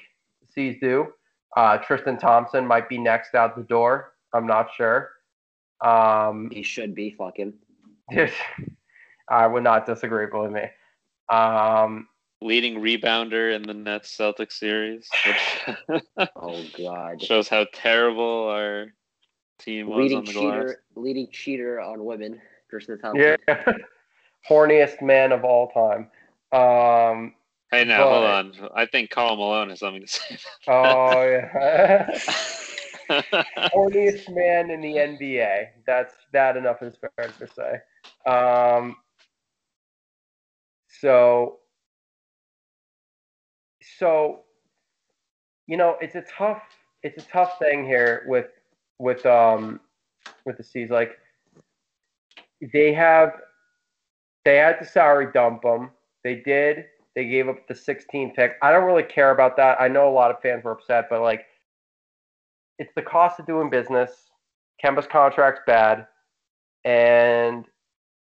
[0.53, 1.07] Seas do.
[1.57, 4.13] Uh, Tristan Thompson might be next out the door.
[4.33, 5.09] I'm not sure.
[5.81, 7.53] Um, He should be fucking.
[9.29, 10.65] I would not disagree, believe me.
[11.29, 12.07] Um,
[12.41, 16.01] Leading rebounder in the Nets Celtics series, which
[16.37, 17.21] Oh god.
[17.21, 18.93] shows how terrible our
[19.59, 20.43] team was leading on the glass.
[20.43, 22.39] cheater, leading cheater on women.
[22.69, 23.35] Tristan Thompson.
[23.47, 23.73] yeah,
[24.49, 26.09] horniest man of all time.
[26.53, 27.35] Um,
[27.71, 28.69] Hey, now hold on.
[28.73, 30.37] I think Karl Malone has something to say.
[30.69, 32.09] oh yeah,
[33.75, 35.67] horniest man in the NBA.
[35.85, 38.31] That's that enough is fair to say.
[38.31, 38.95] Um,
[40.99, 41.59] so,
[43.97, 44.41] so,
[45.67, 46.61] you know, it's a tough,
[47.03, 48.47] it's a tough thing here with
[48.97, 49.79] with um
[50.45, 50.89] with the C's.
[50.89, 51.17] Like,
[52.73, 53.31] they have,
[54.45, 55.91] they had to salary dump them.
[56.23, 56.85] They did.
[57.15, 58.53] They gave up the 16th pick.
[58.61, 59.79] I don't really care about that.
[59.81, 61.45] I know a lot of fans were upset, but like,
[62.77, 64.29] it's the cost of doing business.
[64.83, 66.07] Kemba's contract's bad,
[66.85, 67.65] and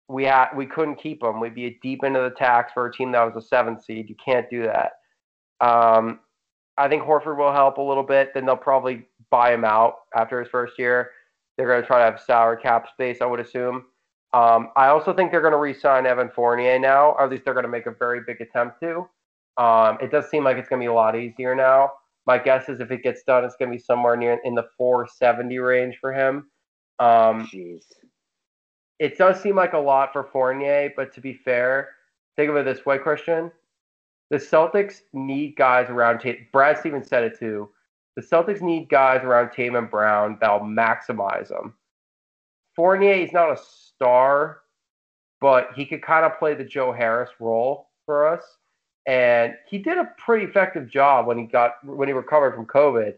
[0.08, 1.40] we had we couldn't keep him.
[1.40, 4.10] We'd be a deep into the tax for a team that was a seven seed.
[4.10, 4.94] You can't do that.
[5.62, 6.20] Um,
[6.78, 8.34] I think Horford will help a little bit.
[8.34, 11.12] Then they'll probably buy him out after his first year.
[11.58, 13.86] They're going to try to have sour cap space, I would assume.
[14.34, 17.54] Um, I also think they're going to re-sign Evan Fournier now, or at least they're
[17.54, 19.08] going to make a very big attempt to.
[19.58, 21.92] Um, it does seem like it's going to be a lot easier now.
[22.28, 24.66] My guess is if it gets done, it's going to be somewhere near in the
[24.78, 26.50] 470 range for him.
[27.00, 27.86] Um, Jeez.
[29.00, 31.90] It does seem like a lot for Fournier, but to be fair,
[32.36, 33.52] think of it this way, Kristian.
[34.30, 36.52] The Celtics need guys around Tate.
[36.52, 37.70] Brad Stevens said it too.
[38.16, 41.74] The Celtics need guys around Tatum and Brown that'll maximize them.
[42.76, 44.62] Fournier is not a star,
[45.42, 48.44] but he could kind of play the Joe Harris role for us.
[49.08, 53.16] And he did a pretty effective job when he got when he recovered from COVID.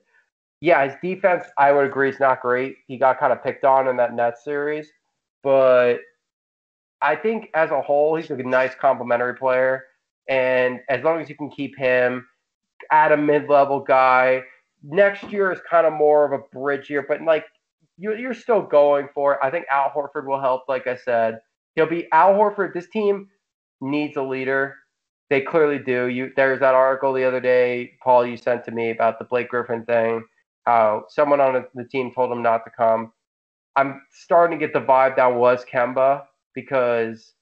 [0.59, 2.77] Yeah, his defense, I would agree, is not great.
[2.87, 4.91] He got kind of picked on in that Nets series
[5.47, 5.99] but
[7.01, 9.85] I think as a whole, he's a nice complementary player.
[10.27, 12.27] And as long as you can keep him
[12.91, 14.41] at a mid-level guy,
[14.83, 17.05] next year is kind of more of a bridge year.
[17.07, 17.45] But like
[17.97, 19.39] you, you're still going for it.
[19.41, 20.63] I think Al Horford will help.
[20.67, 21.39] Like I said,
[21.75, 22.73] he'll be Al Horford.
[22.73, 23.29] This team
[23.79, 24.75] needs a leader.
[25.29, 26.07] They clearly do.
[26.07, 29.47] You there's that article the other day, Paul, you sent to me about the Blake
[29.47, 30.25] Griffin thing.
[30.65, 33.13] How someone on the team told him not to come.
[33.77, 36.23] I'm starting to get the vibe that was Kemba
[36.55, 37.33] because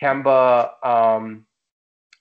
[0.00, 1.46] Kemba um,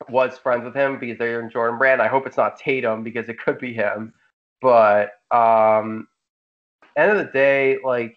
[0.08, 2.00] was friends with him because they're in Jordan Brand.
[2.00, 4.14] I hope it's not Tatum because it could be him.
[4.62, 6.08] But um,
[6.96, 8.16] end of the day, like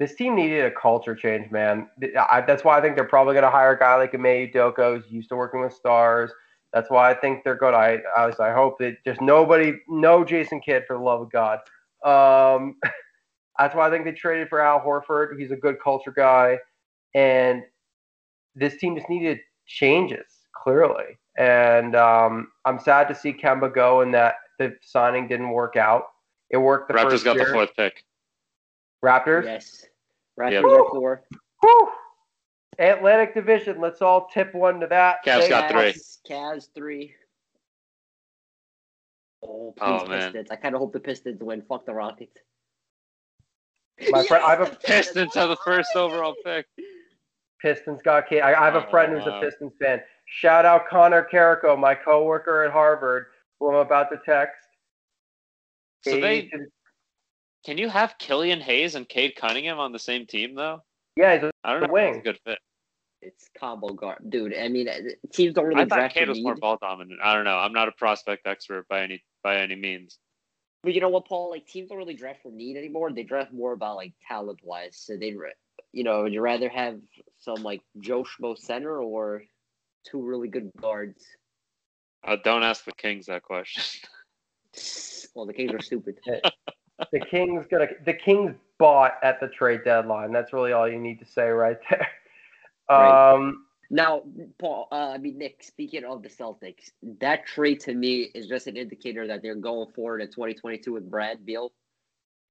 [0.00, 1.88] this team needed a culture change, man.
[2.18, 4.96] I, that's why I think they're probably going to hire a guy like Ime Udoka,
[4.96, 6.32] who's used to working with stars.
[6.72, 7.74] That's why I think they're good.
[7.74, 11.58] I I, I hope that just nobody, no Jason Kidd for the love of God.
[12.04, 12.76] Um,
[13.60, 15.38] That's why I think they traded for Al Horford.
[15.38, 16.58] He's a good culture guy.
[17.14, 17.62] And
[18.54, 21.18] this team just needed changes, clearly.
[21.36, 26.04] And um, I'm sad to see Kemba go and that the signing didn't work out.
[26.48, 27.46] It worked the Raptors first got year.
[27.46, 28.04] the fourth pick.
[29.04, 29.44] Raptors?
[29.44, 29.84] Yes.
[30.38, 30.64] Raptors Yep.
[30.64, 31.22] are four.
[31.60, 31.88] Whew.
[32.78, 33.78] Atlantic Division.
[33.78, 35.18] Let's all tip one to that.
[35.24, 35.80] Cavs Say- got three.
[35.92, 37.14] Cavs- Cavs three.
[39.42, 40.32] Oh, please, Oh, man.
[40.32, 40.48] Pistons.
[40.50, 41.62] I kind of hope the Pistons win.
[41.62, 42.38] Fuck the Rockets.
[44.10, 46.66] My friend- I have a- Pistons have the first overall pick.
[47.60, 48.40] Pistons got Cade.
[48.42, 50.00] I, I have a Oh, friend who's a Pistons fan.
[50.26, 53.26] Shout out Connor Carrico, my coworker at Harvard,
[53.58, 54.56] who I'm about to text.
[56.02, 56.68] So they He's-
[57.64, 60.82] can you have Killian Hayes and Cade Cunningham on the same team though?
[61.16, 61.96] yeah, he's a I don't The know.
[61.96, 62.58] if that's a good fit.
[63.20, 64.56] It's combo guard, dude.
[64.56, 64.94] I mean, uh,
[65.30, 67.20] teams don't really I thought draft Cade was more ball dominant.
[67.22, 67.58] I don't know.
[67.58, 70.18] I'm not a prospect expert by any by any means.
[70.82, 71.50] But you know what, Paul?
[71.50, 73.12] Like teams don't really draft for need anymore.
[73.12, 74.96] They draft more about like talent wise.
[74.96, 75.34] So they,
[75.92, 76.98] you know, would you rather have
[77.38, 79.42] some like Joe Schmo center or
[80.04, 81.22] two really good guards?
[82.24, 83.82] Uh, don't ask the Kings that question.
[85.34, 86.18] Well, the Kings are stupid.
[87.12, 90.32] the Kings gonna the Kings bought at the trade deadline.
[90.32, 92.08] That's really all you need to say right there.
[92.88, 93.60] Right.
[93.90, 94.22] Now,
[94.58, 95.62] Paul, uh, I mean Nick.
[95.64, 96.90] Speaking of the Celtics,
[97.20, 101.10] that trade to me is just an indicator that they're going forward in 2022 with
[101.10, 101.72] Brad Beal.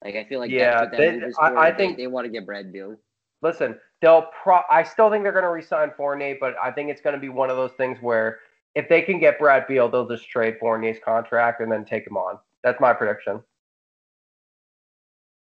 [0.03, 1.53] Like I feel like Yeah, they- that move is I-.
[1.55, 2.97] I They- think- they, want to get Brad Beal.
[3.41, 4.59] listen, they'll pro.
[4.69, 7.55] I still think they're gonna resign Fournier, but I think it's gonna be one of
[7.55, 8.39] those things where
[8.75, 12.17] if they can get Brad Beal, they'll just trade Fournier's contract and then take him
[12.17, 12.37] on.
[12.63, 13.41] That's my prediction.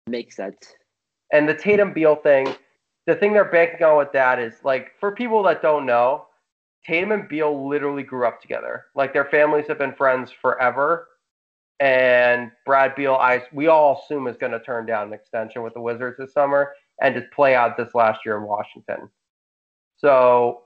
[0.07, 0.75] Makes sense.
[1.33, 2.55] And the Tatum Beal thing,
[3.07, 6.27] the thing they're banking on with that is like for people that don't know,
[6.85, 8.87] Tatum and Beal literally grew up together.
[8.95, 11.09] Like their families have been friends forever.
[11.81, 15.75] And Brad Beal, I we all assume is going to turn down an extension with
[15.75, 19.09] the Wizards this summer and just play out this last year in Washington.
[19.97, 20.63] So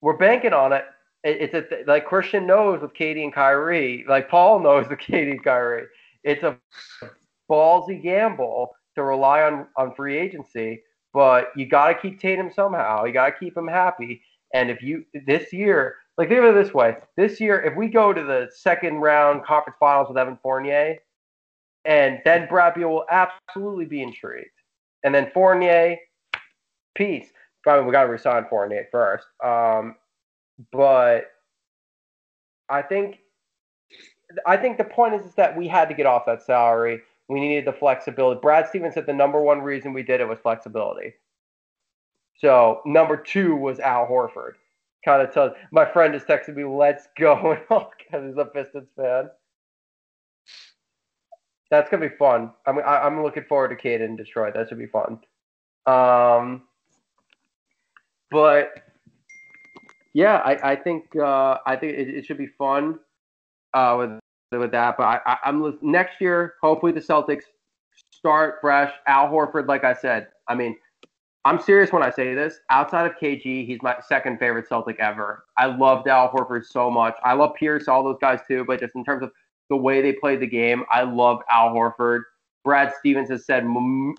[0.00, 0.84] we're banking on it.
[1.24, 5.32] it it's a, like Kristian knows with KD and Kyrie, like Paul knows with KD
[5.32, 5.86] and Kyrie.
[6.22, 6.56] It's a
[7.50, 10.82] ballsy gamble to rely on on free agency,
[11.12, 13.04] but you got to keep Tatum somehow.
[13.04, 14.22] You got to keep him happy.
[14.54, 17.88] And if you this year, like think of it this way: this year, if we
[17.88, 20.96] go to the second round conference finals with Evan Fournier,
[21.84, 24.48] and then Brad Beal will absolutely be intrigued,
[25.04, 25.96] and then Fournier,
[26.94, 27.28] peace.
[27.62, 29.96] Probably we got to resign Fournier first, um,
[30.72, 31.32] but
[32.70, 33.18] I think
[34.46, 37.02] I think the point is, is that we had to get off that salary.
[37.28, 38.40] We needed the flexibility.
[38.40, 41.14] Brad Stevens said the number one reason we did it was flexibility.
[42.38, 44.52] So number two was Al Horford.
[45.04, 49.28] Kind of tells my friend just texted me, "Let's go," because he's a Pistons fan.
[51.70, 52.52] That's gonna be fun.
[52.66, 54.54] I mean, I, am looking forward to Cade in Detroit.
[54.54, 55.20] That should be fun.
[55.86, 56.62] Um,
[58.30, 58.72] but
[60.14, 62.98] yeah, I, I think uh, I think it, it should be fun
[63.74, 64.18] uh, with
[64.56, 64.96] with that.
[64.96, 66.54] But I, I'm next year.
[66.62, 67.44] Hopefully, the Celtics
[68.10, 68.92] start fresh.
[69.06, 70.76] Al Horford, like I said, I mean,
[71.44, 72.58] I'm serious when I say this.
[72.70, 75.44] Outside of KG, he's my second favorite Celtic ever.
[75.56, 77.16] I loved Al Horford so much.
[77.24, 78.64] I love Pierce, all those guys too.
[78.66, 79.30] But just in terms of
[79.70, 82.22] the way they played the game, I love Al Horford.
[82.64, 83.64] Brad Stevens has said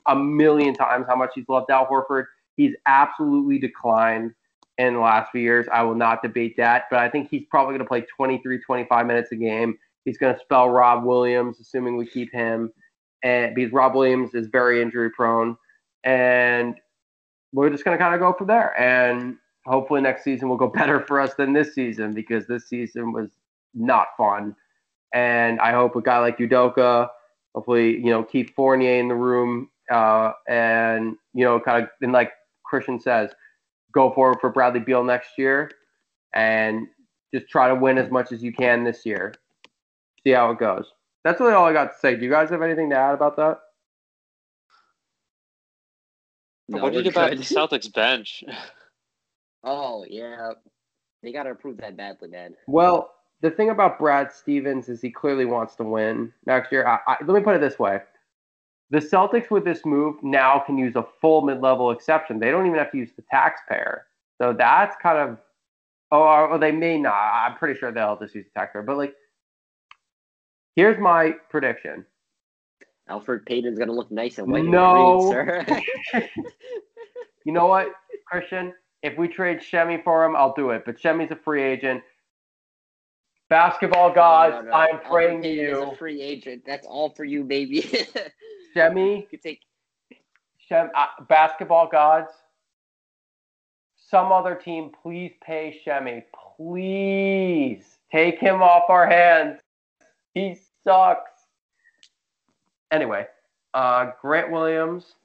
[0.08, 2.26] a million times how much he's loved Al Horford.
[2.56, 4.34] He's absolutely declined
[4.80, 5.68] in the last few years.
[5.72, 9.06] I will not debate that, but I think he's probably going to play 23, 25
[9.06, 9.78] minutes a game.
[10.06, 12.72] He's going to spell Rob Williams, assuming we keep him,
[13.24, 15.58] and because Rob Williams is very injury prone.
[16.04, 16.76] And
[17.52, 18.80] we're just going to kind of go from there.
[18.80, 23.12] And hopefully next season will go better for us than this season because this season
[23.12, 23.30] was
[23.74, 24.56] not fun.
[25.14, 27.10] And I hope a guy like Udoka,
[27.56, 32.12] hopefully, you know, keep Fournier in the room uh, and, you know, kind of, and
[32.12, 32.32] like
[32.72, 33.32] Kristian says,
[33.92, 35.72] go forward for Bradley Beal next year
[36.34, 36.88] and
[37.34, 39.34] just try to win as much as you can this year.
[40.24, 40.86] See how it goes.
[41.24, 42.16] That's really all I got to say.
[42.16, 43.60] Do you guys have anything to add about that?
[46.70, 48.44] No, what did you about the Celtics bench?
[49.64, 50.52] oh yeah,
[51.24, 52.54] they got to improve that badly, man.
[52.68, 56.86] Well, the thing about Brad Stevens is he clearly wants to win next year.
[56.86, 58.00] I, I, let me put it this way:
[58.92, 62.40] the Celtics with this move now can use a full mid-level exception.
[62.40, 64.06] They don't even have to use the taxpayer.
[64.42, 65.38] So that's kind of,
[66.12, 67.14] oh, or they may not.
[67.14, 68.84] I'm pretty sure they'll just use the taxpayer.
[68.84, 69.16] But like,
[70.76, 72.06] here's my prediction:
[73.08, 74.66] Alfred Payton's gonna look nice and white.
[74.66, 75.80] No, green,
[77.46, 77.88] you know what,
[78.32, 78.74] Kristian?
[79.02, 80.84] If we trade Semi for him, I'll do it.
[80.86, 82.04] But Semi's a free agent.
[83.50, 84.74] Basketball gods, no, no, no.
[84.74, 85.84] I'm praying to you.
[85.84, 86.64] a free agent.
[86.68, 87.82] That's all for you, baby.
[88.76, 89.62] Shemi, you take
[90.60, 92.32] Shem, uh, basketball gods.
[93.98, 96.24] Some other team, please pay Shemi.
[96.58, 99.60] Please take him off our hands.
[100.34, 101.32] He sucks.
[102.92, 103.28] Anyway,
[103.74, 105.16] uh, Grant Williams,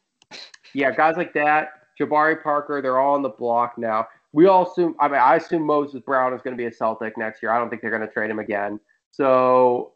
[0.75, 1.69] yeah, guys like that,
[1.99, 4.07] Jabari Parker, they're all on the block now.
[4.33, 7.17] We all assume, I mean, I assume Moses Brown is going to be a Celtic
[7.17, 7.53] next year.
[7.53, 8.81] I don't think they're going to trade him again.
[9.13, 9.93] So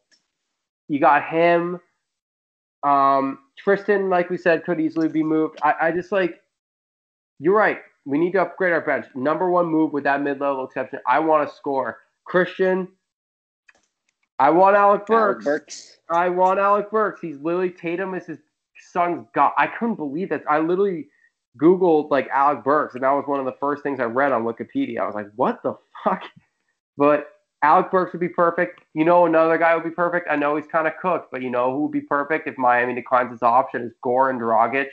[0.86, 1.80] you got him.
[2.84, 5.58] Um, Tristan, like we said, could easily be moved.
[5.62, 6.40] I, I just like,
[7.40, 7.78] you're right.
[8.04, 9.06] We need to upgrade our bench.
[9.14, 11.00] Number one move with that mid level exception.
[11.06, 11.98] I want to score.
[12.32, 12.88] Kristian,
[14.38, 15.46] I want Alec Burks.
[15.46, 15.98] Alec Burks.
[16.10, 17.20] I want Alec Burks.
[17.20, 18.38] He's literally Tatum is his
[18.90, 19.52] son's god.
[19.58, 20.44] I couldn't believe that.
[20.48, 21.08] I literally
[21.60, 24.44] Googled like Alec Burks, and that was one of the first things I read on
[24.44, 25.00] Wikipedia.
[25.00, 25.74] I was like, what the
[26.04, 26.22] fuck?
[26.96, 27.28] But
[27.62, 28.82] Alec Burks would be perfect.
[28.94, 30.28] You know, another guy would be perfect.
[30.30, 32.94] I know he's kind of cooked, but you know who would be perfect if Miami
[32.94, 34.88] declines his option is Goran Dragic.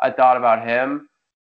[0.00, 1.08] I thought about him.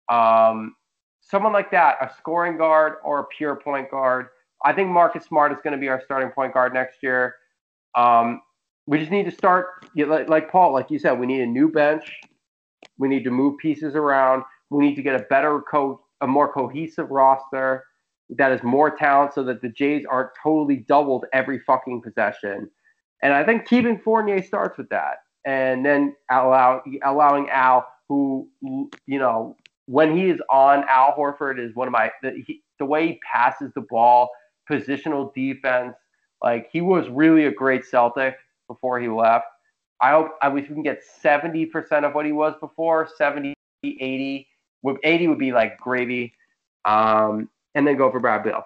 [0.10, 0.76] Um,
[1.22, 4.28] someone like that, a scoring guard or a pure point guard.
[4.64, 7.36] I think Marcus Smart is going to be our starting point guard next year.
[7.96, 8.42] Um,
[8.88, 11.70] we just need to start, like, like Paul, like you said, we need a new
[11.72, 12.12] bench.
[12.98, 14.44] We need to move pieces around.
[14.70, 17.86] We need to get a better co, a more cohesive roster
[18.30, 22.70] that is more talent, so that the Jays aren't totally doubled every fucking possession.
[23.22, 29.20] And I think keeping Fournier starts with that, and then allow allowing Al, who you
[29.20, 29.56] know,
[29.88, 33.20] when he is on, Al Horford is one of my the, he, the way he
[33.32, 34.30] passes the ball,
[34.70, 35.96] positional defense.
[36.44, 39.46] Like he was really a great Celtic before he left.
[40.02, 44.48] I hope I wish we can get 70% of what he was before, 70, 80.
[45.04, 46.34] 80 would be like gravy.
[46.86, 48.66] Um, and then go for Brad Beal.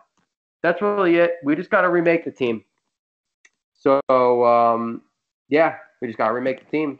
[0.64, 1.36] That's really it.
[1.44, 2.64] We just got to remake the team.
[3.74, 5.02] So um,
[5.50, 7.00] yeah, we just got to remake the team.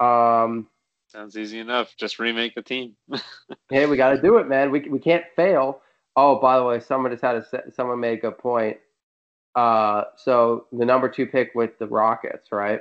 [0.00, 0.68] Um,
[1.08, 1.96] Sounds easy enough.
[1.96, 2.96] Just remake the team.
[3.70, 4.70] hey, we got to do it, man.
[4.70, 5.80] We we can't fail.
[6.16, 8.78] Oh, by the way, someone just had a someone made a good point.
[9.54, 12.80] Uh, so the number two pick with the Rockets, right?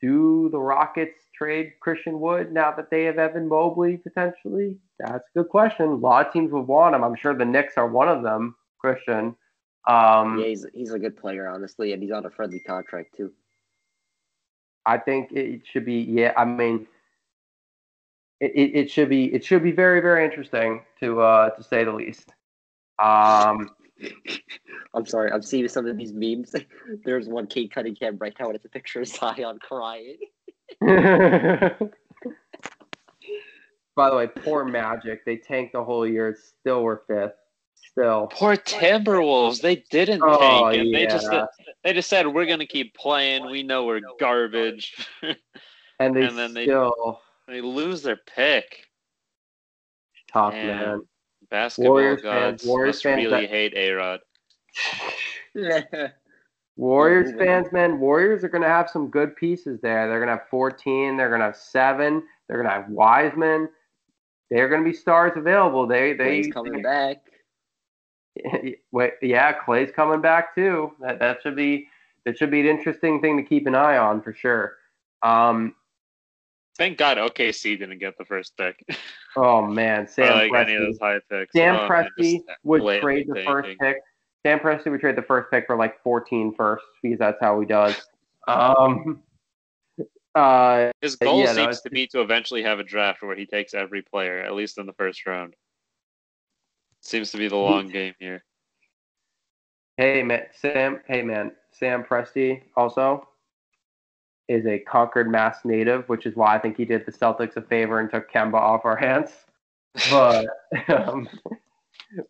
[0.00, 4.76] Do the Rockets trade Christian Wood now that they have Evan Mobley potentially?
[4.98, 5.86] That's a good question.
[5.86, 7.04] A lot of teams would want him.
[7.04, 8.56] I'm sure the Knicks are one of them.
[8.84, 9.34] Kristian.
[9.88, 13.32] Um, yeah, he's he's a good player, honestly, and he's on a friendly contract too.
[14.86, 16.00] I think it should be.
[16.00, 16.86] Yeah, I mean,
[18.40, 21.84] it, it, it should be it should be very very interesting to uh to say
[21.84, 22.32] the least.
[23.02, 23.70] Um,
[24.94, 26.54] I'm sorry, I'm seeing some of these memes.
[27.04, 30.16] There's one Cade Cunningham right now, and it's a picture of Zion crying.
[33.96, 35.24] By the way, poor Magic.
[35.24, 36.36] They tanked the whole year.
[36.60, 37.32] Still were fifth.
[37.74, 38.28] Still.
[38.32, 39.60] Poor Timberwolves.
[39.60, 40.38] They didn't Oh,
[40.70, 41.08] tank, and they yeah.
[41.08, 41.30] just
[41.84, 43.50] they just said we're gonna keep playing.
[43.50, 44.94] We know we're garbage.
[45.98, 48.86] And they And then they- still they lose their pick.
[50.32, 50.66] tough Man.
[50.66, 51.00] man.
[51.50, 54.20] Basketball Warriors gods fans- Warriors must fans really that- hate A Rod.
[56.76, 57.98] Warriors fans, man.
[57.98, 60.08] Warriors are gonna have some good pieces there.
[60.08, 61.16] They're gonna have 14.
[61.16, 62.22] They're gonna have seven.
[62.48, 63.68] They're gonna have Wiseman.
[64.50, 65.86] They're gonna be stars available.
[65.86, 67.18] They they He's coming back.
[68.92, 70.92] Wait, yeah, Clay's coming back too.
[71.00, 71.88] That that should be
[72.24, 74.76] that should be an interesting thing to keep an eye on for sure.
[75.22, 75.74] Um,
[76.78, 78.82] Thank God OKC didn't get the first pick.
[79.36, 80.86] oh man, Sam like any of Presti.
[80.86, 81.52] those high picks.
[81.52, 83.96] Sam Oh, Presti would trade the first pick.
[84.46, 87.66] Sam Presti would trade the first pick for like 14 first because that's how he
[87.66, 87.94] does.
[88.48, 89.22] Um,
[90.34, 93.44] uh, His goal yeah, seems it's- to be to eventually have a draft where he
[93.44, 95.54] takes every player, at least in the first round.
[97.02, 98.44] Seems to be the long game here.
[99.98, 101.00] hey man, Sam.
[101.06, 103.26] Hey man, Sam Presti also
[104.50, 107.62] is a Concord, Mass native, which is why I think he did the Celtics a
[107.62, 109.30] favor and took Kemba off our hands.
[110.10, 110.46] But,
[110.88, 111.28] um,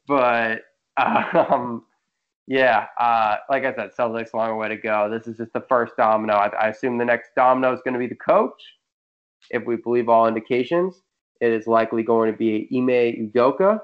[0.07, 0.61] but
[0.99, 1.85] um,
[2.47, 5.09] yeah, uh, like I said, Celtics long way to go.
[5.09, 6.35] This is just the first domino.
[6.35, 8.63] I, I assume the next domino is going to be the coach.
[9.49, 11.01] If we believe all indications,
[11.41, 13.81] it is likely going to be Ime Udoka,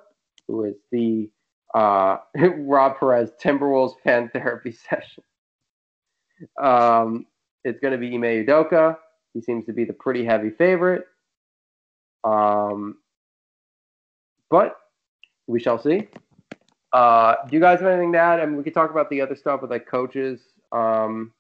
[0.47, 1.31] who is the
[1.75, 2.19] uh,
[2.59, 5.25] Rob Perez Timberwolves fan therapy session.
[6.63, 7.25] Um,
[7.67, 8.97] it's going to be Ime Udoka.
[9.35, 11.05] He seems to be the pretty heavy favorite.
[12.25, 12.97] Um,
[14.49, 14.77] but
[15.47, 16.09] we shall see.
[16.93, 18.41] Uh, do you guys have anything to add?
[18.41, 20.41] I mean, we could talk about the other stuff with like coaches.
[20.73, 21.33] Um,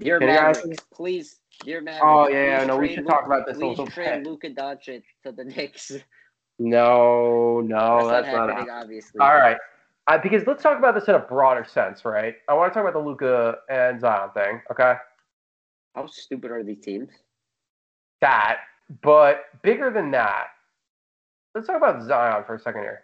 [0.00, 2.06] Dear Mavericks, please, dear Mavericks.
[2.06, 4.24] Oh, yeah, yeah, no, we should Lu- talk about this Please trade.
[4.26, 5.92] Luka Doncic to the Knicks.
[6.58, 8.56] no, no, that's, that's not not.
[8.56, 9.20] happening, obviously.
[9.20, 9.58] All right.
[10.10, 12.34] Uh, because let's talk about this in a broader sense, right?
[12.48, 14.94] I want to talk about the Luka and Zion thing, okay?
[15.94, 17.10] How stupid are these teams?
[18.20, 18.56] That,
[19.04, 20.48] but bigger than that,
[21.54, 23.02] let's talk about Zion for a second here.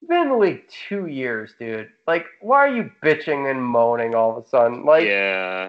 [0.00, 1.88] You've been in the league two years, dude.
[2.08, 4.84] Like, why are you bitching and moaning all of a sudden?
[4.84, 5.68] Like, yeah.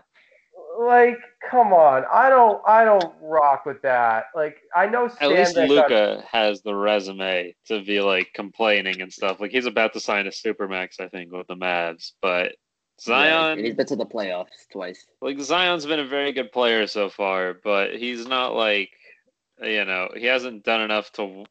[0.80, 1.18] Like,
[1.52, 2.06] come on.
[2.10, 4.26] I don't, I don't rock with that.
[4.34, 9.02] Like, I know At least Van Gundy- Luka has the resume to be like complaining
[9.02, 9.42] and stuff.
[9.42, 12.14] Like he's about to sign a supermax, I think, with the Mavs.
[12.22, 12.56] But
[13.06, 15.06] Yeah, he's been to the playoffs twice.
[15.22, 18.92] like Zion's been a very good player so far, but he's not like,
[19.62, 21.44] you know, he hasn't done enough to.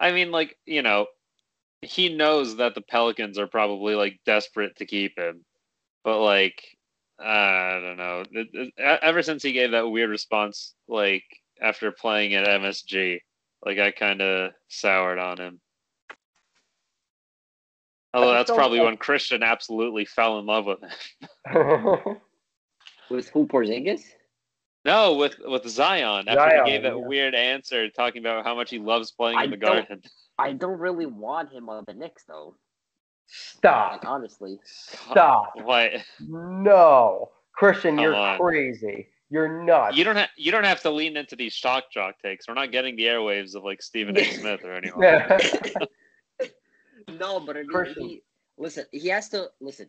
[0.00, 1.06] I mean, like you know,
[1.80, 5.44] he knows that the Pelicans are probably like desperate to keep him,
[6.02, 6.60] but like
[7.18, 8.24] I don't know.
[8.30, 11.24] It- it- ever since he gave that weird response, like
[11.60, 13.20] after playing at MSG,
[13.64, 15.60] like I kind of soured on him.
[18.12, 22.20] Although that's probably when Kristian absolutely fell in love with him.
[23.10, 24.02] With who, Porzingis?
[24.84, 27.06] No, with with Zion after Zion, he gave that yeah.
[27.06, 30.02] weird answer talking about how much he loves playing I in the Garden.
[30.38, 32.56] I don't really want him on the Knicks, though.
[33.26, 33.92] Stop.
[33.92, 34.58] Like, honestly.
[34.64, 35.52] Stop.
[35.62, 35.92] What?
[36.20, 37.30] No.
[37.60, 38.38] Kristian, Come you're on.
[38.38, 39.08] crazy.
[39.30, 39.96] You're nuts.
[39.96, 42.46] You don't have you don't have to lean into these shock jock takes.
[42.46, 44.24] We're not getting the airwaves of like Stephen A.
[44.32, 45.02] Smith or anyone.
[47.18, 47.98] No, but I mean, Kristian.
[47.98, 48.22] he,
[48.56, 49.88] listen, he has to listen.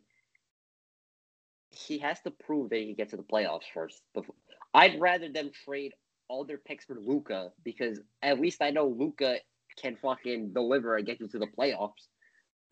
[1.70, 4.02] He has to prove that he can get to the playoffs first.
[4.14, 4.36] Before,
[4.74, 5.94] I'd rather them trade
[6.28, 9.38] all their picks for Luka because at least I know Luka
[9.82, 12.08] can fucking deliver and get you to the playoffs.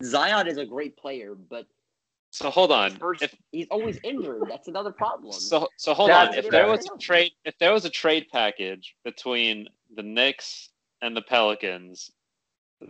[0.02, 1.66] Zion is a great player, but
[2.30, 2.96] So hold on.
[2.96, 4.42] first, If he's always injured.
[4.48, 5.32] That's another problem.
[5.32, 6.44] so so hold That's on.
[6.44, 11.16] If there was a trade if there was a trade package between the Knicks and
[11.16, 12.10] the Pelicans,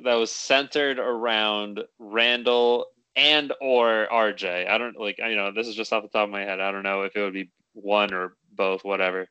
[0.02, 2.86] that was centered around Randle
[3.16, 4.68] and or RJ.
[4.68, 6.60] I don't like you know this is just off the top of my head.
[6.60, 9.28] I don't know if it would be one or both, whatever.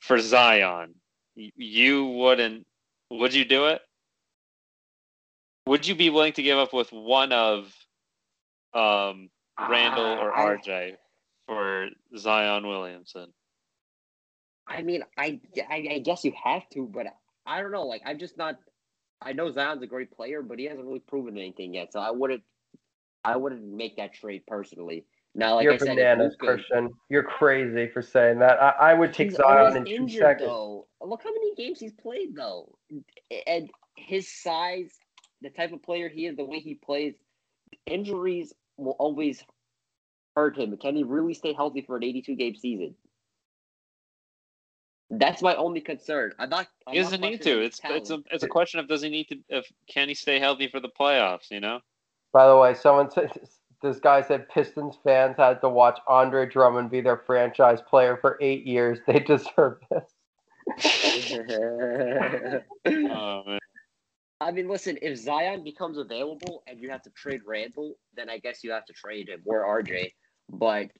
[0.00, 0.94] For Zion,
[1.34, 2.66] you wouldn't.
[3.10, 3.80] Would you do it?
[5.68, 7.72] Would you be willing to give up with one of
[8.72, 9.28] um,
[9.68, 10.96] Randle or Uh, I- RJ
[11.46, 13.32] for Zion Williamson?
[14.66, 15.40] I mean, I,
[15.70, 17.06] I I guess you have to, but
[17.46, 17.86] I don't know.
[17.86, 18.56] Like, I'm just not.
[19.22, 21.92] I know Zion's a great player, but he hasn't really proven anything yet.
[21.92, 22.42] So I wouldn't.
[23.24, 25.04] I wouldn't make that trade personally.
[25.34, 26.88] Now, like You're I said, bananas, Luka- Kristian.
[27.08, 28.62] You're crazy for saying that.
[28.62, 30.48] I, I would take He's Zion always in two injured, seconds.
[30.48, 30.86] though.
[31.02, 32.76] Look how many games he's played, though,
[33.46, 34.92] and his size,
[35.42, 37.14] the type of player he is, the way he plays,
[37.86, 39.42] injuries will always
[40.36, 40.76] hurt him.
[40.76, 42.94] Can he really stay healthy for an 82 game season?
[45.10, 46.32] That's my only concern.
[46.38, 46.68] I'm not.
[46.86, 47.60] I'm He doesn't need to.
[47.60, 50.14] his It's it's a it's a question of does he need to if can he
[50.14, 51.50] stay healthy for the playoffs?
[51.50, 51.80] You know.
[52.32, 53.32] By the way, someone said
[53.82, 58.36] this guy said Pistons fans had to watch Andre Drummond be their franchise player for
[58.42, 58.98] eight years.
[59.06, 60.04] They deserve this.
[62.86, 63.58] Oh man.
[64.40, 64.98] I mean, listen.
[65.02, 68.84] If Zion becomes available and you have to trade Randle, then I guess you have
[68.86, 70.12] to trade him or RJ.
[70.50, 70.90] But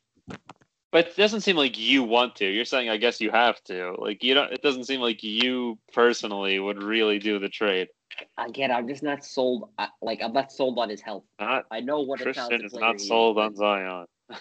[0.91, 2.47] But it doesn't seem like you want to.
[2.47, 3.95] You're saying I guess you have to.
[3.99, 4.53] Like you don't.
[4.53, 7.89] It doesn't seem like you personally would really do the trade.
[8.37, 9.71] again, I'm just not sold.
[10.03, 11.25] Like, I'm not sold on his health.
[11.39, 14.07] Not I know what a Kristian is player not sold but- on Zion.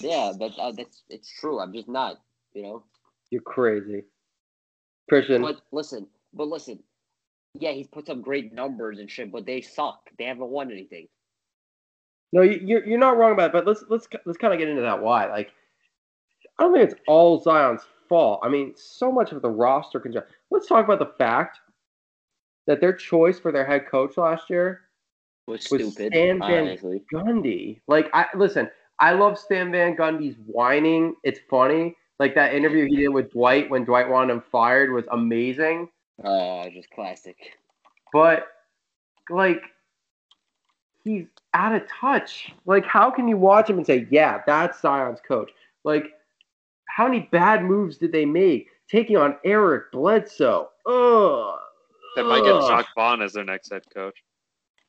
[0.00, 1.60] Yeah, but uh, that's it's true.
[1.60, 2.16] I'm just not.
[2.54, 2.84] You know.
[3.30, 4.02] You're crazy.
[5.10, 6.80] Kristian, But listen, but listen.
[7.54, 10.10] Yeah, he's put some great numbers and shit, but they suck.
[10.18, 11.08] They haven't won anything.
[12.32, 13.52] no, you- you're you're not wrong about it.
[13.52, 15.02] But let's let's let's kind of get into that.
[15.02, 15.26] Why?
[15.26, 15.52] Like,
[16.58, 18.40] I don't think it's all Zion's fault.
[18.42, 20.14] I mean, so much of the roster can.
[20.50, 21.58] Let's talk about the fact
[22.66, 24.82] that their choice for their head coach last year
[25.46, 26.12] Was Was stupid.
[26.14, 27.02] Stan Van- honestly.
[27.12, 27.80] Gundy.
[27.86, 28.70] Like, I listen.
[28.98, 31.14] I love Stan Van Gundy's whining.
[31.24, 31.96] It's funny.
[32.18, 35.90] Like that interview he did with Dwight when Dwight wanted him fired was amazing.
[36.24, 37.36] Oh, just classic.
[38.12, 38.46] But
[39.30, 39.62] like,
[41.04, 42.52] he's out of touch.
[42.66, 45.50] Like, how can you watch him and say, "Yeah, that's Zion's coach"?
[45.84, 46.12] Like,
[46.86, 48.68] how many bad moves did they make?
[48.90, 50.68] Taking on Eric Bledsoe.
[50.86, 51.58] Ugh.
[52.16, 52.68] They might get Ugh.
[52.68, 54.22] Jacques Vaughn as their next head coach.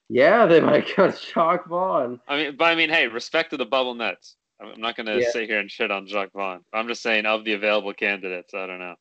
[0.10, 2.20] Yeah, they might get Jacques Vaughn.
[2.28, 4.36] I mean, but I mean, hey, respect to the bubble Nets.
[4.62, 5.30] I'm not going to Yeah.
[5.32, 6.64] sit here and shit on Jacques Vaughn.
[6.74, 8.96] I'm just saying of the available candidates, I don't know.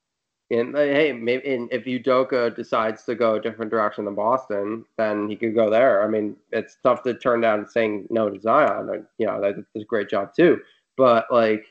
[0.53, 4.85] And uh, hey, maybe and if Udoka decides to go a different direction than Boston,
[4.99, 6.05] then he could go there.
[6.05, 8.91] I mean, it's tough to turn down saying no to Zion.
[8.91, 10.61] Or, you know, that, that's a great job too.
[10.99, 11.65] But like,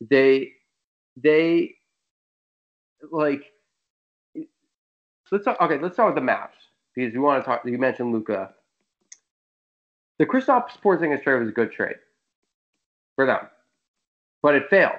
[0.00, 0.52] they,
[1.18, 1.74] they,
[3.12, 3.52] like,
[5.30, 5.78] let's talk, okay.
[5.78, 6.56] Let's start with the maps
[6.94, 7.60] because you want to talk.
[7.66, 8.54] You mentioned Luka.
[10.18, 11.96] The Kristaps Porzingis trade was a good trade
[13.16, 13.48] for them,
[14.42, 14.96] but it failed.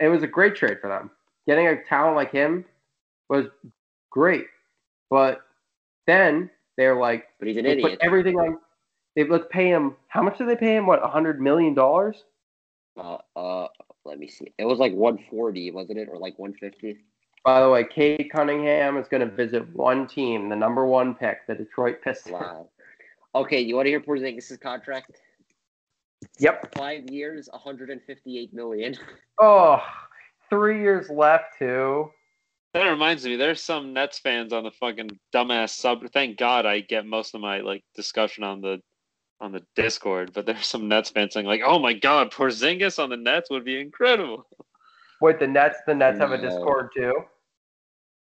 [0.00, 1.12] It was a great trade for them
[1.46, 2.64] getting a talent like him
[3.28, 3.46] was
[4.10, 4.46] great.
[5.10, 5.40] But
[6.06, 7.90] then they're like, But he's an they idiot.
[7.90, 8.58] put everything on.
[9.14, 9.96] They let's pay him.
[10.08, 10.86] How much did they pay him?
[10.86, 12.24] What, a hundred million dollars?
[12.96, 13.68] Uh, uh,
[14.04, 14.52] let me see.
[14.58, 16.98] It was like 140, wasn't it, or like 150?
[17.44, 21.46] By the way, Cade Cunningham is going to visit one team, the number one pick,
[21.46, 22.34] the Detroit Pistons.
[22.34, 22.68] Wow.
[23.34, 25.20] Okay, you want to hear Porzingis' contract?
[26.38, 26.74] Yep.
[26.76, 28.96] Five years, 158 million.
[29.40, 29.82] Oh,
[30.52, 32.10] three years left too.
[32.74, 36.04] That reminds me, there's some Nets fans on the fucking dumbass sub.
[36.12, 38.80] Thank God I get most of my like discussion on the
[39.40, 43.08] on the Discord, but there's some Nets fans saying like, "Oh my God, Porzingis on
[43.10, 44.46] the Nets would be incredible."
[45.22, 45.78] Wait, the Nets.
[45.86, 47.14] The Nets have a Discord too.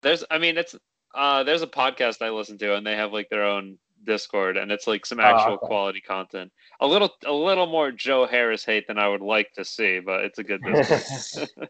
[0.03, 0.75] There's, I mean, it's
[1.15, 4.71] uh, there's a podcast I listen to, and they have like their own Discord, and
[4.71, 5.67] it's like some Oh, actual okay.
[5.67, 6.53] quality content.
[6.81, 10.25] A little, a little more Joe Harris hate than I would like to see, but
[10.25, 11.49] it's a good Discord.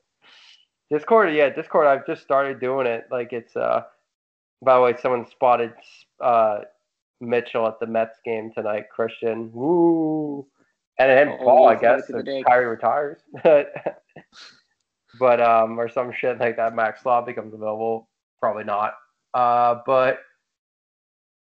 [0.90, 1.86] Discord, yeah, Discord.
[1.86, 3.06] I've just started doing it.
[3.10, 3.82] Like it's uh.
[4.62, 5.72] By the way, someone spotted
[6.20, 6.60] uh
[7.20, 8.84] Mitchell at the Mets game tonight.
[8.96, 10.46] Kristian, woo,
[10.98, 11.68] and didn't Oh, fall.
[11.68, 12.42] I guess day.
[12.46, 13.18] Kyrie retires,
[15.18, 16.74] but um, or some shit like that.
[16.74, 18.08] Max Law becomes available.
[18.40, 18.94] Probably not.
[19.34, 20.18] Uh, but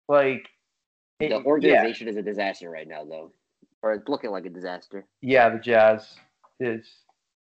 [0.08, 0.46] like,
[1.20, 3.32] it- The yeah, organization is a disaster right now, though.
[3.82, 5.06] Or it's looking like a disaster.
[5.22, 6.16] yeah, the Jazz
[6.60, 6.86] is.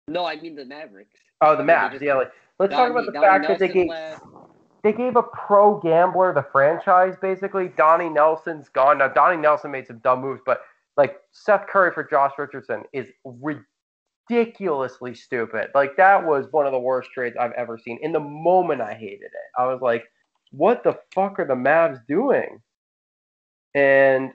[0.07, 1.19] No, I mean the Mavericks.
[1.41, 1.91] Oh, the They Mavs.
[1.91, 3.89] just- Yeah, like let's talk about the Donnie fact that they gave.
[3.89, 4.23] left.
[4.83, 7.69] they gave a pro gambler the franchise basically.
[7.69, 8.97] Donnie Nelson's gone.
[8.99, 10.61] Now Donnie Nelson made some dumb moves, but
[10.97, 13.09] like Seth Curry for Josh Richardson is
[14.29, 15.67] ridiculously stupid.
[15.75, 17.99] Like that was one of the worst trades I've ever seen.
[18.01, 19.31] In the moment I hated it.
[19.57, 20.03] I was like,
[20.51, 22.61] what the fuck are the Mavs doing?
[23.73, 24.31] And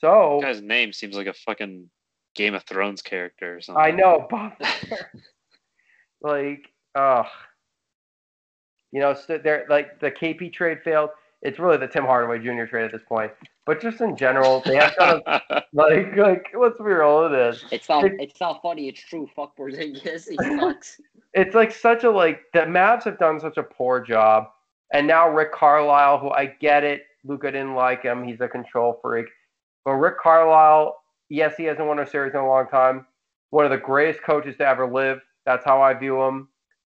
[0.00, 1.90] so That guy's name seems like a fucking
[2.34, 3.82] Game of Thrones character or something.
[3.84, 4.52] I know, Bob.
[6.22, 7.26] Like, ugh.
[8.92, 11.10] You know, so they're like the KP trade failed.
[11.42, 12.64] It's really the Tim Hardaway Jr.
[12.64, 13.30] trade at this point.
[13.66, 15.40] But just in general, they have done a,
[15.72, 17.64] like like let's be real, it is.
[17.70, 18.04] It's not.
[18.04, 18.88] It- It's not funny.
[18.88, 19.28] It's true.
[19.36, 20.28] Fuck Porzingis.
[20.28, 21.00] He sucks.
[21.34, 24.44] It's like such a like the Mavs have done such a poor job,
[24.94, 28.24] and now Rick Carlisle, who I get it, Luka didn't like him.
[28.24, 29.26] He's a control freak,
[29.84, 30.96] but Rick Carlisle,
[31.28, 33.06] yes, he hasn't won a series in a long time.
[33.50, 35.20] One of the greatest coaches to ever live.
[35.48, 36.48] That's how I view him.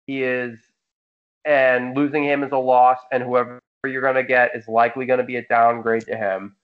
[0.06, 0.58] He is,
[1.44, 5.36] and losing him is a loss, and whoever you're gonna get is likely gonna be
[5.36, 6.56] a downgrade to him.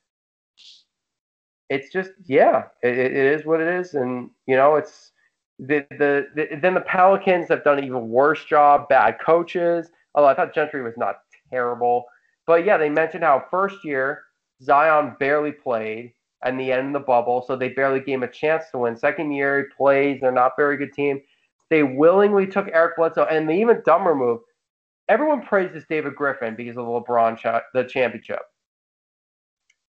[1.69, 5.13] It's just yeah, it, it is what it is, and you know it's
[5.59, 8.89] the, the, the then the Pelicans have done an even worse job.
[8.89, 9.91] Bad coaches.
[10.15, 11.17] Although I thought Gentry was not
[11.51, 12.07] terrible,
[12.47, 14.23] but yeah, they mentioned how first year
[14.63, 16.15] Zion barely played
[16.47, 18.97] and the end of the bubble, so they barely gave him a chance to win.
[18.97, 21.21] Second year he plays, they're not very good team.
[21.75, 24.39] They willingly took Eric Bledsoe, and the even dumber move.
[25.09, 28.39] Everyone praises David Griffin because of the LeBron cha- the championship.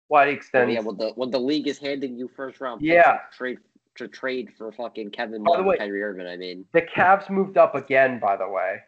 [0.08, 2.80] Why he Oh, yeah, when the when the league is handing you first round.
[2.80, 3.18] picks Yeah.
[3.18, 3.58] to trade
[3.94, 6.26] to trade for fucking Kevin Love way- and Kyrie Irving.
[6.26, 8.80] I mean, the Cavs moved up again, by the way,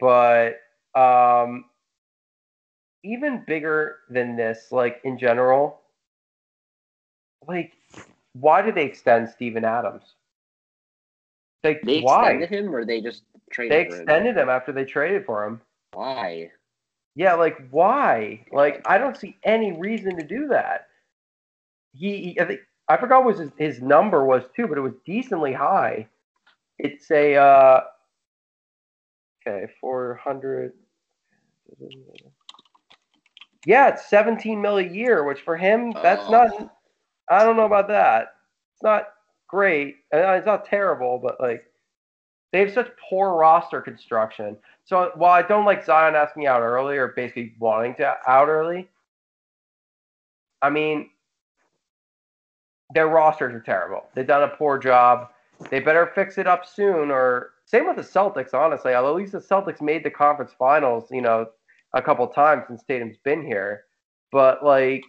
[0.00, 0.58] but
[0.98, 1.66] um,
[3.02, 5.82] even bigger than this, like in general,
[7.46, 7.74] like
[8.32, 10.14] why did they extend Steven Adams?
[11.74, 12.30] They why?
[12.32, 14.00] extended him or they just traded They for him.
[14.02, 15.60] extended him after they traded for him.
[15.92, 16.50] Why?
[17.14, 18.44] Yeah, like why?
[18.52, 20.88] Like I don't see any reason to do that.
[21.94, 24.92] He, he- I, think, I forgot what his his number was too, but it was
[25.06, 26.06] decently high.
[26.78, 27.80] It's a uh,
[29.46, 30.74] okay, four hundred.
[33.64, 36.30] Yeah, it's seventeen mil a year, which for him that's Oh.
[36.32, 36.70] not.
[37.30, 38.34] I don't know about that.
[38.74, 39.08] It's not
[39.48, 39.96] great.
[40.12, 41.64] and It's not terrible, but like
[42.52, 44.56] they have such poor roster construction.
[44.84, 48.88] So while I don't like Zion asking out early or basically wanting to out early,
[50.62, 51.10] I mean
[52.94, 54.06] their rosters are terrible.
[54.14, 55.30] They've done a poor job.
[55.70, 57.10] They better fix it up soon.
[57.10, 58.92] Or same with the Celtics, honestly.
[58.92, 61.46] At least the Celtics made the conference finals, you know,
[61.94, 63.84] a couple times since Tatum's been here.
[64.30, 65.04] But like,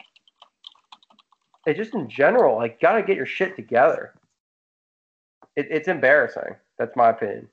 [1.66, 4.14] it's just in general, like, gotta get your shit together.
[5.58, 6.56] It, it's embarrassing.
[6.80, 7.50] That's my opinion.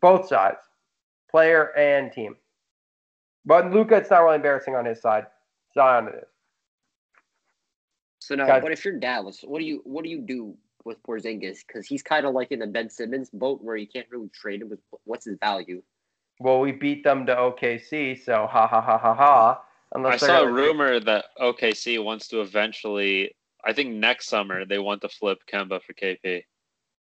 [0.00, 0.58] Both sides,
[1.30, 2.36] player and team.
[3.44, 5.26] But Luka, it's not really embarrassing on his side.
[5.74, 6.24] Zion, it is.
[8.20, 11.02] So now, Guys- but if you're Dallas, what do you what do you do with
[11.02, 11.58] Porzingis?
[11.66, 14.62] Because he's kind of like in the Ben Simmons boat where you can't really trade
[14.62, 15.82] him with what's his value.
[16.40, 19.60] Well, we beat them to OKC, so ha ha ha ha ha.
[19.60, 23.34] I Unless they're saw a gonna- rumor that OKC wants to eventually.
[23.64, 26.44] I think next summer they want to flip Kemba for KP.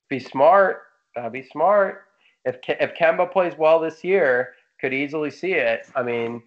[0.10, 0.82] Be smart.
[1.16, 2.06] Gotta be smart.
[2.46, 5.88] If Ke- if Kemba plays well this year, could easily see it.
[5.96, 6.42] I mean,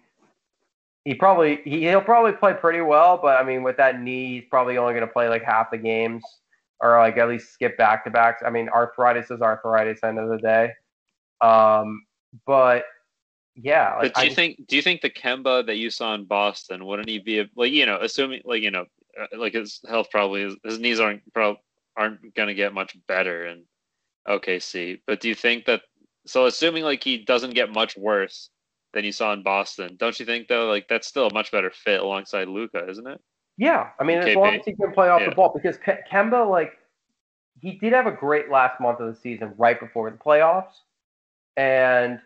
[1.05, 4.45] he probably he, he'll probably play pretty well, but I mean, with that knee, he's
[4.49, 6.23] probably only going to play like half the games,
[6.79, 8.41] or like at least skip back to backs.
[8.45, 9.99] I mean, arthritis is arthritis.
[10.03, 10.71] End of the day.
[11.41, 12.03] Um,
[12.45, 12.85] but
[13.55, 14.67] yeah, like, But do you just- think?
[14.67, 17.71] Do you think the Kemba that you saw in Boston wouldn't he be a, like
[17.71, 18.85] you know, assuming like you know,
[19.21, 21.57] uh, like his health probably is, his knees aren't prob
[21.95, 23.63] aren't gonna get much better in
[24.27, 25.01] OKC.
[25.05, 25.81] But do you think that?
[26.25, 28.49] So assuming like he doesn't get much worse
[28.93, 30.67] than you saw in Boston, don't you think though?
[30.67, 33.19] Like that's still a much better fit alongside Luka, isn't it?
[33.57, 34.35] Yeah, I mean, as KP.
[34.35, 35.29] long as he can play off Yeah.
[35.29, 36.73] the ball, because Ke- Kemba, like,
[37.61, 40.73] he did have a great last month of the season right before the playoffs,
[41.55, 42.19] and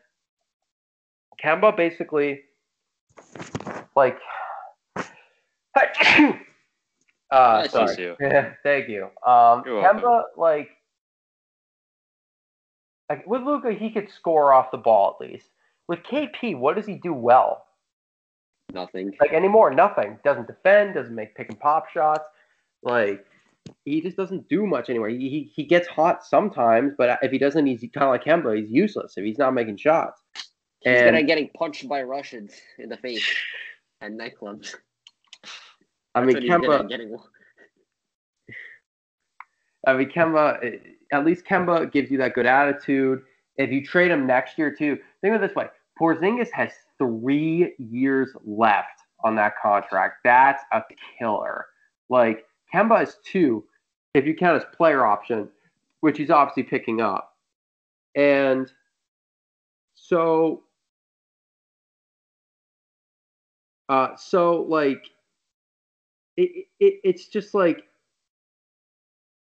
[1.43, 2.43] Kemba basically,
[3.95, 4.17] like,
[7.31, 8.15] uh, Bless sorry, you.
[8.63, 9.05] thank you.
[9.25, 10.23] Um, You're Kemba, welcome.
[10.37, 10.69] like,
[13.09, 15.47] like with Luka, he could score off the ball at least.
[15.87, 17.63] With KP, what does he do well?
[18.73, 19.13] Nothing.
[19.21, 19.73] like anymore.
[19.73, 20.19] Nothing.
[20.25, 20.93] Doesn't defend.
[20.95, 22.25] Doesn't make pick and pop shots.
[22.83, 23.25] Like
[23.85, 25.07] he just doesn't do much anymore.
[25.09, 28.59] He he, he gets hot sometimes, but if he doesn't, he's kind of like Kemba.
[28.59, 30.21] He's useless if he's not making shots.
[30.81, 33.25] He's And- gonna getting punched by Russians in the face
[34.01, 34.75] at nightclubs.
[36.17, 36.89] I mean, what he's gonna Kemba.
[36.89, 37.17] getting.
[39.85, 40.79] I mean, Kemba.
[41.13, 43.21] At least Kemba gives you that good attitude.
[43.55, 45.67] If you trade him next year too, think of it this way:
[45.99, 50.17] Porzingis has three years left on that contract.
[50.23, 50.81] That's a
[51.17, 51.65] killer.
[52.09, 53.63] Like Kemba is two,
[54.13, 55.49] if you count his player option,
[56.01, 57.33] which he's obviously picking up.
[58.15, 58.71] And
[59.95, 60.63] so
[63.89, 65.09] Uh, so like,
[66.37, 67.83] it, it it's just like,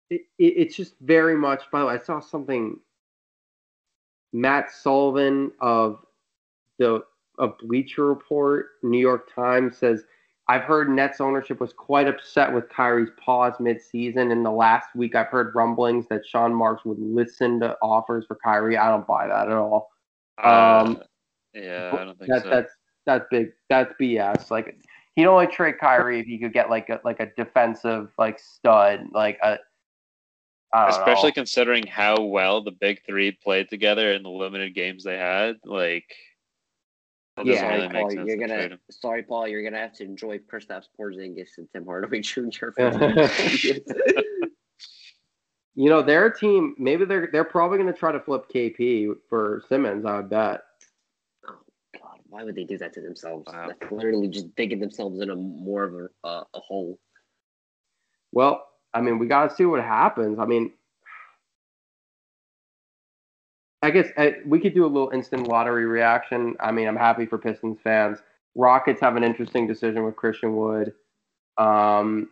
[0.10, 1.64] it, it it's just very much.
[1.72, 2.80] By the way, I saw something.
[4.36, 6.04] Matt Sullivan of
[6.80, 7.04] the
[7.40, 10.04] of Bleacher Report, New York Times says
[10.50, 14.32] I've heard Nets ownership was quite upset with Kyrie's pause midseason.
[14.32, 18.38] In the last week, I've heard rumblings that Sean Marks would listen to offers for
[18.44, 18.78] Kyrie.
[18.78, 19.90] I don't buy that at all.
[20.44, 21.04] Um, Uh,
[21.54, 22.50] yeah, I don't think that, so.
[22.50, 22.74] That's
[23.06, 23.52] that's big.
[23.70, 24.52] That's BS.
[24.52, 24.78] Like
[25.16, 29.08] he'd only trade Kyrie if he could get like a like a defensive like stud,
[29.12, 29.58] like a.
[30.76, 31.34] I don't Especially know.
[31.36, 35.58] considering how well the big three played together in the limited games they had.
[35.66, 36.06] Like,
[37.38, 37.70] it Yeah.
[37.70, 38.10] really sorry, Paul.
[38.10, 38.80] sense You're to gonna trade him.
[38.90, 39.48] sorry, Paul.
[39.48, 42.70] You're gonna have to enjoy Kristaps Porzingis and Tim Hardaway Jr.
[45.76, 46.74] you know their team.
[46.80, 50.06] Maybe they're they're probably going to try to flip KP for Simmons.
[50.06, 50.62] I would bet.
[52.34, 53.46] Why would they do that to themselves?
[53.46, 53.68] Wow.
[53.68, 56.98] That's literally just digging themselves in a more of a uh, a hole.
[58.32, 60.40] Well, I mean, we got to see what happens.
[60.40, 60.72] I mean,
[63.84, 66.56] I guess uh, we could do a little instant lottery reaction.
[66.60, 68.18] I mean, I'm happy for Pistons fans.
[68.56, 70.92] Rockets have an interesting decision with Christian Wood.
[71.60, 72.30] Um,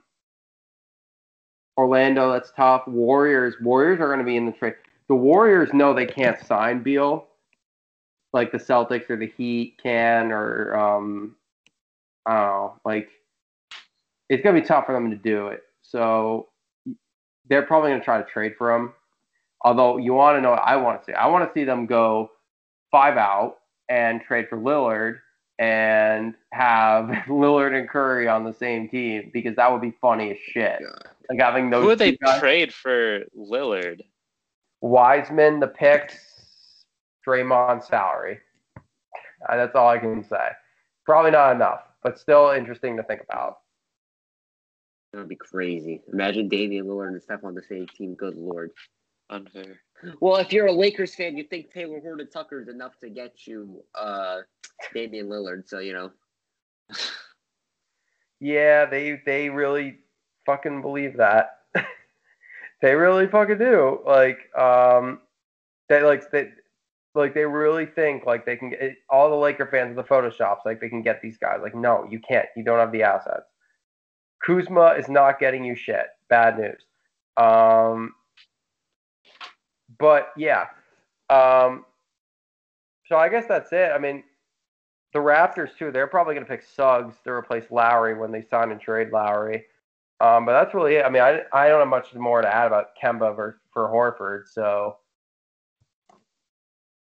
[1.77, 2.87] Orlando, that's tough.
[2.87, 4.73] Warriors, Warriors are going to be in the trade.
[5.09, 7.27] The Warriors know they can't sign Beal,
[8.33, 11.35] like the Celtics or the Heat can, or um,
[12.25, 13.09] I don't know, like
[14.29, 15.63] it's going to be tough for them to do it.
[15.81, 16.47] So
[17.49, 18.93] they're probably going to try to trade for him.
[19.63, 21.13] Although you want to know what I want to see.
[21.13, 22.31] I want to see them go
[22.91, 23.57] five out
[23.89, 25.19] and trade for Lillard
[25.59, 30.37] and have Lillard and Curry on the same team because that would be funny as
[30.39, 30.81] shit.
[31.29, 34.01] Like having those Who would they guys- trade for Lillard?
[34.81, 36.30] Wiseman, the picks,
[37.25, 38.39] Draymond salary.
[38.77, 40.49] Uh, that's all I can say.
[41.05, 43.59] Probably not enough, but still interesting to think about.
[45.11, 46.01] That would be crazy.
[46.13, 48.13] Imagine Damian Lillard and Steph on the same team.
[48.15, 48.71] Good lord.
[49.29, 49.81] Unfair.
[50.19, 53.83] Well, if you're a Lakers fan, you think Talen Horton-Tucker is enough to get you
[53.95, 54.39] uh
[54.93, 55.67] Damian Lillard.
[55.67, 56.11] So you know,
[58.39, 59.99] Yeah, they they really
[60.45, 61.59] fucking believe that.
[62.81, 63.99] they really fucking do.
[64.05, 65.19] Like um
[65.89, 66.49] they like they
[67.13, 70.65] like they really think like they can get all the Laker fans of the photoshops
[70.65, 71.59] like they can get these guys.
[71.61, 72.47] Like no, you can't.
[72.55, 73.49] You don't have the assets.
[74.45, 76.07] Kuzma is not getting you shit.
[76.29, 76.81] Bad news.
[77.37, 78.13] Um
[79.99, 80.67] but yeah.
[81.29, 81.85] Um
[83.05, 83.91] so I guess that's it.
[83.93, 84.23] I mean,
[85.13, 85.91] the Raptors too.
[85.91, 89.65] They're probably going to pick Suggs to replace Lowry when they sign and trade Lowry.
[90.21, 91.05] Um, but that's really it.
[91.05, 94.47] I mean, I, I don't have much more to add about Kemba for, for Horford.
[94.47, 94.97] So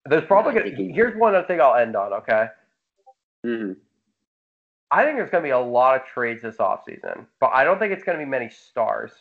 [0.09, 0.77] there's probably going to.
[0.77, 2.13] think Here's one other thing I'll end on.
[2.13, 2.49] Okay,
[3.45, 3.77] Mhm.
[4.91, 7.79] I think there's going to be a lot of trades this offseason, but I don't
[7.79, 9.13] think it's going to be many stars.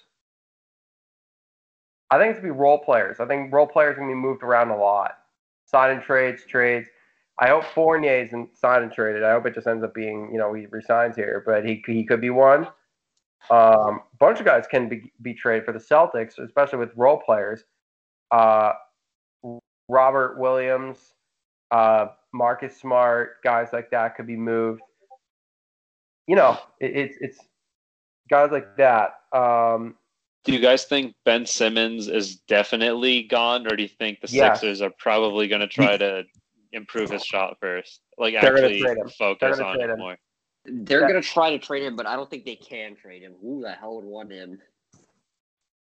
[2.10, 3.20] I think it's going to be role players.
[3.20, 5.18] I think role players are going to be moved around a lot.
[5.66, 6.88] Sign and trades, trades.
[7.40, 9.24] I hope Fournier isn't signed and traded.
[9.24, 12.04] I hope it just ends up being, you know, he resigns here, but he he
[12.06, 12.66] could be one.
[13.52, 17.18] Um, a bunch of guys can be, be traded for the Celtics, especially with role
[17.20, 17.66] players.
[18.32, 18.74] Uh,
[19.90, 21.14] Robert Williams,
[21.72, 24.82] uh, Marcus Smart, guys like that could be moved.
[26.28, 27.40] You know, it, it's it's
[28.30, 29.16] guys like that.
[29.34, 29.96] Um,
[30.44, 34.60] Do you guys think Ben Simmons is definitely gone, or do you think the Yes.
[34.62, 36.24] Sixers are probably going to try to
[36.74, 38.02] improve his shot first?
[38.18, 39.04] Like They're actually trade him.
[39.06, 40.00] They're focus on trade it him.
[40.00, 40.18] more.
[40.66, 41.08] they're Yeah.
[41.08, 43.36] gonna try to trade him, but I don't think they can trade him.
[43.42, 44.60] Who the hell would want him?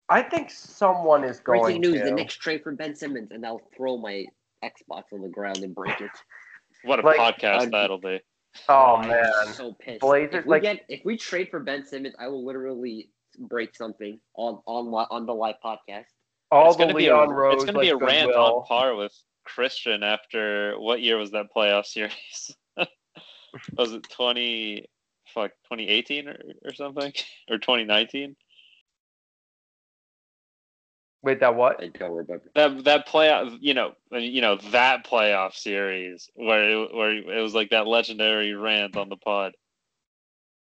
[0.10, 2.06] I think someone is going Breaking news: to.
[2.06, 4.26] the Knicks trade for Ben Simmons, and I'll throw my
[4.64, 6.11] Xbox on the ground and break it.
[6.84, 8.19] What a Like, podcast I'd- that'll be.
[8.69, 9.10] oh man
[9.41, 10.02] I'm man, so pissed.
[10.02, 13.10] Blazers, if we like- get if we trade for Ben Simmons, I will literally
[13.40, 16.06] break something on on on the live podcast.
[16.52, 17.56] all it's the gonna be a, Leon Rose.
[17.56, 18.60] it's gonna be a rant goodwill.
[18.60, 19.14] on par with
[19.48, 22.56] Kristian after what year was that playoff series?
[23.77, 24.86] was it twenty
[25.34, 27.11] fuck twenty eighteen or, or something?
[27.49, 28.36] Or twenty nineteen?
[31.26, 31.84] Wait, that what?
[31.84, 32.43] I don't remember.
[32.53, 37.56] That that playoff you know you know that playoff series where it, where it was
[37.56, 39.53] like that legendary rant on the pod.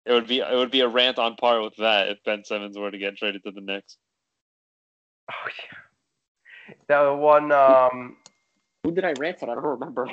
[0.04, 2.76] It would be it would be a rant on par with that if Ben Simmons
[2.76, 3.96] were to get traded to the Knicks.
[5.32, 7.50] Oh yeah, that one.
[7.52, 8.18] Um,
[8.84, 9.48] Who did I rant on?
[9.48, 10.06] I don't remember.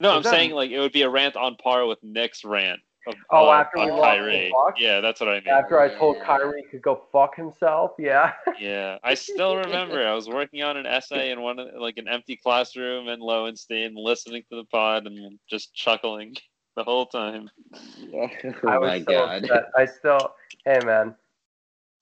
[0.00, 2.44] No, Is I'm that- saying like it would be a rant on par with Nick's
[2.44, 2.80] rant.
[3.06, 4.52] Of, Oh, uh, after we on lost Kyrie.
[4.52, 4.80] Bucks?
[4.80, 5.48] Yeah, that's what I mean.
[5.48, 6.24] after I told Yeah.
[6.24, 8.32] Kyrie he could go fuck himself, yeah.
[8.58, 10.06] Yeah, I still remember.
[10.06, 13.94] I was working on an essay in one of- like an empty classroom in Lowenstein,
[13.94, 16.34] listening to the pod and just chuckling.
[16.76, 17.48] the whole time.
[18.12, 18.28] oh
[18.66, 19.44] I was my so god.
[19.44, 19.70] upset.
[19.76, 21.14] I still, hey man,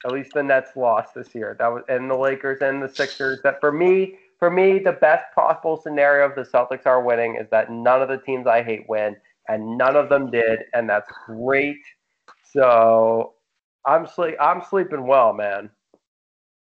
[0.07, 1.57] at least the Nets lost this year.
[1.59, 3.41] That was and the Lakers and the Sixers.
[3.43, 7.49] That for me, for me, the best possible scenario of the Celtics are winning is
[7.51, 9.15] that none of the teams I hate win,
[9.49, 11.81] and none of them did, and that's great.
[12.53, 13.35] So
[13.87, 14.37] I'm sleep.
[14.41, 15.71] I'm sleeping well, man.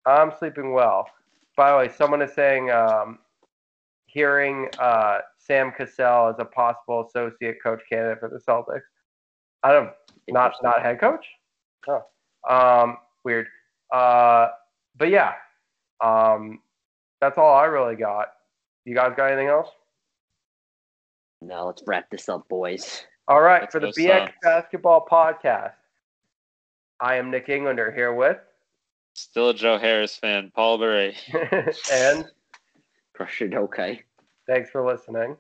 [0.06, 1.08] I'm sleeping well.
[1.56, 3.20] By the way, someone is saying, um,
[4.08, 8.82] hearing uh, Sam Cassell as a possible associate coach candidate for the Celtics.
[9.64, 9.92] I don't
[10.28, 11.26] not not head coach.
[11.88, 12.04] Oh,
[12.50, 13.48] um, weird.
[13.94, 14.50] Uh,
[14.98, 15.34] but yeah,
[16.04, 16.60] um,
[17.22, 18.30] that's all I really got.
[18.86, 19.70] You guys got anything else?
[21.42, 23.06] Now let's wrap this up, boys.
[23.28, 24.32] All right, Let's for the BX Suns.
[24.42, 25.74] Basketball Podcast,
[27.00, 28.38] I am Nick Englander here with,
[29.14, 31.16] Still a Joe Harris fan, Paul Beret.
[31.92, 32.26] and
[33.14, 34.04] Crush it, okay.
[34.46, 35.36] thanks for listening.